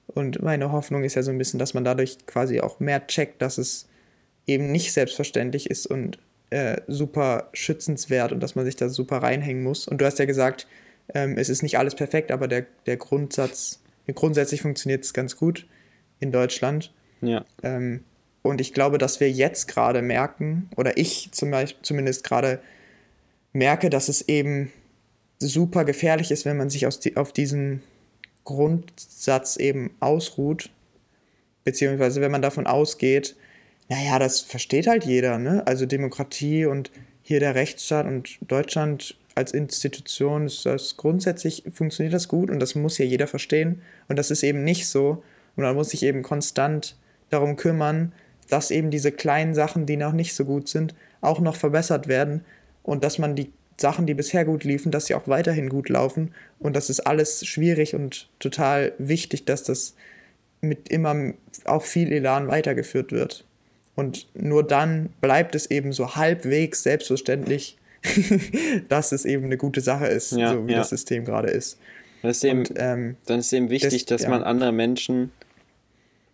Und 0.08 0.42
meine 0.42 0.72
Hoffnung 0.72 1.04
ist 1.04 1.16
ja 1.16 1.24
so 1.24 1.32
ein 1.32 1.38
bisschen, 1.38 1.60
dass 1.60 1.74
man 1.74 1.84
dadurch 1.84 2.26
quasi 2.26 2.60
auch 2.60 2.80
mehr 2.80 3.06
checkt, 3.08 3.42
dass 3.42 3.58
es 3.58 3.88
eben 4.48 4.72
nicht 4.72 4.94
selbstverständlich 4.94 5.70
ist 5.70 5.88
und 5.88 6.20
äh, 6.50 6.82
super 6.88 7.50
schützenswert 7.54 8.32
und 8.32 8.42
dass 8.42 8.56
man 8.56 8.66
sich 8.66 8.76
da 8.76 8.90
super 8.90 9.18
reinhängen 9.18 9.64
muss. 9.64 9.88
Und 9.88 10.00
du 10.00 10.06
hast 10.06 10.20
ja 10.20 10.26
gesagt, 10.26 10.68
ähm, 11.14 11.38
es 11.38 11.50
ist 11.50 11.64
nicht 11.64 11.78
alles 11.78 11.96
perfekt, 11.96 12.32
aber 12.32 12.48
der, 12.48 12.66
der 12.86 12.98
Grundsatz 12.98 13.80
grundsätzlich 14.14 14.62
funktioniert 14.62 15.04
es 15.04 15.14
ganz 15.14 15.36
gut 15.36 15.68
in 16.20 16.32
Deutschland. 16.32 16.94
Ja. 17.22 17.46
Ähm, 17.64 18.04
und 18.42 18.62
ich 18.62 18.74
glaube, 18.74 18.98
dass 18.98 19.20
wir 19.20 19.32
jetzt 19.32 19.68
gerade 19.68 20.02
merken, 20.02 20.70
oder 20.76 20.98
ich 20.98 21.30
zum 21.32 21.50
Beispiel, 21.50 21.82
zumindest 21.82 22.24
gerade 22.24 22.60
merke, 23.54 23.90
dass 23.90 24.08
es 24.08 24.28
eben 24.28 24.72
super 25.40 25.84
gefährlich 25.86 26.32
ist, 26.32 26.46
wenn 26.46 26.58
man 26.58 26.70
sich 26.70 26.86
aus 26.86 27.00
die, 27.00 27.18
auf 27.18 27.34
diesen 27.34 27.82
Grundsatz 28.44 29.58
eben 29.58 29.96
ausruht, 30.00 30.70
beziehungsweise 31.64 32.22
wenn 32.22 32.32
man 32.32 32.44
davon 32.44 32.68
ausgeht, 32.68 33.36
naja, 33.90 34.20
das 34.20 34.42
versteht 34.42 34.88
halt 34.88 35.06
jeder, 35.06 35.38
ne? 35.38 35.66
Also 35.66 35.86
Demokratie 35.86 36.66
und 36.66 36.92
hier 37.22 37.40
der 37.40 37.56
Rechtsstaat 37.56 38.06
und 38.06 38.38
Deutschland 38.42 39.18
als 39.36 39.52
Institution 39.54 40.46
ist 40.46 40.66
das 40.66 40.96
grundsätzlich 40.96 41.64
funktioniert 41.72 42.14
das 42.14 42.30
gut 42.30 42.50
und 42.50 42.60
das 42.60 42.74
muss 42.74 42.98
ja 42.98 43.06
jeder 43.06 43.28
verstehen. 43.28 43.82
Und 44.08 44.18
das 44.18 44.32
ist 44.32 44.44
eben 44.44 44.64
nicht 44.64 44.88
so. 44.88 45.24
Und 45.56 45.64
man 45.64 45.76
muss 45.76 45.90
sich 45.90 46.04
eben 46.04 46.24
konstant 46.24 46.96
darum 47.30 47.58
kümmern, 47.58 48.14
dass 48.50 48.72
eben 48.72 48.92
diese 48.92 49.12
kleinen 49.12 49.54
Sachen, 49.54 49.86
die 49.86 49.98
noch 49.98 50.14
nicht 50.14 50.36
so 50.36 50.46
gut 50.46 50.70
sind, 50.70 50.96
auch 51.22 51.40
noch 51.40 51.56
verbessert 51.56 52.08
werden 52.08 52.46
und 52.84 53.04
dass 53.04 53.18
man 53.18 53.36
die 53.36 53.52
Sachen, 53.78 54.06
die 54.06 54.14
bisher 54.14 54.46
gut 54.46 54.64
liefen, 54.64 54.92
dass 54.92 55.08
sie 55.08 55.16
auch 55.16 55.28
weiterhin 55.28 55.68
gut 55.68 55.90
laufen. 55.90 56.34
Und 56.60 56.76
das 56.76 56.90
ist 56.90 57.02
alles 57.02 57.46
schwierig 57.46 57.94
und 57.94 58.30
total 58.40 58.94
wichtig, 58.98 59.46
dass 59.46 59.64
das 59.64 59.96
mit 60.62 60.88
immer 60.90 61.34
auch 61.66 61.84
viel 61.84 62.12
Elan 62.12 62.48
weitergeführt 62.48 63.12
wird. 63.12 63.46
Und 63.96 64.28
nur 64.34 64.66
dann 64.66 65.10
bleibt 65.20 65.56
es 65.56 65.70
eben 65.70 65.92
so 65.92 66.16
halbwegs 66.16 66.84
selbstverständlich, 66.84 67.78
dass 68.90 69.12
es 69.12 69.26
eben 69.26 69.46
eine 69.46 69.58
gute 69.58 69.82
Sache 69.82 70.08
ist, 70.08 70.32
ja, 70.34 70.54
so 70.54 70.68
wie 70.68 70.72
ja. 70.72 70.80
das 70.80 70.90
System 70.90 71.26
gerade 71.26 71.50
ist. 71.50 71.80
Das 72.22 72.38
ist 72.38 72.44
eben, 72.44 72.60
und, 72.60 72.74
ähm, 72.78 73.18
dann 73.26 73.40
ist 73.40 73.54
eben 73.54 73.70
wichtig, 73.70 74.06
das, 74.06 74.22
dass 74.22 74.24
ja. 74.24 74.30
man 74.30 74.44
andere 74.44 74.72
Menschen 74.72 75.32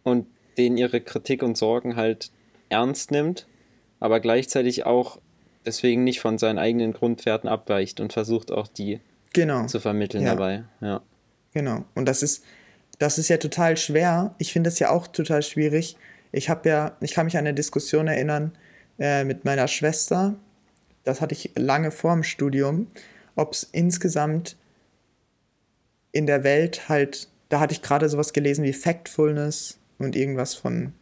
und 0.03 0.25
denen 0.57 0.77
ihre 0.77 1.01
Kritik 1.01 1.43
und 1.43 1.57
Sorgen 1.57 1.95
halt 1.95 2.31
ernst 2.69 3.11
nimmt, 3.11 3.47
aber 3.99 4.19
gleichzeitig 4.19 4.85
auch 4.85 5.19
deswegen 5.65 6.03
nicht 6.03 6.19
von 6.19 6.37
seinen 6.37 6.59
eigenen 6.59 6.93
Grundwerten 6.93 7.49
abweicht 7.49 7.99
und 7.99 8.13
versucht 8.13 8.51
auch 8.51 8.67
die 8.67 8.99
genau. 9.33 9.65
zu 9.67 9.79
vermitteln 9.79 10.25
dabei. 10.25 10.63
Ja. 10.79 11.01
Genau. 11.53 11.83
Und 11.95 12.05
das 12.05 12.23
ist, 12.23 12.43
das 12.99 13.17
ist 13.17 13.29
ja 13.29 13.37
total 13.37 13.77
schwer. 13.77 14.35
Ich 14.37 14.53
finde 14.53 14.69
es 14.69 14.79
ja 14.79 14.89
auch 14.89 15.07
total 15.07 15.43
schwierig. 15.43 15.97
Ich 16.31 16.49
habe 16.49 16.69
ja, 16.69 16.97
ich 17.01 17.13
kann 17.13 17.25
mich 17.25 17.37
an 17.37 17.45
eine 17.45 17.53
Diskussion 17.53 18.07
erinnern 18.07 18.53
äh, 18.99 19.23
mit 19.23 19.43
meiner 19.45 19.67
Schwester, 19.67 20.35
das 21.03 21.21
hatte 21.21 21.33
ich 21.33 21.51
lange 21.55 21.91
vor 21.91 22.13
dem 22.13 22.23
Studium, 22.23 22.87
ob 23.35 23.53
es 23.53 23.63
insgesamt 23.71 24.57
in 26.11 26.25
der 26.25 26.43
Welt 26.43 26.89
halt, 26.89 27.29
da 27.49 27.59
hatte 27.59 27.73
ich 27.73 27.81
gerade 27.81 28.09
sowas 28.09 28.33
gelesen 28.33 28.63
wie 28.63 28.73
Factfulness 28.73 29.79
und 29.97 30.15
irgendwas 30.15 30.53
von 30.53 30.93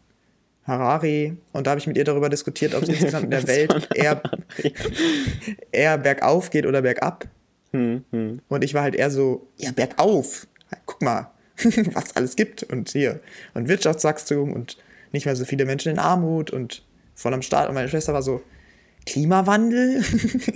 Harari 0.63 1.35
und 1.51 1.65
da 1.65 1.71
habe 1.71 1.79
ich 1.79 1.87
mit 1.87 1.97
ihr 1.97 2.03
darüber 2.03 2.29
diskutiert, 2.29 2.75
ob 2.75 2.83
es 2.83 2.89
insgesamt 2.89 3.25
in 3.25 3.31
der 3.31 3.47
Welt 3.47 3.89
eher, 3.95 4.21
eher 5.71 5.97
bergauf 5.97 6.49
geht 6.49 6.65
oder 6.65 6.81
bergab. 6.81 7.27
Hm, 7.71 8.03
hm. 8.11 8.41
Und 8.47 8.63
ich 8.63 8.73
war 8.73 8.83
halt 8.83 8.95
eher 8.95 9.11
so, 9.11 9.47
ja, 9.57 9.71
bergauf. 9.71 10.47
Guck 10.85 11.01
mal, 11.01 11.31
was 11.93 12.15
alles 12.15 12.35
gibt 12.35 12.63
und 12.63 12.89
hier. 12.89 13.19
Und 13.53 13.67
Wirtschaftswachstum 13.67 14.53
und 14.53 14.77
nicht 15.11 15.25
mehr 15.25 15.35
so 15.35 15.45
viele 15.45 15.65
Menschen 15.65 15.91
in 15.91 15.99
Armut 15.99 16.51
und 16.51 16.83
voll 17.15 17.33
am 17.33 17.41
Start. 17.41 17.69
Und 17.69 17.75
meine 17.75 17.89
Schwester 17.89 18.13
war 18.13 18.21
so, 18.21 18.41
Klimawandel, 19.09 20.03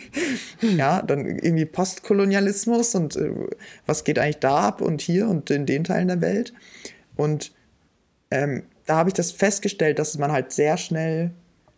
ja, 0.62 1.01
dann 1.01 1.26
irgendwie 1.26 1.66
Postkolonialismus 1.66 2.93
und 2.93 3.16
äh, 3.16 3.32
was 3.88 4.04
geht 4.04 4.20
eigentlich 4.20 4.38
da 4.38 4.68
ab 4.68 4.82
und 4.82 5.01
hier 5.01 5.28
und 5.28 5.49
in 5.49 5.66
den 5.66 5.84
Teilen 5.84 6.08
der 6.08 6.22
Welt. 6.22 6.54
Und 7.16 7.51
ähm, 8.30 8.64
da 8.86 8.97
habe 8.97 9.10
ich 9.10 9.16
das 9.16 9.32
festgestellt, 9.32 9.97
dass 9.97 10.20
man 10.20 10.32
halt 10.32 10.51
sehr 10.51 10.78
schnell 10.78 11.32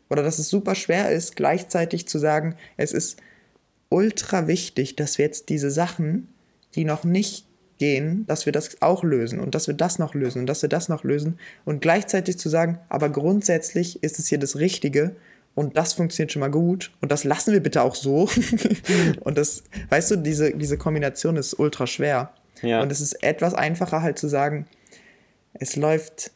oder 0.10 0.22
dass 0.22 0.38
es 0.38 0.50
super 0.50 0.76
schwer 0.76 1.12
ist, 1.12 1.38
gleichzeitig 1.38 2.08
zu 2.08 2.20
sagen, 2.20 2.56
es 2.76 2.92
ist 2.92 3.22
ultra 3.88 4.48
wichtig, 4.48 4.98
dass 4.98 5.18
wir 5.18 5.26
jetzt 5.26 5.48
diese 5.48 5.72
Sachen, 5.72 6.28
die 6.76 6.84
noch 6.84 7.06
nicht 7.06 7.46
gehen, 7.78 8.26
dass 8.28 8.46
wir 8.46 8.52
das 8.52 8.82
auch 8.82 9.04
lösen 9.04 9.40
und 9.40 9.56
dass 9.56 9.68
wir 9.68 9.76
das 9.76 9.98
noch 9.98 10.14
lösen 10.14 10.40
und 10.40 10.48
dass 10.48 10.62
wir 10.62 10.70
das 10.70 10.90
noch 10.90 11.06
lösen 11.06 11.40
und 11.64 11.82
gleichzeitig 11.82 12.38
zu 12.38 12.50
sagen, 12.50 12.80
aber 12.90 13.10
grundsätzlich 13.10 14.04
ist 14.04 14.20
es 14.20 14.28
hier 14.28 14.40
das 14.40 14.58
Richtige 14.58 15.16
und 15.56 15.78
das 15.78 15.94
funktioniert 15.94 16.34
schon 16.34 16.42
mal 16.42 16.52
gut 16.52 16.92
und 17.02 17.12
das 17.12 17.24
lassen 17.24 17.54
wir 17.54 17.62
bitte 17.62 17.82
auch 17.82 17.96
so. 17.96 18.30
und 19.22 19.38
das, 19.38 19.64
weißt 19.90 20.12
du, 20.12 20.16
diese, 20.18 20.56
diese 20.56 20.78
Kombination 20.78 21.38
ist 21.38 21.58
ultra 21.58 21.88
schwer. 21.88 22.34
Ja. 22.62 22.82
Und 22.82 22.92
es 22.92 23.02
ist 23.02 23.24
etwas 23.24 23.54
einfacher 23.54 24.02
halt 24.02 24.20
zu 24.20 24.28
sagen, 24.28 24.68
es 25.54 25.76
läuft 25.78 26.32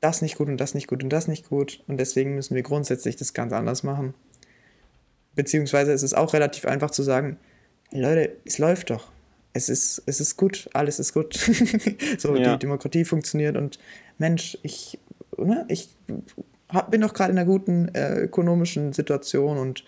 das 0.00 0.22
nicht 0.22 0.36
gut 0.36 0.48
und 0.48 0.56
das 0.56 0.74
nicht 0.74 0.88
gut 0.88 1.02
und 1.02 1.10
das 1.10 1.28
nicht 1.28 1.48
gut 1.48 1.82
und 1.86 1.98
deswegen 1.98 2.34
müssen 2.34 2.54
wir 2.54 2.62
grundsätzlich 2.62 3.16
das 3.16 3.34
ganz 3.34 3.52
anders 3.52 3.82
machen. 3.82 4.14
Beziehungsweise 5.36 5.92
ist 5.92 6.02
es 6.02 6.14
auch 6.14 6.32
relativ 6.32 6.66
einfach 6.66 6.90
zu 6.90 7.02
sagen, 7.02 7.38
Leute, 7.92 8.36
es 8.44 8.58
läuft 8.58 8.90
doch. 8.90 9.10
Es 9.52 9.68
ist, 9.68 10.02
es 10.06 10.20
ist 10.20 10.36
gut, 10.36 10.68
alles 10.72 10.98
ist 10.98 11.12
gut. 11.12 11.34
so, 12.18 12.34
ja. 12.36 12.52
die 12.52 12.58
Demokratie 12.58 13.04
funktioniert 13.04 13.56
und 13.56 13.78
Mensch, 14.18 14.58
ich, 14.62 14.98
ne, 15.36 15.64
ich 15.68 15.88
hab, 16.72 16.90
bin 16.90 17.00
doch 17.00 17.14
gerade 17.14 17.32
in 17.32 17.38
einer 17.38 17.46
guten 17.46 17.88
äh, 17.94 18.14
ökonomischen 18.14 18.92
Situation 18.92 19.58
und 19.58 19.84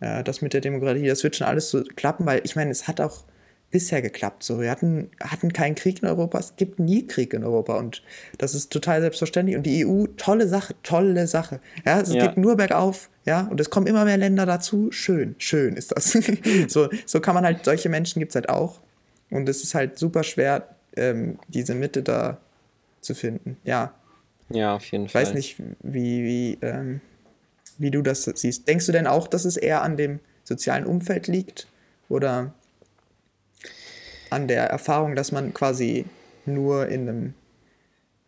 äh, 0.00 0.22
das 0.24 0.42
mit 0.42 0.52
der 0.52 0.60
Demokratie, 0.60 1.06
das 1.06 1.22
wird 1.24 1.36
schon 1.36 1.46
alles 1.46 1.70
so 1.70 1.82
klappen, 1.96 2.26
weil 2.26 2.40
ich 2.44 2.56
meine, 2.56 2.70
es 2.70 2.88
hat 2.88 3.00
auch 3.00 3.24
bisher 3.70 4.00
geklappt. 4.00 4.42
So, 4.42 4.60
wir 4.60 4.70
hatten, 4.70 5.10
hatten 5.20 5.52
keinen 5.52 5.74
Krieg 5.74 6.02
in 6.02 6.08
Europa, 6.08 6.38
es 6.38 6.54
gibt 6.56 6.78
nie 6.78 7.06
Krieg 7.06 7.34
in 7.34 7.44
Europa 7.44 7.76
und 7.76 8.02
das 8.38 8.54
ist 8.54 8.70
total 8.72 9.00
selbstverständlich. 9.00 9.56
Und 9.56 9.64
die 9.64 9.84
EU, 9.84 10.06
tolle 10.16 10.48
Sache, 10.48 10.74
tolle 10.82 11.26
Sache. 11.26 11.60
Ja, 11.84 12.00
es 12.00 12.12
ja. 12.12 12.26
geht 12.26 12.36
nur 12.36 12.56
bergauf, 12.56 13.10
ja, 13.24 13.42
und 13.50 13.60
es 13.60 13.70
kommen 13.70 13.86
immer 13.86 14.04
mehr 14.04 14.18
Länder 14.18 14.46
dazu. 14.46 14.90
Schön, 14.92 15.34
schön 15.38 15.74
ist 15.74 15.92
das. 15.92 16.16
so, 16.68 16.88
so 17.06 17.20
kann 17.20 17.34
man 17.34 17.44
halt, 17.44 17.64
solche 17.64 17.88
Menschen 17.88 18.20
gibt 18.20 18.30
es 18.30 18.36
halt 18.36 18.48
auch. 18.48 18.80
Und 19.30 19.48
es 19.48 19.62
ist 19.62 19.74
halt 19.74 19.98
super 19.98 20.22
schwer, 20.22 20.68
ähm, 20.96 21.38
diese 21.48 21.74
Mitte 21.74 22.02
da 22.02 22.38
zu 23.00 23.14
finden. 23.14 23.56
Ja. 23.64 23.94
Ja, 24.48 24.76
auf 24.76 24.84
jeden 24.90 25.08
Fall. 25.08 25.22
Ich 25.22 25.28
weiß 25.28 25.34
nicht, 25.34 25.56
wie, 25.82 26.24
wie, 26.24 26.58
ähm, 26.62 27.00
wie 27.78 27.90
du 27.90 28.02
das 28.02 28.24
siehst. 28.24 28.68
Denkst 28.68 28.86
du 28.86 28.92
denn 28.92 29.06
auch, 29.06 29.28
dass 29.28 29.44
es 29.44 29.56
eher 29.56 29.82
an 29.82 29.96
dem 29.96 30.20
sozialen 30.44 30.86
Umfeld 30.86 31.26
liegt? 31.26 31.66
Oder 32.08 32.54
an 34.30 34.48
der 34.48 34.64
Erfahrung, 34.64 35.16
dass 35.16 35.32
man 35.32 35.52
quasi 35.52 36.04
nur 36.44 36.88
in 36.88 37.08
einem 37.08 37.34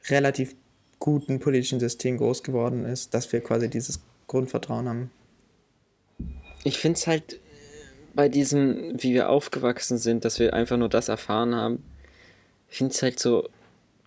relativ 0.08 0.56
guten 0.98 1.38
politischen 1.38 1.78
System 1.78 2.16
groß 2.16 2.42
geworden 2.42 2.84
ist, 2.84 3.14
dass 3.14 3.32
wir 3.32 3.40
quasi 3.40 3.70
dieses 3.70 4.00
Grundvertrauen 4.26 4.88
haben. 4.88 5.10
Ich 6.64 6.78
finde 6.78 6.98
es 6.98 7.06
halt 7.06 7.40
bei 8.14 8.28
diesem, 8.28 9.00
wie 9.00 9.14
wir 9.14 9.28
aufgewachsen 9.28 9.98
sind, 9.98 10.24
dass 10.24 10.40
wir 10.40 10.54
einfach 10.54 10.76
nur 10.76 10.88
das 10.88 11.08
erfahren 11.08 11.54
haben, 11.54 11.84
ich 12.70 12.78
finde 12.78 12.92
es 12.92 13.02
halt 13.02 13.18
so 13.18 13.48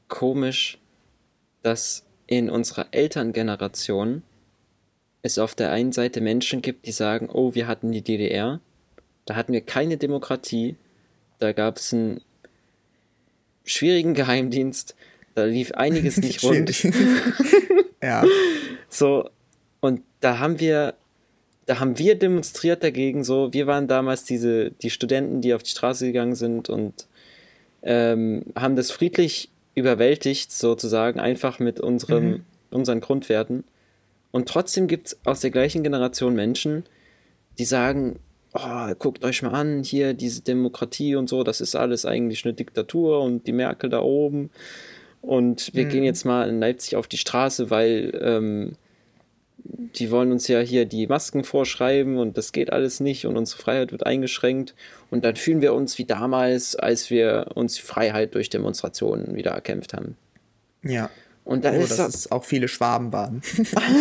komisch, 0.08 0.78
dass 1.64 2.06
in 2.28 2.50
unserer 2.50 2.88
Elterngeneration 2.92 4.24
es 5.22 5.38
auf 5.38 5.54
der 5.54 5.72
einen 5.72 5.92
Seite 5.92 6.22
Menschen 6.22 6.62
gibt, 6.62 6.86
die 6.86 6.92
sagen, 6.92 7.30
oh, 7.32 7.54
wir 7.54 7.68
hatten 7.68 7.92
die 7.92 8.02
DDR, 8.02 8.60
da 9.26 9.36
hatten 9.36 9.54
wir 9.54 9.62
keine 9.62 9.98
Demokratie, 9.98 10.76
da 11.40 11.52
gab 11.52 11.78
es 11.78 11.94
einen 11.94 12.22
schwierigen 13.64 14.14
Geheimdienst, 14.14 14.96
da 15.36 15.46
lief 15.46 15.72
einiges 15.74 16.18
nicht 16.18 16.44
rund. 16.44 16.72
ja. 18.04 18.24
So, 18.90 19.30
und 19.80 20.02
da 20.20 20.40
haben 20.40 20.60
wir, 20.60 20.96
da 21.66 21.80
haben 21.80 21.98
wir 22.00 22.16
demonstriert 22.16 22.84
dagegen, 22.84 23.24
so, 23.24 23.54
wir 23.54 23.68
waren 23.68 23.88
damals 23.88 24.24
diese, 24.24 24.72
die 24.72 24.90
Studenten, 24.90 25.42
die 25.42 25.54
auf 25.54 25.64
die 25.64 25.72
Straße 25.72 26.08
gegangen 26.08 26.36
sind 26.36 26.70
und 26.70 27.08
ähm, 27.84 28.44
haben 28.56 28.76
das 28.76 28.92
friedlich 28.92 29.51
überwältigt, 29.76 30.52
sozusagen, 30.52 31.20
einfach 31.20 31.60
mit 31.60 31.80
unserem, 31.80 32.30
mhm. 32.30 32.44
unseren 32.72 33.00
Grundwerten. 33.00 33.64
Und 34.32 34.48
trotzdem 34.48 34.88
gibt 34.88 35.08
es 35.08 35.20
aus 35.26 35.42
der 35.42 35.52
gleichen 35.52 35.84
Generation 35.84 36.36
Menschen, 36.36 36.84
die 37.58 37.66
sagen, 37.66 38.20
oh, 38.54 38.94
guckt 38.98 39.24
euch 39.24 39.42
mal 39.42 39.52
an, 39.52 39.84
hier 39.84 40.14
diese 40.14 40.42
Demokratie 40.42 41.16
und 41.16 41.30
so, 41.30 41.44
das 41.44 41.62
ist 41.62 41.76
alles 41.76 42.06
eigentlich 42.06 42.46
eine 42.46 42.54
Diktatur 42.54 43.22
und 43.22 43.48
die 43.48 43.54
Merkel 43.54 43.90
da 43.90 44.02
oben. 44.02 44.50
Und 45.22 45.74
wir 45.74 45.86
mhm. 45.86 45.90
gehen 45.90 46.04
jetzt 46.04 46.26
mal 46.26 46.50
in 46.50 46.60
Leipzig 46.60 46.96
auf 46.96 47.08
die 47.08 47.18
Straße, 47.18 47.70
weil 47.70 48.20
ähm, 48.22 48.74
die 49.64 50.12
wollen 50.12 50.32
uns 50.32 50.48
ja 50.48 50.60
hier 50.60 50.86
die 50.86 51.08
Masken 51.08 51.44
vorschreiben 51.44 52.18
und 52.18 52.38
das 52.38 52.52
geht 52.52 52.72
alles 52.72 53.00
nicht 53.00 53.26
und 53.26 53.38
unsere 53.38 53.62
Freiheit 53.62 53.92
wird 53.92 54.06
eingeschränkt. 54.06 54.74
Und 55.10 55.26
dann 55.26 55.36
fühlen 55.36 55.62
wir 55.62 55.74
uns 55.74 55.98
wie 55.98 56.06
damals, 56.06 56.76
als 56.76 57.10
wir 57.10 57.52
uns 57.56 57.76
die 57.76 57.82
Freiheit 57.82 58.36
durch 58.36 58.50
Demonstrationen 58.50 59.36
wieder 59.36 59.52
erkämpft 59.52 59.94
haben. 59.94 60.16
Ja. 60.84 61.10
Und 61.44 61.66
da 61.66 61.72
oh, 61.72 61.82
ist 61.82 61.98
dass 61.98 62.14
es 62.14 62.32
auch 62.32 62.46
viele 62.46 62.68
Schwaben 62.68 63.12
waren, 63.12 63.42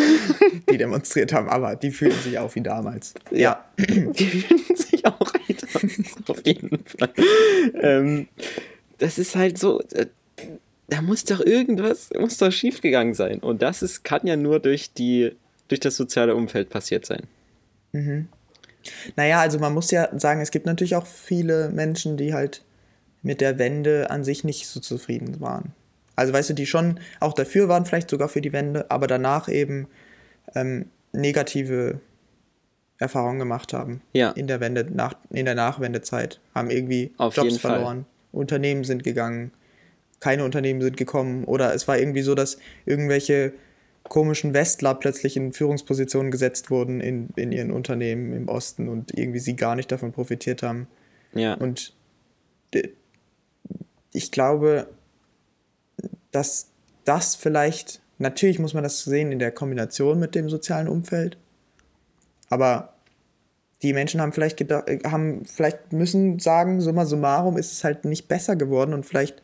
die 0.70 0.76
demonstriert 0.76 1.32
haben, 1.32 1.48
aber 1.48 1.74
die 1.74 1.90
fühlen 1.90 2.18
sich 2.22 2.38
auch 2.38 2.54
wie 2.54 2.60
damals. 2.60 3.14
Ja, 3.30 3.64
die 3.78 4.26
fühlen 4.26 4.76
sich 4.76 5.06
auch 5.06 5.32
wie 5.46 5.54
damals, 5.54 6.14
auf 6.28 6.46
jeden 6.46 6.84
Fall. 6.84 7.12
ähm, 7.80 8.28
das 8.98 9.18
ist 9.18 9.36
halt 9.36 9.58
so, 9.58 9.80
äh, 9.92 10.06
da 10.88 11.00
muss 11.00 11.24
doch 11.24 11.40
irgendwas, 11.40 12.10
muss 12.18 12.36
doch 12.36 12.52
schiefgegangen 12.52 13.14
sein. 13.14 13.38
Und 13.38 13.62
das 13.62 13.82
ist, 13.82 14.04
kann 14.04 14.26
ja 14.26 14.36
nur 14.36 14.60
durch 14.60 14.92
die, 14.92 15.32
durch 15.70 15.80
das 15.80 15.96
soziale 15.96 16.34
Umfeld 16.34 16.68
passiert 16.68 17.06
sein. 17.06 17.22
Mhm. 17.92 18.28
Naja, 19.16 19.40
also 19.40 19.58
man 19.58 19.72
muss 19.72 19.90
ja 19.90 20.08
sagen, 20.18 20.40
es 20.40 20.50
gibt 20.50 20.66
natürlich 20.66 20.96
auch 20.96 21.06
viele 21.06 21.68
Menschen, 21.70 22.16
die 22.16 22.34
halt 22.34 22.62
mit 23.22 23.40
der 23.40 23.58
Wende 23.58 24.10
an 24.10 24.24
sich 24.24 24.42
nicht 24.42 24.66
so 24.66 24.80
zufrieden 24.80 25.40
waren. 25.40 25.72
Also 26.16 26.32
weißt 26.32 26.50
du, 26.50 26.54
die 26.54 26.66
schon 26.66 26.98
auch 27.20 27.34
dafür 27.34 27.68
waren, 27.68 27.86
vielleicht 27.86 28.10
sogar 28.10 28.28
für 28.28 28.40
die 28.40 28.52
Wende, 28.52 28.90
aber 28.90 29.06
danach 29.06 29.48
eben 29.48 29.86
ähm, 30.54 30.86
negative 31.12 32.00
Erfahrungen 32.98 33.38
gemacht 33.38 33.72
haben. 33.72 34.02
Ja. 34.12 34.30
In 34.30 34.46
der 34.46 34.60
Wende, 34.60 34.86
nach, 34.90 35.14
in 35.30 35.44
der 35.44 35.54
Nachwendezeit. 35.54 36.40
Haben 36.54 36.70
irgendwie 36.70 37.12
Auf 37.16 37.36
Jobs 37.36 37.58
verloren. 37.58 38.04
Fall. 38.04 38.40
Unternehmen 38.40 38.84
sind 38.84 39.04
gegangen. 39.04 39.52
Keine 40.18 40.44
Unternehmen 40.44 40.82
sind 40.82 40.96
gekommen. 40.96 41.44
Oder 41.44 41.74
es 41.74 41.86
war 41.86 41.98
irgendwie 41.98 42.22
so, 42.22 42.34
dass 42.34 42.58
irgendwelche 42.86 43.52
komischen 44.10 44.54
Westler 44.54 44.94
plötzlich 44.94 45.36
in 45.36 45.52
Führungspositionen 45.52 46.32
gesetzt 46.32 46.68
wurden 46.68 47.00
in, 47.00 47.28
in 47.36 47.52
ihren 47.52 47.70
Unternehmen 47.70 48.32
im 48.32 48.48
Osten 48.48 48.88
und 48.88 49.16
irgendwie 49.16 49.38
sie 49.38 49.54
gar 49.54 49.76
nicht 49.76 49.90
davon 49.92 50.10
profitiert 50.10 50.64
haben. 50.64 50.88
Ja. 51.32 51.54
Und 51.54 51.94
ich 54.12 54.32
glaube, 54.32 54.88
dass 56.32 56.70
das 57.04 57.36
vielleicht, 57.36 58.02
natürlich 58.18 58.58
muss 58.58 58.74
man 58.74 58.82
das 58.82 59.04
sehen 59.04 59.30
in 59.30 59.38
der 59.38 59.52
Kombination 59.52 60.18
mit 60.18 60.34
dem 60.34 60.50
sozialen 60.50 60.88
Umfeld, 60.88 61.38
aber 62.48 62.94
die 63.82 63.92
Menschen 63.92 64.20
haben 64.20 64.32
vielleicht 64.32 64.56
gedacht, 64.56 64.88
haben 65.04 65.44
vielleicht 65.44 65.92
müssen 65.92 66.40
sagen, 66.40 66.80
summa 66.80 67.06
summarum 67.06 67.56
ist 67.56 67.72
es 67.72 67.84
halt 67.84 68.04
nicht 68.04 68.26
besser 68.26 68.56
geworden 68.56 68.92
und 68.92 69.06
vielleicht 69.06 69.40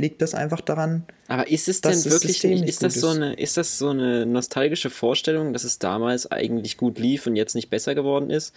liegt 0.00 0.22
das 0.22 0.34
einfach 0.34 0.60
daran. 0.60 1.04
Aber 1.28 1.48
ist 1.48 1.68
es 1.68 1.80
denn 1.80 2.04
wirklich 2.04 2.42
nicht, 2.42 2.64
ist 2.64 2.82
das 2.82 2.94
so 2.94 3.08
eine, 3.08 3.34
ist 3.34 3.56
das 3.56 3.78
so 3.78 3.90
eine 3.90 4.26
nostalgische 4.26 4.90
Vorstellung, 4.90 5.52
dass 5.52 5.64
es 5.64 5.78
damals 5.78 6.30
eigentlich 6.30 6.76
gut 6.76 6.98
lief 6.98 7.26
und 7.26 7.36
jetzt 7.36 7.54
nicht 7.54 7.70
besser 7.70 7.94
geworden 7.94 8.30
ist? 8.30 8.54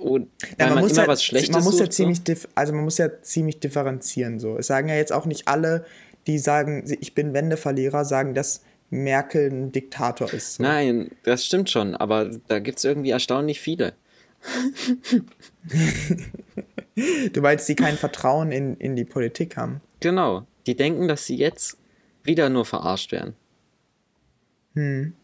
Und 0.00 0.28
ja, 0.58 0.66
man, 0.66 0.74
man 0.76 0.84
muss 0.84 0.92
immer 0.92 1.02
ja, 1.02 1.08
was 1.08 1.24
Schlechtes 1.24 1.54
man 1.54 1.64
muss 1.64 1.74
sucht, 1.74 1.84
ja 1.84 1.90
ziemlich, 1.90 2.20
so? 2.26 2.48
also 2.54 2.72
man 2.72 2.84
muss 2.84 2.98
ja 2.98 3.22
ziemlich 3.22 3.60
differenzieren 3.60 4.38
so. 4.38 4.56
Es 4.56 4.66
sagen 4.66 4.88
ja 4.88 4.94
jetzt 4.94 5.12
auch 5.12 5.26
nicht 5.26 5.48
alle, 5.48 5.84
die 6.26 6.38
sagen, 6.38 6.84
ich 7.00 7.14
bin 7.14 7.34
Wendeverlierer, 7.34 8.04
sagen, 8.04 8.34
dass 8.34 8.62
Merkel 8.90 9.50
ein 9.50 9.72
Diktator 9.72 10.32
ist. 10.32 10.54
So. 10.54 10.62
Nein, 10.62 11.10
das 11.22 11.44
stimmt 11.46 11.70
schon, 11.70 11.94
aber 11.94 12.30
da 12.48 12.58
gibt 12.58 12.78
es 12.78 12.84
irgendwie 12.84 13.10
erstaunlich 13.10 13.60
viele. 13.60 13.92
du 17.32 17.40
meinst, 17.40 17.68
die 17.68 17.74
kein 17.74 17.96
Vertrauen 17.96 18.52
in, 18.52 18.76
in 18.76 18.96
die 18.96 19.04
Politik 19.04 19.56
haben? 19.56 19.80
Genau, 20.00 20.46
die 20.66 20.76
denken, 20.76 21.08
dass 21.08 21.26
sie 21.26 21.36
jetzt 21.36 21.78
wieder 22.22 22.48
nur 22.48 22.64
verarscht 22.64 23.12
werden. 23.12 23.34
Hm 24.74 25.14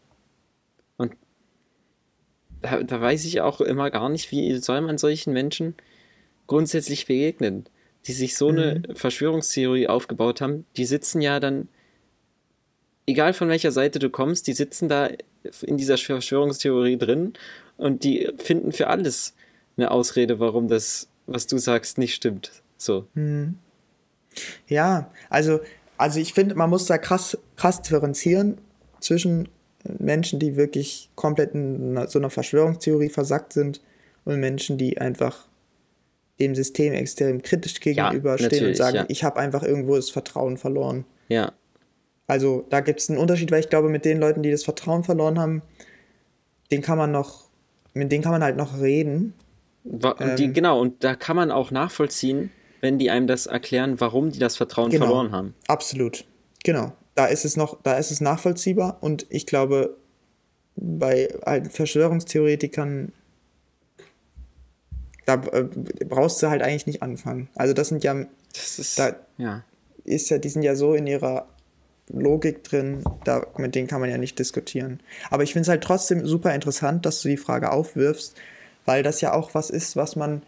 da, 2.61 2.83
da 2.83 3.01
weiß 3.01 3.25
ich 3.25 3.41
auch 3.41 3.61
immer 3.61 3.91
gar 3.91 4.09
nicht, 4.09 4.31
wie 4.31 4.55
soll 4.57 4.81
man 4.81 4.97
solchen 4.97 5.33
Menschen 5.33 5.75
grundsätzlich 6.47 7.05
begegnen, 7.05 7.65
die 8.05 8.13
sich 8.13 8.35
so 8.35 8.51
mhm. 8.51 8.57
eine 8.57 8.83
Verschwörungstheorie 8.95 9.87
aufgebaut 9.87 10.41
haben. 10.41 10.65
Die 10.77 10.85
sitzen 10.85 11.21
ja 11.21 11.39
dann, 11.39 11.67
egal 13.05 13.33
von 13.33 13.49
welcher 13.49 13.71
Seite 13.71 13.99
du 13.99 14.09
kommst, 14.09 14.47
die 14.47 14.53
sitzen 14.53 14.89
da 14.89 15.09
in 15.61 15.77
dieser 15.77 15.97
Verschwörungstheorie 15.97 16.97
drin 16.97 17.33
und 17.77 18.03
die 18.03 18.29
finden 18.37 18.71
für 18.71 18.87
alles 18.87 19.35
eine 19.77 19.91
Ausrede, 19.91 20.39
warum 20.39 20.67
das, 20.67 21.09
was 21.27 21.47
du 21.47 21.57
sagst, 21.57 21.97
nicht 21.97 22.15
stimmt. 22.15 22.51
So. 22.77 23.07
Mhm. 23.13 23.59
Ja, 24.67 25.11
also, 25.29 25.59
also 25.97 26.19
ich 26.19 26.33
finde, 26.33 26.55
man 26.55 26.69
muss 26.69 26.85
da 26.85 26.97
krass, 26.97 27.37
krass 27.55 27.81
differenzieren 27.81 28.57
zwischen 28.99 29.49
Menschen, 29.99 30.39
die 30.39 30.55
wirklich 30.55 31.09
komplett 31.15 31.53
in 31.53 31.99
so 32.07 32.19
einer 32.19 32.29
Verschwörungstheorie 32.29 33.09
versackt 33.09 33.53
sind 33.53 33.81
und 34.25 34.39
Menschen, 34.39 34.77
die 34.77 34.97
einfach 34.99 35.47
dem 36.39 36.55
System 36.55 36.93
extrem 36.93 37.41
kritisch 37.41 37.79
gegenüberstehen 37.79 38.63
ja, 38.63 38.69
und 38.69 38.77
sagen, 38.77 38.97
ja. 38.97 39.05
ich 39.07 39.23
habe 39.23 39.39
einfach 39.39 39.63
irgendwo 39.63 39.95
das 39.95 40.09
Vertrauen 40.09 40.57
verloren. 40.57 41.05
Ja. 41.29 41.53
Also 42.27 42.65
da 42.69 42.81
gibt 42.81 42.99
es 42.99 43.09
einen 43.09 43.17
Unterschied, 43.17 43.51
weil 43.51 43.61
ich 43.61 43.69
glaube, 43.69 43.89
mit 43.89 44.05
den 44.05 44.19
Leuten, 44.19 44.43
die 44.43 44.51
das 44.51 44.63
Vertrauen 44.63 45.03
verloren 45.03 45.39
haben, 45.39 45.61
den 46.71 46.81
kann 46.81 46.97
man 46.97 47.11
noch, 47.11 47.49
mit 47.93 48.11
denen 48.11 48.23
kann 48.23 48.33
man 48.33 48.43
halt 48.43 48.57
noch 48.57 48.79
reden. 48.81 49.33
Die, 49.89 50.43
ähm, 50.43 50.53
genau, 50.53 50.79
und 50.81 51.03
da 51.03 51.15
kann 51.15 51.35
man 51.35 51.51
auch 51.51 51.71
nachvollziehen, 51.71 52.51
wenn 52.81 52.99
die 52.99 53.09
einem 53.09 53.27
das 53.27 53.45
erklären, 53.45 53.99
warum 53.99 54.31
die 54.31 54.39
das 54.39 54.57
Vertrauen 54.57 54.89
genau, 54.89 55.05
verloren 55.05 55.31
haben. 55.31 55.55
Absolut. 55.67 56.25
Genau 56.63 56.93
da 57.17 57.25
ist 57.25 57.45
es 57.45 57.57
noch, 57.57 57.81
da 57.81 57.97
ist 57.97 58.11
es 58.11 58.21
nachvollziehbar 58.21 58.99
und 59.01 59.25
ich 59.29 59.47
glaube, 59.47 59.97
bei 60.75 61.33
alten 61.41 61.71
Verschwörungstheoretikern 61.71 63.11
da 65.25 65.33
äh, 65.33 65.63
brauchst 66.05 66.41
du 66.41 66.47
halt 66.47 66.61
eigentlich 66.61 66.85
nicht 66.85 67.01
anfangen. 67.01 67.49
Also 67.55 67.73
das 67.73 67.89
sind 67.89 68.03
ja, 68.03 68.13
Das 68.53 68.77
ist, 68.77 68.99
da 68.99 69.15
ja. 69.37 69.63
ist 70.05 70.29
ja, 70.29 70.37
die 70.37 70.47
sind 70.47 70.61
ja 70.61 70.75
so 70.75 70.93
in 70.93 71.07
ihrer 71.07 71.47
Logik 72.09 72.63
drin, 72.63 73.03
da, 73.25 73.45
mit 73.57 73.73
denen 73.73 73.87
kann 73.87 73.99
man 73.99 74.11
ja 74.11 74.19
nicht 74.19 74.37
diskutieren. 74.37 75.01
Aber 75.31 75.41
ich 75.41 75.53
finde 75.53 75.63
es 75.63 75.69
halt 75.69 75.83
trotzdem 75.83 76.25
super 76.25 76.53
interessant, 76.53 77.05
dass 77.05 77.21
du 77.23 77.29
die 77.29 77.37
Frage 77.37 77.71
aufwirfst, 77.71 78.35
weil 78.87 79.03
das 79.03 79.19
ja 79.21 79.33
auch 79.33 79.53
was 79.53 79.69
ist, 79.69 79.97
was 79.97 80.15
man, 80.15 80.41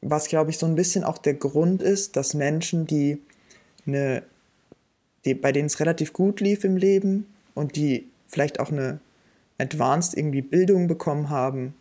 was 0.00 0.28
glaube 0.28 0.50
ich 0.50 0.58
so 0.58 0.64
ein 0.64 0.76
bisschen 0.76 1.02
auch 1.02 1.18
der 1.18 1.34
Grund 1.34 1.82
ist, 1.82 2.16
dass 2.16 2.34
Menschen, 2.34 2.86
die 2.86 3.20
eine, 3.84 4.22
die, 5.24 5.34
bei 5.34 5.50
denen 5.50 5.66
es 5.66 5.80
relativ 5.80 6.12
gut 6.12 6.40
lief 6.40 6.62
im 6.62 6.76
Leben 6.76 7.26
und 7.54 7.74
die 7.74 8.08
vielleicht 8.28 8.60
auch 8.60 8.70
eine 8.70 9.00
advanced 9.58 10.16
irgendwie 10.16 10.40
Bildung 10.40 10.86
bekommen 10.86 11.30
haben 11.30 11.74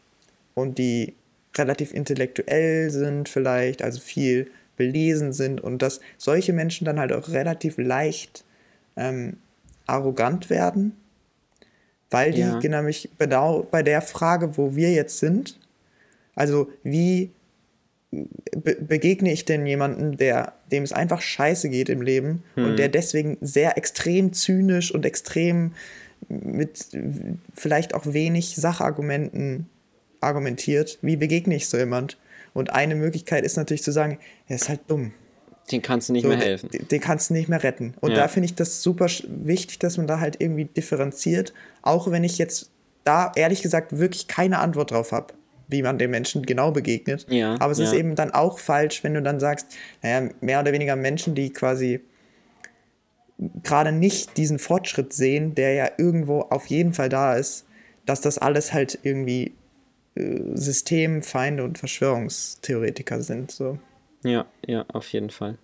und 0.55 0.79
die 0.79 1.13
relativ 1.55 1.93
intellektuell 1.93 2.89
sind 2.89 3.29
vielleicht, 3.29 3.83
also 3.83 3.99
viel 3.99 4.49
belesen 4.77 5.31
sind 5.31 5.61
und 5.61 5.83
dass 5.83 6.01
solche 6.17 6.53
Menschen 6.53 6.85
dann 6.85 6.99
halt 6.99 7.13
auch 7.13 7.29
relativ 7.29 7.77
leicht 7.77 8.43
ähm, 8.95 9.37
arrogant 9.85 10.49
werden, 10.49 10.97
weil 12.11 12.31
die 12.31 12.41
Ja. 12.41 12.59
nämlich 12.61 13.09
genau 13.17 13.65
bei 13.71 13.81
der 13.81 14.01
Frage, 14.01 14.57
wo 14.57 14.75
wir 14.75 14.91
jetzt 14.91 15.19
sind, 15.19 15.57
also 16.35 16.69
wie 16.83 17.31
be 18.11 18.75
begegne 18.75 19.31
ich 19.31 19.45
denn 19.45 19.65
jemanden, 19.65 20.17
der, 20.17 20.53
dem 20.69 20.83
es 20.83 20.91
einfach 20.91 21.21
scheiße 21.21 21.69
geht 21.69 21.87
im 21.87 22.01
Leben 22.01 22.43
und 22.57 22.77
der 22.77 22.89
deswegen 22.89 23.37
sehr 23.39 23.77
extrem 23.77 24.33
zynisch 24.33 24.93
und 24.93 25.05
extrem 25.05 25.71
mit 26.27 26.87
vielleicht 27.53 27.93
auch 27.93 28.05
wenig 28.05 28.57
Sachargumenten 28.57 29.67
argumentiert? 30.19 30.99
Wie 31.01 31.15
begegne 31.15 31.55
ich 31.55 31.69
so 31.69 31.77
jemand? 31.77 32.17
Und 32.53 32.71
eine 32.71 32.95
Möglichkeit 32.95 33.45
ist 33.45 33.55
natürlich 33.55 33.83
zu 33.83 33.93
sagen, 33.93 34.19
er 34.49 34.57
ist 34.57 34.67
halt 34.67 34.81
dumm. 34.87 35.13
Den 35.69 35.81
kannst 35.81 36.09
du 36.09 36.13
nicht 36.13 36.23
So, 36.23 36.29
mehr 36.29 36.37
helfen. 36.39 36.69
Den, 36.69 36.87
den 36.87 36.99
kannst 37.01 37.29
du 37.29 37.33
nicht 37.33 37.47
mehr 37.49 37.61
retten. 37.63 37.93
Und 38.01 38.11
Ja. 38.11 38.17
da 38.17 38.27
finde 38.27 38.45
ich 38.45 38.55
das 38.55 38.81
super 38.81 39.07
wichtig, 39.27 39.79
dass 39.79 39.97
man 39.97 40.07
da 40.07 40.19
halt 40.19 40.41
irgendwie 40.41 40.65
differenziert, 40.65 41.53
auch 41.81 42.09
wenn 42.11 42.23
ich 42.23 42.37
jetzt 42.37 42.71
da 43.03 43.31
ehrlich 43.35 43.61
gesagt 43.61 43.97
wirklich 43.97 44.27
keine 44.27 44.59
Antwort 44.59 44.91
drauf 44.91 45.11
habe, 45.11 45.33
wie 45.67 45.81
man 45.81 45.97
den 45.97 46.11
Menschen 46.11 46.43
genau 46.45 46.71
begegnet. 46.71 47.25
Ja, 47.29 47.55
Aber 47.59 47.71
es 47.71 47.79
ist 47.79 47.93
ja. 47.93 47.99
eben 47.99 48.15
dann 48.15 48.31
auch 48.31 48.59
falsch, 48.59 49.03
wenn 49.03 49.13
du 49.13 49.21
dann 49.21 49.39
sagst, 49.39 49.67
naja, 50.01 50.29
mehr 50.41 50.59
oder 50.59 50.73
weniger 50.73 50.95
Menschen, 50.95 51.33
die 51.35 51.51
quasi 51.51 52.01
gerade 53.63 53.91
nicht 53.91 54.37
diesen 54.37 54.59
Fortschritt 54.59 55.13
sehen, 55.13 55.55
der 55.55 55.73
ja 55.73 55.89
irgendwo 55.97 56.41
auf 56.41 56.67
jeden 56.67 56.93
Fall 56.93 57.09
da 57.09 57.35
ist, 57.35 57.65
dass 58.05 58.21
das 58.21 58.37
alles 58.37 58.73
halt 58.73 58.99
irgendwie 59.03 59.53
äh, 60.15 60.39
Systemfeinde 60.53 61.63
und 61.63 61.77
Verschwörungstheoretiker 61.79 63.21
sind. 63.21 63.51
So. 63.51 63.79
Ja, 64.23 64.45
ja, 64.65 64.85
auf 64.93 65.11
jeden 65.13 65.29
Fall. 65.29 65.57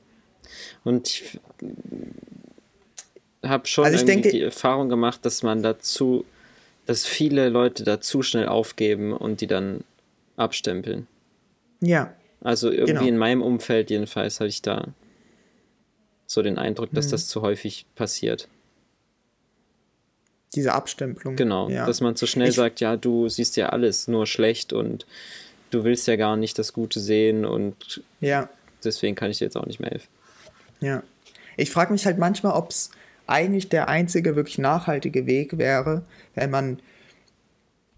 Und 0.84 1.08
ich 1.10 1.40
habe 3.44 3.68
schon 3.68 3.86
Also 3.86 4.06
denke- 4.06 4.30
die 4.32 4.42
Erfahrung 4.42 4.90
gemacht, 4.90 5.26
dass 5.26 5.44
man 5.44 5.62
dazu, 5.62 6.26
dass 6.86 7.06
viele 7.06 7.50
Leute 7.50 7.84
da 7.84 8.00
zu 8.02 8.22
schnell 8.22 8.48
aufgeben 8.48 9.14
und 9.14 9.42
die 9.42 9.48
dann 9.48 9.84
abstempeln. 10.38 11.08
Ja, 11.82 12.14
Also 12.42 12.70
irgendwie 12.72 12.94
Genau. 12.94 13.06
in 13.08 13.18
meinem 13.18 13.42
Umfeld 13.42 13.90
jedenfalls 13.90 14.40
habe 14.40 14.48
ich 14.48 14.62
da 14.62 14.90
so 16.28 16.42
den 16.44 16.58
Eindruck, 16.60 16.90
dass 16.94 17.08
das 17.10 17.28
zu 17.28 17.42
häufig 17.42 17.86
passiert. 17.96 18.48
diese 20.56 20.74
Abstempelung. 20.74 21.36
Genau, 21.36 21.70
ja. 21.70 21.86
dass 21.86 22.00
man 22.02 22.16
zu 22.16 22.26
schnell 22.26 22.50
Ich- 22.50 22.56
sagt, 22.56 22.80
ja, 22.80 22.96
du 22.96 23.28
siehst 23.30 23.58
ja 23.58 23.70
alles 23.70 24.08
nur 24.08 24.26
schlecht 24.26 24.72
und 24.74 25.06
du 25.72 25.84
willst 25.84 26.08
ja 26.08 26.16
gar 26.16 26.38
nicht 26.38 26.58
das 26.60 26.74
Gute 26.74 27.00
sehen 27.00 27.46
und 27.46 28.04
Ja, 28.22 28.50
deswegen 28.84 29.16
kann 29.16 29.32
ich 29.32 29.38
dir 29.40 29.46
jetzt 29.46 29.58
auch 29.58 29.66
nicht 29.66 29.80
mehr 29.80 29.92
helfen. 29.92 30.08
ja. 30.80 31.04
Ich 31.60 31.72
frage 31.72 31.92
mich 31.92 32.06
halt 32.06 32.20
manchmal, 32.20 32.54
ob 32.54 32.70
es 32.70 32.92
eigentlich 33.26 33.68
der 33.68 33.88
einzige 33.90 34.36
wirklich 34.36 34.60
nachhaltige 34.60 35.26
Weg 35.26 35.58
wäre, 35.58 36.04
wenn 36.36 36.52
man 36.52 36.80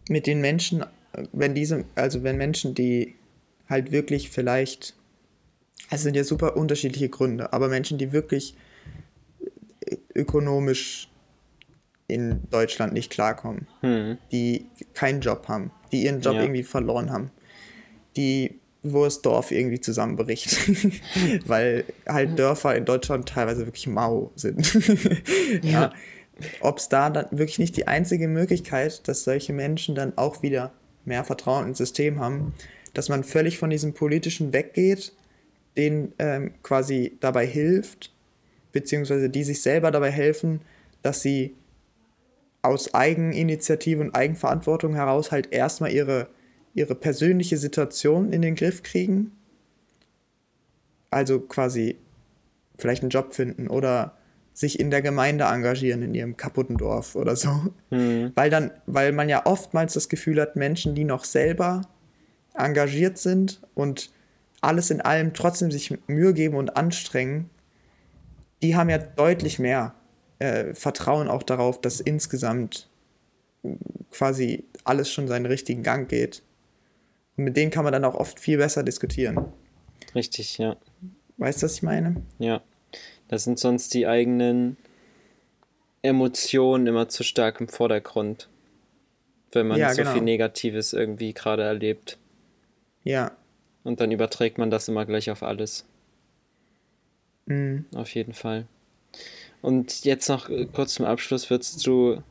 mit 0.07 0.27
den 0.27 0.39
Menschen, 0.39 0.85
wenn 1.33 1.53
diese, 1.55 1.83
also 1.95 2.23
wenn 2.23 2.37
Menschen, 2.37 2.73
die 2.73 3.15
halt 3.67 3.91
wirklich 3.91 4.29
vielleicht, 4.29 4.95
es 5.91 6.03
sind 6.03 6.15
ja 6.15 6.23
super 6.23 6.55
unterschiedliche 6.55 7.09
Gründe, 7.09 7.51
aber 7.51 7.67
Menschen, 7.67 7.97
die 7.97 8.13
wirklich 8.13 8.55
ökonomisch 10.15 11.09
in 12.07 12.41
Deutschland 12.49 12.93
nicht 12.93 13.11
klarkommen, 13.11 13.67
Hm. 13.81 14.17
die 14.31 14.65
keinen 14.93 15.21
Job 15.21 15.47
haben, 15.47 15.71
die 15.91 16.03
ihren 16.03 16.21
Job 16.21 16.35
Ja. 16.35 16.41
irgendwie 16.43 16.63
verloren 16.63 17.11
haben, 17.11 17.29
die, 18.19 18.59
wo 18.83 19.05
das 19.05 19.21
Dorf 19.21 19.51
irgendwie 19.51 19.79
zusammenbricht, 19.79 20.57
weil 21.47 21.85
halt 22.05 22.37
Dörfer 22.37 22.75
in 22.75 22.85
Deutschland 22.85 23.29
teilweise 23.29 23.65
wirklich 23.65 23.87
mau 23.87 24.31
sind. 24.35 24.77
ja. 25.63 25.93
Ob 26.61 26.77
es 26.77 26.87
da 26.87 27.09
dann 27.09 27.25
wirklich 27.31 27.59
nicht 27.59 27.75
die 27.75 27.87
einzige 27.87 28.27
Möglichkeit, 28.27 29.07
dass 29.07 29.23
solche 29.23 29.51
Menschen 29.51 29.95
dann 29.95 30.17
auch 30.17 30.41
wieder 30.41 30.71
mehr 31.03 31.23
Vertrauen 31.23 31.67
ins 31.67 31.77
System 31.79 32.19
haben, 32.19 32.53
dass 32.93 33.09
man 33.09 33.23
völlig 33.23 33.57
von 33.57 33.69
diesem 33.69 33.93
politischen 33.93 34.53
weggeht, 34.53 35.13
denen 35.75 36.13
ähm, 36.19 36.53
quasi 36.63 37.17
dabei 37.19 37.45
hilft, 37.45 38.13
beziehungsweise 38.71 39.29
die 39.29 39.43
sich 39.43 39.61
selber 39.61 39.91
dabei 39.91 40.11
helfen, 40.11 40.61
dass 41.01 41.21
sie 41.21 41.55
aus 42.61 42.93
Eigeninitiative 42.93 44.01
und 44.01 44.15
Eigenverantwortung 44.15 44.95
heraus 44.95 45.31
halt 45.31 45.51
erstmal 45.51 45.91
ihre, 45.91 46.27
ihre 46.73 46.95
persönliche 46.95 47.57
Situation 47.57 48.31
in 48.31 48.41
den 48.41 48.55
Griff 48.55 48.83
kriegen. 48.83 49.31
Also 51.09 51.39
quasi 51.39 51.97
vielleicht 52.77 53.01
einen 53.03 53.09
Job 53.09 53.33
finden 53.33 53.67
oder 53.67 54.17
sich 54.53 54.79
in 54.79 54.91
der 54.91 55.01
Gemeinde 55.01 55.45
engagieren 55.45 56.01
in 56.01 56.13
ihrem 56.13 56.35
kaputten 56.37 56.77
Dorf 56.77 57.15
oder 57.15 57.35
so. 57.35 57.73
Hm. 57.89 58.31
Weil 58.35 58.49
dann, 58.49 58.71
weil 58.85 59.11
man 59.13 59.29
ja 59.29 59.45
oftmals 59.45 59.93
das 59.93 60.09
Gefühl 60.09 60.41
hat, 60.41 60.55
Menschen, 60.55 60.95
die 60.95 61.05
noch 61.05 61.23
selber 61.23 61.83
engagiert 62.53 63.17
sind 63.17 63.61
und 63.73 64.11
alles 64.61 64.91
in 64.91 64.99
allem 64.99 65.33
trotzdem 65.33 65.71
sich 65.71 65.97
Mühe 66.07 66.33
geben 66.33 66.57
und 66.57 66.75
anstrengen, 66.75 67.49
die 68.61 68.75
haben 68.75 68.89
ja 68.89 68.97
deutlich 68.97 69.59
mehr 69.59 69.95
äh, 70.39 70.73
Vertrauen 70.73 71.29
auch 71.29 71.43
darauf, 71.43 71.79
dass 71.79 72.01
insgesamt 72.01 72.89
quasi 74.11 74.65
alles 74.83 75.11
schon 75.11 75.27
seinen 75.27 75.45
richtigen 75.45 75.83
Gang 75.83 76.09
geht. 76.09 76.43
Und 77.39 77.45
mit 77.45 77.55
denen 77.55 77.71
kann 77.71 77.85
man 77.85 77.93
dann 77.93 78.03
auch 78.03 78.15
oft 78.15 78.37
viel 78.37 78.57
besser 78.57 78.83
diskutieren. 78.83 79.45
Richtig, 80.13 80.57
ja. 80.57 80.75
Weißt 81.37 81.61
du, 81.61 81.67
was 81.67 81.75
ich 81.75 81.83
meine? 81.83 82.21
Ja. 82.37 82.61
Da 83.29 83.37
sind 83.37 83.57
sonst 83.57 83.93
die 83.93 84.07
eigenen 84.07 84.75
Emotionen 86.01 86.85
immer 86.85 87.07
zu 87.07 87.23
stark 87.23 87.61
im 87.61 87.69
Vordergrund. 87.69 88.49
Wenn 89.53 89.69
man 89.69 89.79
Ja, 89.79 89.91
so 89.93 90.01
genau. 90.01 90.11
viel 90.11 90.21
Negatives 90.21 90.91
irgendwie 90.91 91.33
gerade 91.33 91.63
erlebt. 91.63 92.17
Ja. 93.05 93.31
Und 93.85 94.01
dann 94.01 94.11
überträgt 94.11 94.57
man 94.57 94.69
das 94.69 94.89
immer 94.89 95.05
gleich 95.05 95.31
auf 95.31 95.41
alles. 95.41 95.85
Mhm. 97.45 97.85
Auf 97.95 98.13
jeden 98.15 98.33
Fall. 98.33 98.65
Und 99.61 100.03
jetzt 100.03 100.27
noch 100.27 100.49
äh, 100.49 100.65
kurz 100.65 100.95
zum 100.95 101.05
Abschluss, 101.05 101.49
würdest 101.49 101.87
du, 101.87 102.21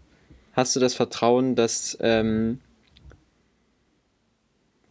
hast 0.53 0.77
du 0.77 0.81
das 0.81 0.93
Vertrauen, 0.93 1.55
dass 1.55 1.97
ähm, 2.03 2.61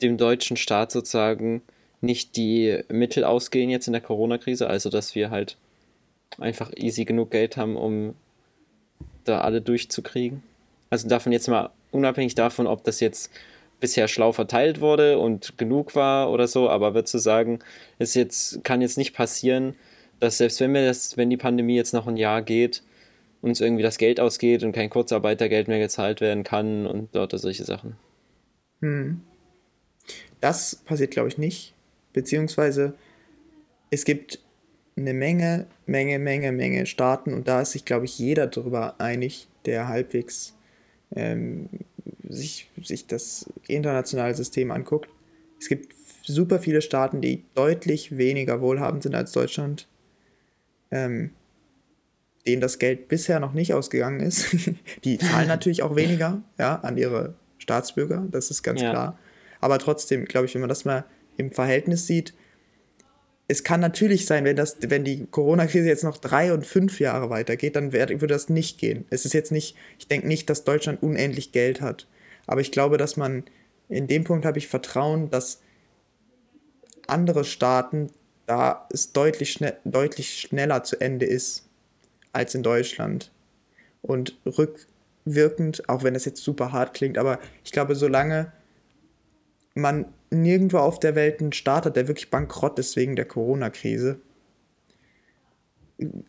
dem 0.01 0.17
deutschen 0.17 0.57
Staat 0.57 0.91
sozusagen 0.91 1.61
nicht 2.01 2.35
die 2.35 2.79
Mittel 2.89 3.23
ausgehen 3.23 3.69
jetzt 3.69 3.87
in 3.87 3.93
der 3.93 4.01
Corona-Krise, 4.01 4.67
also 4.67 4.89
dass 4.89 5.15
wir 5.15 5.29
halt 5.29 5.57
einfach 6.37 6.71
easy 6.75 7.05
genug 7.05 7.31
Geld 7.31 7.57
haben, 7.57 7.75
um 7.75 8.15
da 9.23 9.41
alle 9.41 9.61
durchzukriegen? 9.61 10.43
Also 10.89 11.07
davon 11.07 11.31
jetzt 11.31 11.47
mal 11.47 11.71
unabhängig 11.91 12.35
davon, 12.35 12.67
ob 12.67 12.83
das 12.83 12.99
jetzt 12.99 13.31
bisher 13.79 14.07
schlau 14.07 14.31
verteilt 14.31 14.81
wurde 14.81 15.19
und 15.19 15.57
genug 15.57 15.95
war 15.95 16.31
oder 16.31 16.47
so, 16.47 16.69
aber 16.69 16.93
würdest 16.93 17.13
du 17.13 17.19
sagen, 17.19 17.59
es 17.99 18.13
jetzt 18.15 18.63
kann 18.63 18.81
jetzt 18.81 18.97
nicht 18.97 19.13
passieren, 19.13 19.75
dass 20.19 20.39
selbst 20.39 20.59
wenn 20.59 20.73
wir 20.73 20.85
das, 20.85 21.15
wenn 21.17 21.29
die 21.29 21.37
Pandemie 21.37 21.75
jetzt 21.75 21.93
noch 21.93 22.07
ein 22.07 22.17
Jahr 22.17 22.41
geht, 22.41 22.83
uns 23.41 23.61
irgendwie 23.61 23.83
das 23.83 23.99
Geld 23.99 24.19
ausgeht 24.19 24.63
und 24.63 24.71
kein 24.71 24.89
Kurzarbeitergeld 24.89 25.67
mehr 25.67 25.79
gezahlt 25.79 26.21
werden 26.21 26.43
kann 26.43 26.87
und 26.87 27.09
dort 27.13 27.37
solche 27.37 27.65
Sachen. 27.65 27.95
Das 30.47 30.77
passiert, 30.77 31.11
glaube 31.11 31.27
ich, 31.27 31.37
nicht. 31.37 31.73
Beziehungsweise 32.13 32.93
es 33.89 34.05
gibt 34.05 34.39
eine 34.95 35.13
Menge, 35.13 35.67
Menge, 35.85 36.19
Menge, 36.19 36.53
Menge 36.53 36.85
Staaten 36.85 37.33
und 37.33 37.49
da 37.49 37.61
ist 37.61 37.73
sich, 37.73 37.83
glaube 37.83 38.05
ich, 38.05 38.17
jeder 38.17 38.47
darüber 38.47 38.95
einig, 39.01 39.49
der 39.65 39.89
halbwegs 39.89 40.55
ähm, 41.13 41.67
sich, 42.29 42.69
sich 42.81 43.07
das 43.07 43.49
internationale 43.67 44.33
System 44.35 44.71
anguckt. 44.71 45.09
Es 45.59 45.67
gibt 45.67 45.93
super 46.23 46.59
viele 46.59 46.81
Staaten, 46.81 47.19
die 47.19 47.43
deutlich 47.53 48.17
weniger 48.17 48.61
wohlhabend 48.61 49.03
sind 49.03 49.15
als 49.15 49.33
Deutschland, 49.33 49.85
ähm, 50.91 51.31
denen 52.45 52.61
das 52.61 52.79
Geld 52.79 53.09
bisher 53.09 53.41
noch 53.41 53.51
nicht 53.51 53.73
ausgegangen 53.73 54.21
ist. 54.21 54.55
die 55.03 55.17
zahlen 55.17 55.47
natürlich 55.49 55.83
auch 55.83 55.97
weniger 55.97 56.41
ja, 56.57 56.75
an 56.77 56.97
ihre 56.97 57.33
Staatsbürger, 57.57 58.25
das 58.31 58.49
ist 58.49 58.63
ganz 58.63 58.81
Ja. 58.81 58.91
klar. 58.91 59.19
Aber 59.59 59.79
trotzdem, 59.79 60.25
glaube 60.25 60.45
ich, 60.45 60.53
wenn 60.53 60.61
man 60.61 60.69
das 60.69 60.85
mal 60.85 61.05
im 61.37 61.51
Verhältnis 61.51 62.07
sieht, 62.07 62.33
es 63.47 63.63
kann 63.63 63.79
natürlich 63.79 64.25
sein, 64.25 64.43
wenn, 64.43 64.57
das, 64.57 64.77
wenn 64.81 65.05
die 65.05 65.25
Corona-Krise 65.25 65.87
jetzt 65.87 66.03
noch 66.03 66.17
drei 66.17 66.53
und 66.53 66.65
fünf 66.65 66.99
Jahre 66.99 67.29
weitergeht, 67.29 67.77
dann 67.77 67.93
würde 67.93 68.27
das 68.27 68.49
nicht 68.49 68.77
gehen. 68.77 69.05
Es 69.09 69.23
ist 69.23 69.33
jetzt 69.33 69.53
nicht, 69.53 69.75
ich 69.99 70.07
denke 70.07 70.27
nicht, 70.27 70.49
dass 70.49 70.65
Deutschland 70.65 71.01
unendlich 71.01 71.53
Geld 71.53 71.79
hat. 71.79 72.07
Aber 72.45 72.59
ich 72.59 72.71
glaube, 72.71 72.97
dass 72.97 73.15
man, 73.15 73.45
in 73.87 74.07
dem 74.07 74.25
Punkt 74.25 74.45
habe 74.45 74.57
ich 74.57 74.67
Vertrauen, 74.67 75.29
dass 75.29 75.61
andere 77.07 77.45
Staaten, 77.45 78.11
da 78.47 78.85
es 78.91 79.13
deutlich, 79.13 79.51
schnell, 79.53 79.77
deutlich 79.85 80.39
schneller 80.39 80.83
zu 80.83 80.99
Ende 80.99 81.25
ist 81.25 81.69
als 82.33 82.53
in 82.53 82.63
Deutschland. 82.63 83.31
Und 84.01 84.37
rückwirkend, 84.45 85.87
auch 85.87 86.03
wenn 86.03 86.13
das 86.13 86.25
jetzt 86.25 86.43
super 86.43 86.73
hart 86.73 86.93
klingt, 86.93 87.17
aber 87.17 87.39
ich 87.63 87.71
glaube, 87.71 87.95
solange 87.95 88.51
man 89.77 90.05
nirgendwo 90.29 90.79
auf 90.79 90.99
der 90.99 91.15
Welt 91.15 91.39
einen 91.39 91.53
Staat 91.53 91.85
hat, 91.85 91.95
der 91.95 92.07
wirklich 92.07 92.29
bankrott 92.29 92.77
ist 92.79 92.95
wegen 92.95 93.15
der 93.15 93.25
Corona-Krise, 93.25 94.19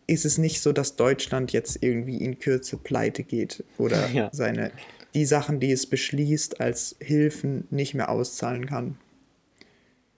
ist 0.07 0.25
es 0.25 0.37
nicht 0.37 0.61
so, 0.61 0.71
dass 0.71 0.95
Deutschland 0.95 1.51
jetzt 1.51 1.83
irgendwie 1.83 2.17
in 2.17 2.39
Kürze 2.39 2.77
pleite 2.77 3.23
geht 3.23 3.63
oder 3.77 4.09
ja. 4.09 4.29
seine 4.31 4.71
die 5.13 5.25
Sachen, 5.25 5.59
die 5.59 5.71
es 5.71 5.87
beschließt, 5.87 6.61
als 6.61 6.95
Hilfen 6.99 7.67
nicht 7.71 7.95
mehr 7.95 8.09
auszahlen 8.09 8.67
kann. 8.67 8.97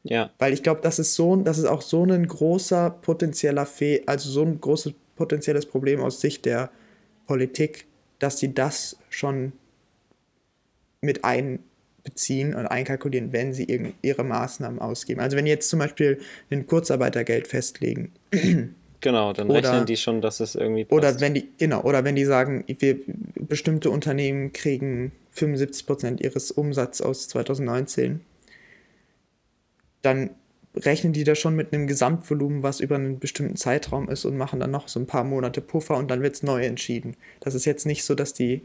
Ja. 0.03 0.31
Weil 0.37 0.53
ich 0.53 0.63
glaube, 0.63 0.81
das 0.81 0.99
ist 0.99 1.15
so, 1.15 1.35
das 1.37 1.57
ist 1.57 1.65
auch 1.65 1.81
so 1.81 2.03
ein 2.03 2.27
großer 2.27 2.89
potenzieller 2.89 3.65
Fe 3.65 4.01
also 4.05 4.29
so 4.29 4.43
ein 4.43 4.59
großes 4.59 4.93
potenzielles 5.15 5.65
Problem 5.65 6.01
aus 6.01 6.19
Sicht 6.19 6.45
der 6.45 6.71
Politik, 7.27 7.85
dass 8.19 8.39
sie 8.39 8.53
das 8.53 8.97
schon 9.09 9.53
mit 11.01 11.23
einbeziehen 12.03 12.53
und 12.53 12.67
einkalkulieren, 12.67 13.31
wenn 13.31 13.53
sie 13.53 13.93
ihre 14.01 14.23
Maßnahmen 14.23 14.79
ausgeben. 14.79 15.21
Also 15.21 15.37
wenn 15.37 15.45
die 15.45 15.51
jetzt 15.51 15.69
zum 15.69 15.79
Beispiel 15.79 16.19
ein 16.49 16.67
Kurzarbeitergeld 16.67 17.47
festlegen. 17.47 18.11
Genau, 19.03 19.33
dann 19.33 19.49
oder, 19.49 19.63
rechnen 19.63 19.87
die 19.87 19.97
schon, 19.97 20.21
dass 20.21 20.39
es 20.41 20.53
irgendwie 20.53 20.85
passt. 20.85 20.95
Oder 20.95 21.19
wenn 21.21 21.33
die, 21.33 21.49
genau, 21.57 21.81
oder 21.81 22.03
wenn 22.03 22.15
die 22.15 22.23
sagen, 22.23 22.63
wir, 22.67 22.99
bestimmte 23.35 23.89
Unternehmen 23.89 24.53
kriegen 24.53 25.11
75% 25.35 26.21
ihres 26.21 26.51
Umsatzes 26.51 27.03
aus 27.03 27.27
2019, 27.27 28.21
dann 30.03 30.29
rechnen 30.75 31.13
die 31.13 31.23
da 31.23 31.33
schon 31.33 31.55
mit 31.55 31.73
einem 31.73 31.87
Gesamtvolumen, 31.87 32.61
was 32.61 32.79
über 32.79 32.93
einen 32.93 33.17
bestimmten 33.17 33.55
Zeitraum 33.55 34.07
ist 34.07 34.23
und 34.23 34.37
machen 34.37 34.59
dann 34.59 34.69
noch 34.69 34.87
so 34.87 34.99
ein 34.99 35.07
paar 35.07 35.23
Monate 35.23 35.61
Puffer 35.61 35.97
und 35.97 36.11
dann 36.11 36.21
wird 36.21 36.35
es 36.35 36.43
neu 36.43 36.63
entschieden. 36.63 37.17
Das 37.39 37.55
ist 37.55 37.65
jetzt 37.65 37.87
nicht 37.87 38.03
so, 38.03 38.13
dass 38.13 38.33
die 38.33 38.61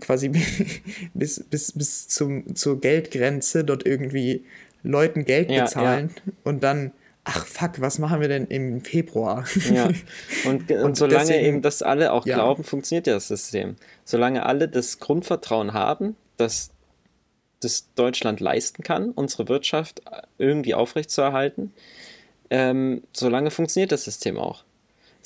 quasi 0.00 0.28
bis, 1.14 1.44
bis, 1.44 1.72
bis 1.72 2.08
zum, 2.08 2.54
zur 2.56 2.80
Geldgrenze 2.80 3.64
dort 3.64 3.86
irgendwie 3.86 4.44
Leuten 4.82 5.24
Geld 5.24 5.50
ja, 5.50 5.64
bezahlen 5.64 6.10
ja. 6.14 6.32
und 6.44 6.62
dann, 6.62 6.92
ach 7.24 7.46
fuck, 7.46 7.80
was 7.80 7.98
machen 7.98 8.20
wir 8.20 8.28
denn 8.28 8.46
im 8.46 8.80
Februar? 8.82 9.44
Ja, 9.72 9.86
und, 10.44 10.70
und, 10.70 10.82
und 10.82 10.96
solange 10.96 11.26
deswegen, 11.26 11.44
eben 11.46 11.62
das 11.62 11.82
alle 11.82 12.12
auch 12.12 12.26
ja. 12.26 12.36
glauben, 12.36 12.64
funktioniert 12.64 13.06
ja 13.06 13.14
das 13.14 13.28
System. 13.28 13.76
Solange 14.04 14.46
alle 14.46 14.68
das 14.68 14.98
Grundvertrauen 15.00 15.72
haben, 15.72 16.16
dass 16.36 16.70
das 17.60 17.86
Deutschland 17.94 18.40
leisten 18.40 18.82
kann, 18.82 19.10
unsere 19.10 19.48
Wirtschaft 19.48 20.02
irgendwie 20.38 20.74
aufrechtzuerhalten, 20.74 21.72
ähm, 22.50 23.02
solange 23.12 23.50
funktioniert 23.50 23.92
das 23.92 24.04
System 24.04 24.38
auch. 24.38 24.64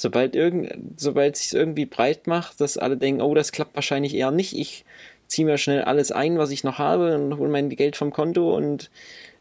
Sobald, 0.00 0.34
irgend, 0.34 0.72
sobald 0.96 1.36
es 1.36 1.42
sich 1.42 1.54
irgendwie 1.54 1.86
breit 1.86 2.26
macht, 2.26 2.60
dass 2.60 2.78
alle 2.78 2.96
denken, 2.96 3.20
oh, 3.20 3.34
das 3.34 3.52
klappt 3.52 3.74
wahrscheinlich 3.74 4.14
eher 4.14 4.30
nicht, 4.30 4.56
ich 4.56 4.84
ziehe 5.28 5.46
mir 5.46 5.58
schnell 5.58 5.82
alles 5.82 6.10
ein, 6.10 6.38
was 6.38 6.50
ich 6.50 6.64
noch 6.64 6.78
habe 6.78 7.14
und 7.14 7.38
hole 7.38 7.50
mein 7.50 7.68
Geld 7.70 7.96
vom 7.96 8.10
Konto 8.10 8.56
und 8.56 8.90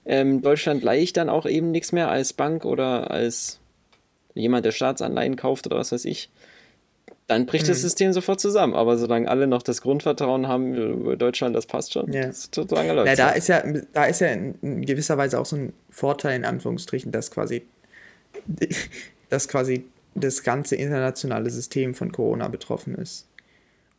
ähm, 0.06 0.42
Deutschland 0.42 0.84
leihe 0.84 1.02
ich 1.02 1.14
dann 1.14 1.30
auch 1.30 1.46
eben 1.46 1.72
nichts 1.72 1.92
mehr 1.92 2.10
als 2.10 2.34
Bank 2.34 2.66
oder 2.66 3.10
als 3.12 3.60
jemand, 4.36 4.66
der 4.66 4.72
Staatsanleihen 4.72 5.36
kauft 5.36 5.66
oder 5.66 5.78
was 5.78 5.92
weiß 5.92 6.06
ich 6.06 6.30
dann 7.30 7.46
bricht 7.46 7.66
mhm. 7.66 7.70
das 7.70 7.82
System 7.82 8.12
sofort 8.12 8.40
zusammen. 8.40 8.74
Aber 8.74 8.98
solange 8.98 9.30
alle 9.30 9.46
noch 9.46 9.62
das 9.62 9.82
Grundvertrauen 9.82 10.48
haben, 10.48 11.18
Deutschland, 11.18 11.56
das 11.56 11.68
passt 11.68 11.94
schon. 11.94 12.12
Ja. 12.12 12.26
Das 12.28 12.50
solange 12.52 12.94
läuft 12.94 13.08
ja, 13.08 13.16
da 13.16 13.30
ist 13.30 13.48
ja, 13.48 13.64
da 13.94 14.06
ist 14.06 14.22
ja 14.22 14.30
in 14.30 14.84
gewisser 14.86 15.18
Weise 15.18 15.40
auch 15.40 15.46
so 15.46 15.56
ein 15.56 15.74
Vorteil, 15.92 16.36
in 16.36 16.46
Anführungsstrichen, 16.46 17.12
dass 17.12 17.30
quasi, 17.30 17.68
dass 19.30 19.48
quasi 19.48 19.86
das 20.16 20.44
ganze 20.44 20.76
internationale 20.76 21.50
System 21.50 21.94
von 21.94 22.12
Corona 22.12 22.48
betroffen 22.48 22.96
ist. 22.96 23.28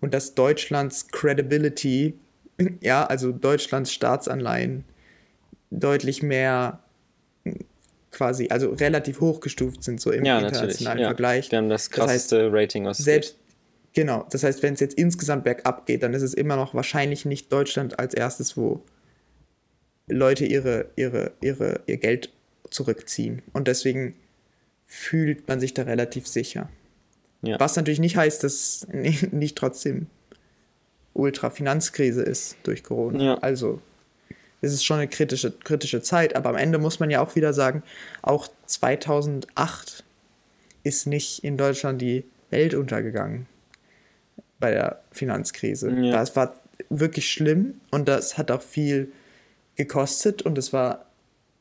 Und 0.00 0.14
dass 0.14 0.34
Deutschlands 0.34 1.08
Credibility, 1.08 2.14
ja, 2.80 3.06
also 3.06 3.32
Deutschlands 3.32 3.92
Staatsanleihen, 3.92 4.84
deutlich 5.70 6.22
mehr 6.22 6.80
quasi, 8.10 8.48
also 8.50 8.70
relativ 8.70 9.20
hochgestuft 9.20 9.84
sind, 9.84 10.00
so 10.00 10.10
im 10.10 10.24
ja, 10.24 10.40
internationalen 10.40 10.98
ja. 10.98 11.08
Vergleich. 11.08 11.50
Wir 11.50 11.58
haben 11.58 11.68
das 11.68 11.90
krasseste 11.90 12.36
das 12.36 12.44
heißt, 12.44 12.54
Rating 12.54 12.86
aus 12.86 12.98
selbst 12.98 13.36
Genau, 13.92 14.26
das 14.30 14.44
heißt, 14.44 14.62
wenn 14.62 14.74
es 14.74 14.80
jetzt 14.80 14.94
insgesamt 14.94 15.44
bergab 15.44 15.86
geht, 15.86 16.02
dann 16.02 16.14
ist 16.14 16.22
es 16.22 16.34
immer 16.34 16.56
noch 16.56 16.74
wahrscheinlich 16.74 17.24
nicht 17.24 17.52
Deutschland 17.52 17.98
als 17.98 18.14
erstes, 18.14 18.56
wo 18.56 18.84
Leute 20.06 20.44
ihre, 20.46 20.90
ihre, 20.96 21.32
ihre, 21.40 21.80
ihr 21.86 21.96
Geld 21.96 22.32
zurückziehen. 22.70 23.42
Und 23.52 23.66
deswegen 23.66 24.14
fühlt 24.92 25.46
man 25.46 25.60
sich 25.60 25.72
da 25.72 25.84
relativ 25.84 26.26
sicher. 26.26 26.68
Ja. 27.42 27.60
Was 27.60 27.76
natürlich 27.76 28.00
nicht 28.00 28.16
heißt, 28.16 28.42
dass 28.42 28.88
nicht, 28.92 29.56
trotzdem 29.56 30.08
Ultra-Finanzkrise 31.14 32.22
ist 32.22 32.56
durch 32.64 32.82
Corona. 32.82 33.22
Ja. 33.22 33.34
Also 33.38 33.80
es 34.60 34.72
ist 34.72 34.84
schon 34.84 34.96
eine 34.96 35.06
kritische, 35.06 35.52
kritische 35.52 36.02
Zeit, 36.02 36.34
aber 36.34 36.48
am 36.48 36.56
Ende 36.56 36.78
muss 36.78 36.98
man 36.98 37.08
ja 37.08 37.22
auch 37.22 37.36
wieder 37.36 37.52
sagen, 37.52 37.84
auch 38.20 38.48
2008 38.66 40.02
ist 40.82 41.06
nicht 41.06 41.44
in 41.44 41.56
Deutschland 41.56 42.02
die 42.02 42.24
Welt 42.50 42.74
untergegangen 42.74 43.46
bei 44.58 44.72
der 44.72 45.02
Finanzkrise. 45.12 45.88
Ja. 45.92 46.10
Das 46.10 46.34
war 46.34 46.56
wirklich 46.88 47.30
schlimm 47.30 47.80
und 47.92 48.08
das 48.08 48.38
hat 48.38 48.50
auch 48.50 48.62
viel 48.62 49.12
gekostet 49.76 50.42
und 50.42 50.58
es 50.58 50.72
war 50.72 51.06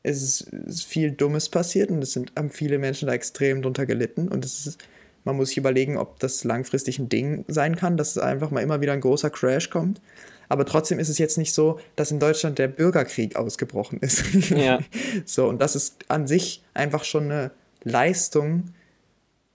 es 0.02 0.40
ist 0.40 0.84
viel 0.84 1.10
Dummes 1.12 1.48
passiert 1.48 1.90
und 1.90 2.02
es 2.02 2.12
sind 2.12 2.32
haben 2.36 2.50
viele 2.50 2.78
Menschen 2.78 3.06
da 3.06 3.14
extrem 3.14 3.62
drunter 3.62 3.86
gelitten 3.86 4.28
und 4.28 4.44
es 4.44 4.66
ist 4.66 4.78
man 5.24 5.36
muss 5.36 5.48
sich 5.48 5.58
überlegen, 5.58 5.98
ob 5.98 6.18
das 6.18 6.44
langfristig 6.44 6.98
ein 6.98 7.08
Ding 7.08 7.44
sein 7.46 7.76
kann, 7.76 7.96
dass 7.96 8.10
es 8.10 8.18
einfach 8.18 8.50
mal 8.50 8.62
immer 8.62 8.80
wieder 8.80 8.92
ein 8.92 9.00
großer 9.00 9.30
Crash 9.30 9.70
kommt. 9.70 10.00
Aber 10.48 10.66
trotzdem 10.66 10.98
ist 10.98 11.08
es 11.08 11.18
jetzt 11.18 11.38
nicht 11.38 11.54
so, 11.54 11.78
dass 11.94 12.10
in 12.10 12.18
Deutschland 12.18 12.58
der 12.58 12.68
Bürgerkrieg 12.68 13.36
ausgebrochen 13.36 14.00
ist. 14.00 14.24
Ja. 14.50 14.80
so, 15.24 15.46
und 15.48 15.60
das 15.60 15.76
ist 15.76 16.04
an 16.08 16.26
sich 16.26 16.62
einfach 16.74 17.04
schon 17.04 17.24
eine 17.24 17.50
Leistung, 17.84 18.74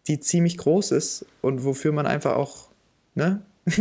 die 0.07 0.19
ziemlich 0.19 0.57
groß 0.57 0.91
ist 0.91 1.25
und 1.41 1.65
wofür 1.65 1.91
man 1.91 2.05
einfach 2.05 2.35
auch, 2.35 2.69
ne? 3.15 3.41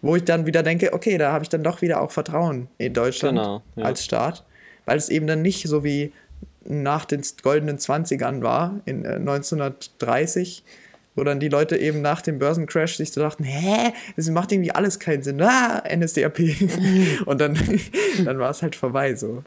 Wo 0.00 0.16
ich 0.16 0.24
dann 0.24 0.46
wieder 0.46 0.62
denke, 0.62 0.94
okay, 0.94 1.18
da 1.18 1.32
habe 1.32 1.44
ich 1.44 1.50
dann 1.50 1.62
doch 1.62 1.82
wieder 1.82 2.00
auch 2.00 2.10
Vertrauen 2.10 2.68
in 2.78 2.94
Deutschland 2.94 3.36
genau, 3.36 3.62
ja. 3.76 3.84
als 3.84 4.02
Staat, 4.02 4.44
weil 4.88 4.96
es 4.96 5.10
eben 5.10 5.26
dann 5.26 5.42
nicht 5.42 5.68
so 5.68 5.84
wie 5.84 6.14
nach 6.64 7.04
den 7.04 7.22
goldenen 7.42 7.78
20ern 7.78 8.40
war, 8.40 8.80
in 8.86 9.04
äh, 9.04 9.16
1930, 9.16 10.64
wo 11.14 11.24
dann 11.24 11.40
die 11.40 11.48
Leute 11.48 11.76
eben 11.76 12.00
nach 12.00 12.22
dem 12.22 12.38
Börsencrash 12.38 12.96
sich 12.96 13.12
so 13.12 13.20
dachten, 13.20 13.44
hä, 13.44 13.92
das 14.16 14.30
macht 14.30 14.50
irgendwie 14.50 14.70
alles 14.70 14.98
keinen 14.98 15.22
Sinn, 15.22 15.42
ah, 15.42 15.82
NSDAP. 15.94 16.38
und 17.26 17.38
dann, 17.38 17.54
dann 18.24 18.38
war 18.38 18.50
es 18.50 18.62
halt 18.62 18.76
vorbei 18.76 19.14
so. 19.14 19.44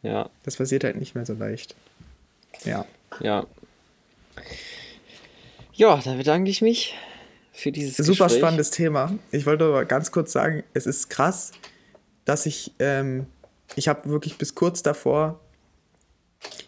Ja. 0.00 0.30
Das 0.44 0.56
passiert 0.56 0.84
halt 0.84 0.96
nicht 0.96 1.14
mehr 1.14 1.26
so 1.26 1.34
leicht. 1.34 1.74
Ja. 2.64 2.86
Ja. 3.20 3.46
Ja, 5.74 6.00
dann 6.02 6.16
bedanke 6.16 6.50
ich 6.50 6.62
mich 6.62 6.94
für 7.52 7.70
dieses 7.70 7.98
Super 7.98 8.24
Gespräch. 8.24 8.38
spannendes 8.38 8.70
Thema. 8.70 9.12
Ich 9.30 9.44
wollte 9.44 9.64
aber 9.64 9.84
ganz 9.84 10.10
kurz 10.10 10.32
sagen, 10.32 10.62
es 10.72 10.86
ist 10.86 11.10
krass, 11.10 11.52
dass 12.24 12.46
ich, 12.46 12.72
ähm, 12.78 13.26
ich 13.76 13.88
habe 13.88 14.08
wirklich 14.08 14.38
bis 14.38 14.54
kurz 14.54 14.82
davor 14.82 15.40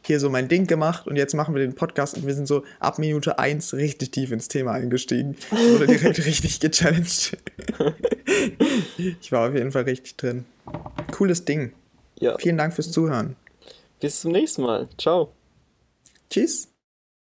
hier 0.07 0.21
so 0.21 0.31
mein 0.31 0.49
Ding 0.49 0.67
gemacht 0.67 1.07
und 1.07 1.17
jetzt 1.17 1.35
machen 1.35 1.55
wir 1.55 1.63
den 1.63 1.75
Podcast 1.75 2.17
und 2.17 2.27
wir 2.27 2.35
sind 2.35 2.47
so 2.47 2.63
ab 2.79 2.99
Minute 2.99 3.39
1 3.39 3.75
richtig 3.75 4.11
tief 4.11 4.33
ins 4.33 4.49
Thema 4.49 4.73
eingestiegen. 4.73 5.37
Wurde 5.51 5.87
direkt 5.87 6.25
richtig 6.25 6.61
gechallenged. 6.61 7.39
ich 8.99 9.33
war 9.33 9.49
auf 9.49 9.55
jeden 9.55 9.73
Fall 9.73 9.85
richtig 9.85 10.17
drin. 10.17 10.45
Cooles 11.13 11.45
Ding. 11.45 11.73
Ja. 12.21 12.37
Vielen 12.39 12.59
Dank 12.59 12.75
fürs 12.75 12.93
Zuhören. 12.93 13.37
Bis 14.01 14.21
zum 14.21 14.33
nächsten 14.33 14.63
Mal. 14.63 14.89
Ciao. 14.99 15.33
Tschüss. 16.31 16.74